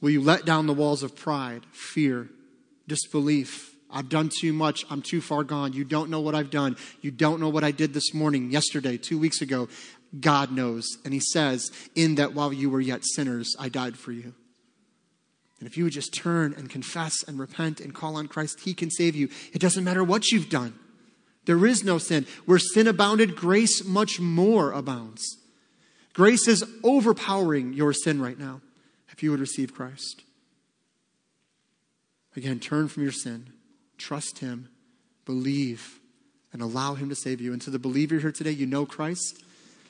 Will 0.00 0.10
you 0.10 0.20
let 0.20 0.44
down 0.44 0.66
the 0.66 0.74
walls 0.74 1.02
of 1.02 1.16
pride, 1.16 1.64
fear, 1.72 2.28
disbelief? 2.86 3.74
I've 3.90 4.08
done 4.08 4.30
too 4.40 4.52
much. 4.52 4.84
I'm 4.90 5.02
too 5.02 5.20
far 5.20 5.44
gone. 5.44 5.72
You 5.72 5.84
don't 5.84 6.10
know 6.10 6.20
what 6.20 6.34
I've 6.34 6.50
done. 6.50 6.76
You 7.00 7.10
don't 7.10 7.40
know 7.40 7.48
what 7.48 7.64
I 7.64 7.70
did 7.70 7.94
this 7.94 8.12
morning, 8.12 8.50
yesterday, 8.50 8.98
two 8.98 9.18
weeks 9.18 9.40
ago. 9.40 9.68
God 10.18 10.52
knows. 10.52 10.98
And 11.04 11.14
He 11.14 11.20
says, 11.20 11.70
In 11.94 12.16
that 12.16 12.34
while 12.34 12.52
you 12.52 12.70
were 12.70 12.80
yet 12.80 13.04
sinners, 13.04 13.54
I 13.58 13.68
died 13.68 13.96
for 13.96 14.12
you. 14.12 14.34
And 15.58 15.66
if 15.66 15.76
you 15.76 15.84
would 15.84 15.92
just 15.92 16.14
turn 16.14 16.54
and 16.56 16.70
confess 16.70 17.22
and 17.26 17.38
repent 17.38 17.80
and 17.80 17.94
call 17.94 18.16
on 18.16 18.28
Christ, 18.28 18.60
He 18.60 18.74
can 18.74 18.90
save 18.90 19.16
you. 19.16 19.28
It 19.52 19.60
doesn't 19.60 19.84
matter 19.84 20.04
what 20.04 20.30
you've 20.30 20.50
done. 20.50 20.78
There 21.46 21.66
is 21.66 21.82
no 21.82 21.98
sin. 21.98 22.26
Where 22.44 22.58
sin 22.58 22.86
abounded, 22.86 23.34
grace 23.34 23.84
much 23.84 24.20
more 24.20 24.70
abounds. 24.72 25.38
Grace 26.12 26.46
is 26.46 26.64
overpowering 26.82 27.72
your 27.72 27.92
sin 27.92 28.20
right 28.20 28.38
now 28.38 28.60
if 29.10 29.22
you 29.22 29.30
would 29.30 29.40
receive 29.40 29.74
Christ. 29.74 30.22
Again, 32.36 32.60
turn 32.60 32.88
from 32.88 33.02
your 33.02 33.12
sin, 33.12 33.52
trust 33.98 34.38
Him, 34.38 34.68
believe, 35.24 36.00
and 36.52 36.62
allow 36.62 36.94
Him 36.94 37.08
to 37.08 37.14
save 37.14 37.40
you. 37.40 37.52
And 37.52 37.60
to 37.62 37.70
the 37.70 37.78
believer 37.78 38.18
here 38.18 38.32
today, 38.32 38.50
you 38.50 38.66
know 38.66 38.86
Christ. 38.86 39.42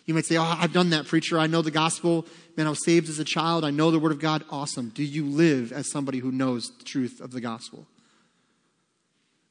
You 0.07 0.15
might 0.15 0.25
say, 0.25 0.39
Oh, 0.39 0.43
I've 0.43 0.73
done 0.73 0.91
that, 0.91 1.07
preacher. 1.07 1.39
I 1.39 1.47
know 1.47 1.61
the 1.61 1.71
gospel. 1.71 2.27
Man, 2.57 2.67
I 2.67 2.71
was 2.71 2.85
saved 2.85 3.09
as 3.09 3.19
a 3.19 3.25
child. 3.25 3.65
I 3.65 3.71
know 3.71 3.91
the 3.91 3.99
word 3.99 4.13
of 4.13 4.21
God. 4.21 4.43
Awesome. 4.51 4.89
Do 4.89 5.05
you 5.05 5.27
live 5.27 5.71
as 5.71 5.91
somebody 5.91 6.19
who 6.19 6.33
knows 6.33 6.71
the 6.79 6.85
truth 6.85 7.21
of 7.21 7.31
the 7.31 7.41
gospel? 7.41 7.87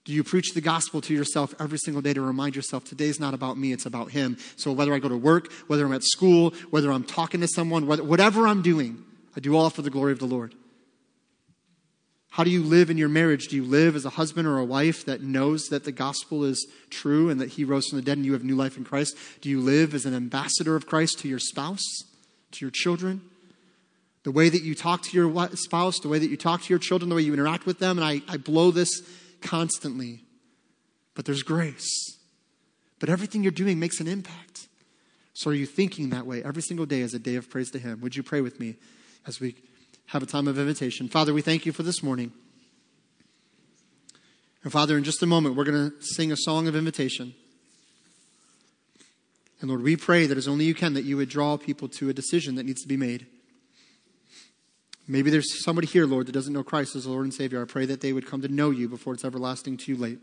Do 0.04 0.14
you 0.14 0.24
preach 0.24 0.54
the 0.54 0.62
gospel 0.62 1.02
to 1.02 1.14
yourself 1.14 1.54
every 1.60 1.78
single 1.78 2.02
day 2.02 2.14
to 2.14 2.22
remind 2.22 2.56
yourself 2.56 2.86
today's 2.86 3.20
not 3.20 3.34
about 3.34 3.58
me, 3.58 3.74
it's 3.74 3.86
about 3.86 4.12
Him? 4.12 4.38
So 4.56 4.72
whether 4.72 4.94
I 4.94 5.00
go 5.00 5.10
to 5.10 5.18
work, 5.18 5.52
whether 5.68 5.86
I'm 5.86 5.92
at 5.92 6.04
school, 6.04 6.54
whether 6.70 6.92
I'm 6.92 7.04
talking 7.04 7.42
to 7.42 7.48
someone, 7.48 7.86
whatever 7.88 8.48
I'm 8.48 8.62
doing, 8.62 9.04
I 9.36 9.42
do 9.42 9.56
all 9.56 9.70
for 9.70 9.82
the 9.82 9.90
glory 9.90 10.14
of 10.14 10.20
the 10.20 10.26
Lord. 10.26 10.56
How 12.30 12.44
do 12.44 12.52
you 12.52 12.62
live 12.62 12.90
in 12.90 12.98
your 12.98 13.10
marriage? 13.10 13.48
Do 13.48 13.56
you 13.56 13.64
live 13.64 13.96
as 13.96 14.06
a 14.06 14.12
husband 14.12 14.48
or 14.48 14.58
a 14.58 14.66
wife 14.66 15.06
that 15.06 15.22
knows 15.22 15.68
that 15.70 15.86
the 15.86 15.92
gospel 15.92 16.44
is 16.44 16.68
true 16.90 17.30
and 17.30 17.42
that 17.42 17.50
he 17.50 17.64
rose 17.64 17.88
from 17.88 17.98
the 17.98 18.04
dead 18.04 18.18
and 18.18 18.26
you 18.26 18.34
have 18.34 18.44
new 18.44 18.56
life 18.56 18.78
in 18.78 18.84
Christ? 18.84 19.18
Do 19.42 19.50
you 19.50 19.60
live 19.60 19.94
as 19.94 20.06
an 20.06 20.14
ambassador 20.14 20.76
of 20.76 20.86
Christ 20.86 21.20
to 21.20 21.28
your 21.28 21.40
spouse, 21.40 22.04
to 22.52 22.66
your 22.66 22.72
children? 22.72 23.22
The 24.24 24.32
way 24.32 24.50
that 24.50 24.62
you 24.62 24.76
talk 24.76 25.04
to 25.04 25.18
your 25.18 25.50
spouse, 25.56 26.00
the 26.00 26.10
way 26.10 26.20
that 26.20 26.30
you 26.30 26.38
talk 26.38 26.62
to 26.64 26.70
your 26.70 26.80
children, 26.80 27.10
the 27.10 27.16
way 27.16 27.22
you 27.22 27.34
interact 27.34 27.66
with 27.66 27.80
them, 27.80 27.98
and 27.98 28.06
I, 28.06 28.22
I 28.28 28.38
blow 28.38 28.72
this 28.72 29.02
constantly. 29.42 30.22
But 31.16 31.26
there's 31.26 31.44
grace. 31.44 32.18
But 33.00 33.10
everything 33.10 33.42
you're 33.42 33.52
doing 33.52 33.80
makes 33.80 34.00
an 34.00 34.08
impact. 34.08 34.68
So 35.34 35.52
are 35.52 35.54
you 35.54 35.66
thinking 35.66 36.10
that 36.10 36.26
way 36.26 36.44
every 36.44 36.62
single 36.62 36.86
day 36.86 37.02
as 37.02 37.14
a 37.14 37.20
day 37.20 37.36
of 37.36 37.50
praise 37.50 37.72
to 37.72 37.80
Him? 37.80 38.02
Would 38.02 38.16
you 38.16 38.24
pray 38.24 38.42
with 38.42 38.60
me 38.60 38.76
as 39.26 39.40
we 39.40 39.56
have 40.08 40.24
a 40.24 40.26
time 40.26 40.48
of 40.48 40.58
invitation. 40.58 41.08
Father, 41.10 41.34
we 41.34 41.42
thank 41.42 41.66
you 41.66 41.72
for 41.72 41.84
this 41.84 42.02
morning. 42.02 42.32
And 44.64 44.72
Father, 44.72 44.98
in 44.98 45.04
just 45.04 45.22
a 45.22 45.26
moment, 45.26 45.56
we're 45.56 45.66
going 45.66 45.92
to 45.92 45.96
sing 46.02 46.32
a 46.32 46.38
song 46.38 46.68
of 46.68 46.76
invitation. 46.76 47.34
And 49.60 49.70
Lord, 49.70 49.82
we 49.82 49.96
pray 49.96 50.26
that 50.26 50.38
as 50.38 50.48
only 50.48 50.66
you 50.66 50.74
can, 50.74 50.94
that 50.94 51.04
you 51.04 51.18
would 51.18 51.30
draw 51.30 51.58
people 51.58 51.88
to 51.90 52.10
a 52.10 52.14
decision 52.14 52.56
that 52.56 52.66
needs 52.66 52.82
to 52.82 52.88
be 52.88 52.98
made. 52.98 53.26
Maybe 55.08 55.30
there's 55.30 55.64
somebody 55.64 55.88
here, 55.88 56.06
Lord, 56.06 56.28
that 56.28 56.34
doesn't 56.34 56.54
know 56.54 56.64
Christ 56.64 56.96
as 56.96 57.04
the 57.06 57.10
Lord 57.10 57.24
and 57.24 57.34
Savior. 57.34 57.62
I 57.62 57.66
pray 57.66 57.86
that 57.86 58.02
they 58.02 58.14
would 58.14 58.28
come 58.28 58.42
to 58.42 58.50
know 58.50 58.72
you 58.72 58.90
before 58.90 59.14
it's 59.14 59.26
everlasting 59.26 59.78
too 59.78 59.96
late. 59.96 60.20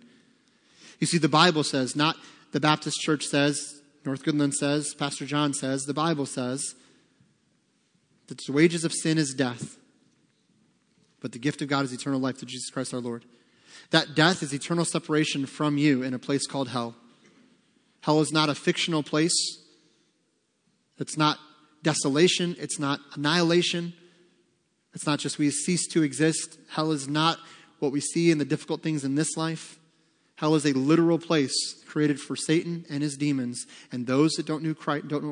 You 1.00 1.06
see, 1.06 1.18
the 1.18 1.28
Bible 1.28 1.64
says, 1.64 1.96
not 1.96 2.16
the 2.52 2.60
Baptist 2.60 3.00
Church 3.00 3.24
says, 3.24 3.80
North 4.04 4.22
Goodland 4.24 4.52
says, 4.52 4.94
Pastor 4.94 5.24
John 5.24 5.54
says, 5.54 5.84
the 5.84 5.94
Bible 5.94 6.26
says 6.26 6.74
that 8.28 8.38
the 8.46 8.52
wages 8.52 8.84
of 8.84 8.92
sin 8.92 9.18
is 9.18 9.34
death, 9.34 9.76
but 11.20 11.32
the 11.32 11.38
gift 11.38 11.62
of 11.62 11.68
God 11.68 11.84
is 11.84 11.92
eternal 11.92 12.20
life 12.20 12.38
through 12.38 12.48
Jesus 12.48 12.70
Christ 12.70 12.94
our 12.94 13.00
Lord. 13.00 13.24
That 13.90 14.14
death 14.14 14.42
is 14.42 14.52
eternal 14.52 14.84
separation 14.84 15.46
from 15.46 15.78
you 15.78 16.02
in 16.02 16.14
a 16.14 16.18
place 16.18 16.46
called 16.46 16.68
hell. 16.68 16.94
Hell 18.02 18.20
is 18.20 18.32
not 18.32 18.48
a 18.48 18.54
fictional 18.54 19.02
place. 19.02 19.34
It's 20.98 21.16
not 21.16 21.38
desolation. 21.82 22.56
It's 22.58 22.78
not 22.78 23.00
annihilation. 23.14 23.94
It's 24.94 25.06
not 25.06 25.18
just 25.18 25.38
we 25.38 25.50
cease 25.50 25.86
to 25.88 26.02
exist. 26.02 26.58
Hell 26.70 26.92
is 26.92 27.08
not 27.08 27.38
what 27.78 27.92
we 27.92 28.00
see 28.00 28.30
in 28.30 28.38
the 28.38 28.44
difficult 28.44 28.82
things 28.82 29.04
in 29.04 29.14
this 29.14 29.36
life. 29.36 29.78
Hell 30.36 30.56
is 30.56 30.66
a 30.66 30.72
literal 30.72 31.18
place 31.18 31.54
created 31.86 32.20
for 32.20 32.34
Satan 32.34 32.84
and 32.90 33.02
his 33.02 33.16
demons, 33.16 33.66
and 33.92 34.06
those 34.06 34.32
that 34.32 34.46
don't 34.46 34.64
know, 34.64 34.74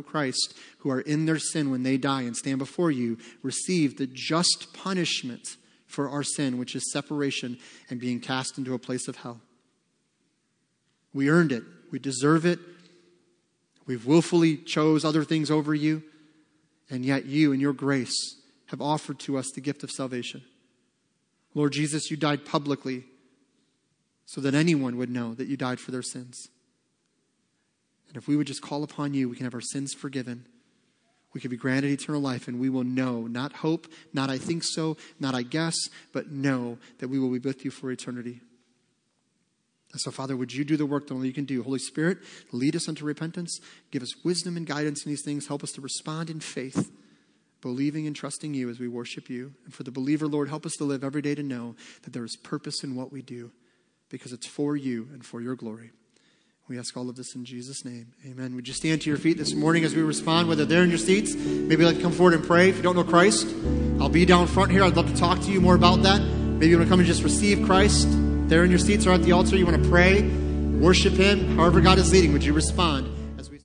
Christ, 0.02 0.54
who 0.78 0.90
are 0.90 1.00
in 1.00 1.26
their 1.26 1.38
sin 1.38 1.70
when 1.70 1.82
they 1.82 1.96
die 1.96 2.22
and 2.22 2.36
stand 2.36 2.58
before 2.58 2.90
you, 2.90 3.18
receive 3.42 3.96
the 3.96 4.06
just 4.06 4.72
punishment 4.72 5.56
for 5.88 6.08
our 6.08 6.22
sin, 6.22 6.58
which 6.58 6.76
is 6.76 6.92
separation 6.92 7.58
and 7.90 8.00
being 8.00 8.20
cast 8.20 8.58
into 8.58 8.74
a 8.74 8.78
place 8.78 9.08
of 9.08 9.16
hell. 9.16 9.40
We 11.12 11.28
earned 11.28 11.52
it. 11.52 11.64
We 11.90 11.98
deserve 11.98 12.46
it. 12.46 12.60
We've 13.86 14.06
willfully 14.06 14.56
chose 14.56 15.04
other 15.04 15.24
things 15.24 15.50
over 15.50 15.74
you, 15.74 16.04
and 16.88 17.04
yet 17.04 17.26
you, 17.26 17.50
in 17.50 17.58
your 17.58 17.72
grace, 17.72 18.36
have 18.66 18.80
offered 18.80 19.18
to 19.20 19.36
us 19.36 19.50
the 19.50 19.60
gift 19.60 19.82
of 19.82 19.90
salvation. 19.90 20.42
Lord 21.54 21.72
Jesus, 21.72 22.10
you 22.10 22.16
died 22.16 22.46
publicly 22.46 23.04
so 24.26 24.40
that 24.40 24.54
anyone 24.54 24.96
would 24.96 25.10
know 25.10 25.34
that 25.34 25.48
you 25.48 25.56
died 25.56 25.80
for 25.80 25.90
their 25.90 26.02
sins. 26.02 26.48
And 28.08 28.16
if 28.16 28.28
we 28.28 28.36
would 28.36 28.46
just 28.46 28.62
call 28.62 28.82
upon 28.82 29.14
you, 29.14 29.28
we 29.28 29.36
can 29.36 29.44
have 29.44 29.54
our 29.54 29.60
sins 29.60 29.94
forgiven. 29.94 30.46
We 31.32 31.40
can 31.40 31.50
be 31.50 31.56
granted 31.56 31.90
eternal 31.90 32.20
life, 32.20 32.46
and 32.46 32.60
we 32.60 32.68
will 32.68 32.84
know, 32.84 33.22
not 33.22 33.54
hope, 33.54 33.86
not 34.12 34.28
I 34.28 34.36
think 34.36 34.62
so, 34.64 34.98
not 35.18 35.34
I 35.34 35.42
guess, 35.42 35.74
but 36.12 36.30
know 36.30 36.76
that 36.98 37.08
we 37.08 37.18
will 37.18 37.30
be 37.30 37.38
with 37.38 37.64
you 37.64 37.70
for 37.70 37.90
eternity. 37.90 38.42
And 39.92 40.00
so, 40.00 40.10
Father, 40.10 40.36
would 40.36 40.52
you 40.52 40.64
do 40.64 40.76
the 40.76 40.86
work 40.86 41.06
that 41.06 41.14
only 41.14 41.28
you 41.28 41.34
can 41.34 41.44
do? 41.44 41.62
Holy 41.62 41.78
Spirit, 41.78 42.18
lead 42.50 42.76
us 42.76 42.88
unto 42.88 43.04
repentance. 43.04 43.60
Give 43.90 44.02
us 44.02 44.24
wisdom 44.24 44.56
and 44.56 44.66
guidance 44.66 45.04
in 45.04 45.10
these 45.10 45.24
things. 45.24 45.48
Help 45.48 45.62
us 45.62 45.72
to 45.72 45.80
respond 45.80 46.28
in 46.28 46.40
faith, 46.40 46.90
believing 47.62 48.06
and 48.06 48.16
trusting 48.16 48.52
you 48.52 48.68
as 48.68 48.78
we 48.78 48.88
worship 48.88 49.30
you. 49.30 49.54
And 49.64 49.72
for 49.72 49.84
the 49.84 49.90
believer, 49.90 50.26
Lord, 50.26 50.48
help 50.48 50.66
us 50.66 50.76
to 50.76 50.84
live 50.84 51.04
every 51.04 51.22
day 51.22 51.34
to 51.34 51.42
know 51.42 51.76
that 52.02 52.12
there 52.12 52.24
is 52.24 52.36
purpose 52.36 52.82
in 52.82 52.94
what 52.94 53.12
we 53.12 53.22
do 53.22 53.52
because 54.12 54.32
it's 54.32 54.46
for 54.46 54.76
you 54.76 55.08
and 55.12 55.24
for 55.24 55.40
your 55.40 55.56
glory. 55.56 55.90
We 56.68 56.78
ask 56.78 56.96
all 56.96 57.08
of 57.08 57.16
this 57.16 57.34
in 57.34 57.44
Jesus' 57.44 57.84
name. 57.84 58.12
Amen. 58.24 58.54
Would 58.54 58.68
you 58.68 58.74
stand 58.74 59.02
to 59.02 59.10
your 59.10 59.18
feet 59.18 59.38
this 59.38 59.54
morning 59.54 59.84
as 59.84 59.96
we 59.96 60.02
respond, 60.02 60.48
whether 60.48 60.64
they're 60.64 60.84
in 60.84 60.90
your 60.90 60.98
seats? 60.98 61.34
Maybe 61.34 61.84
like 61.84 61.96
to 61.96 62.02
come 62.02 62.12
forward 62.12 62.34
and 62.34 62.44
pray. 62.44 62.68
If 62.68 62.76
you 62.76 62.82
don't 62.82 62.94
know 62.94 63.04
Christ, 63.04 63.48
I'll 64.00 64.08
be 64.08 64.24
down 64.24 64.46
front 64.46 64.70
here. 64.70 64.84
I'd 64.84 64.94
love 64.96 65.10
to 65.10 65.16
talk 65.16 65.40
to 65.40 65.50
you 65.50 65.60
more 65.60 65.74
about 65.74 66.02
that. 66.02 66.20
Maybe 66.20 66.68
you 66.68 66.76
want 66.76 66.88
to 66.88 66.92
come 66.92 67.00
and 67.00 67.06
just 67.06 67.24
receive 67.24 67.66
Christ. 67.66 68.06
There 68.48 68.64
in 68.64 68.70
your 68.70 68.78
seats 68.78 69.06
or 69.06 69.12
at 69.12 69.22
the 69.22 69.32
altar, 69.32 69.56
you 69.56 69.66
want 69.66 69.82
to 69.82 69.88
pray, 69.88 70.22
worship 70.22 71.14
Him. 71.14 71.56
However, 71.56 71.80
God 71.80 71.98
is 71.98 72.12
leading, 72.12 72.32
would 72.32 72.44
you 72.44 72.52
respond? 72.52 73.11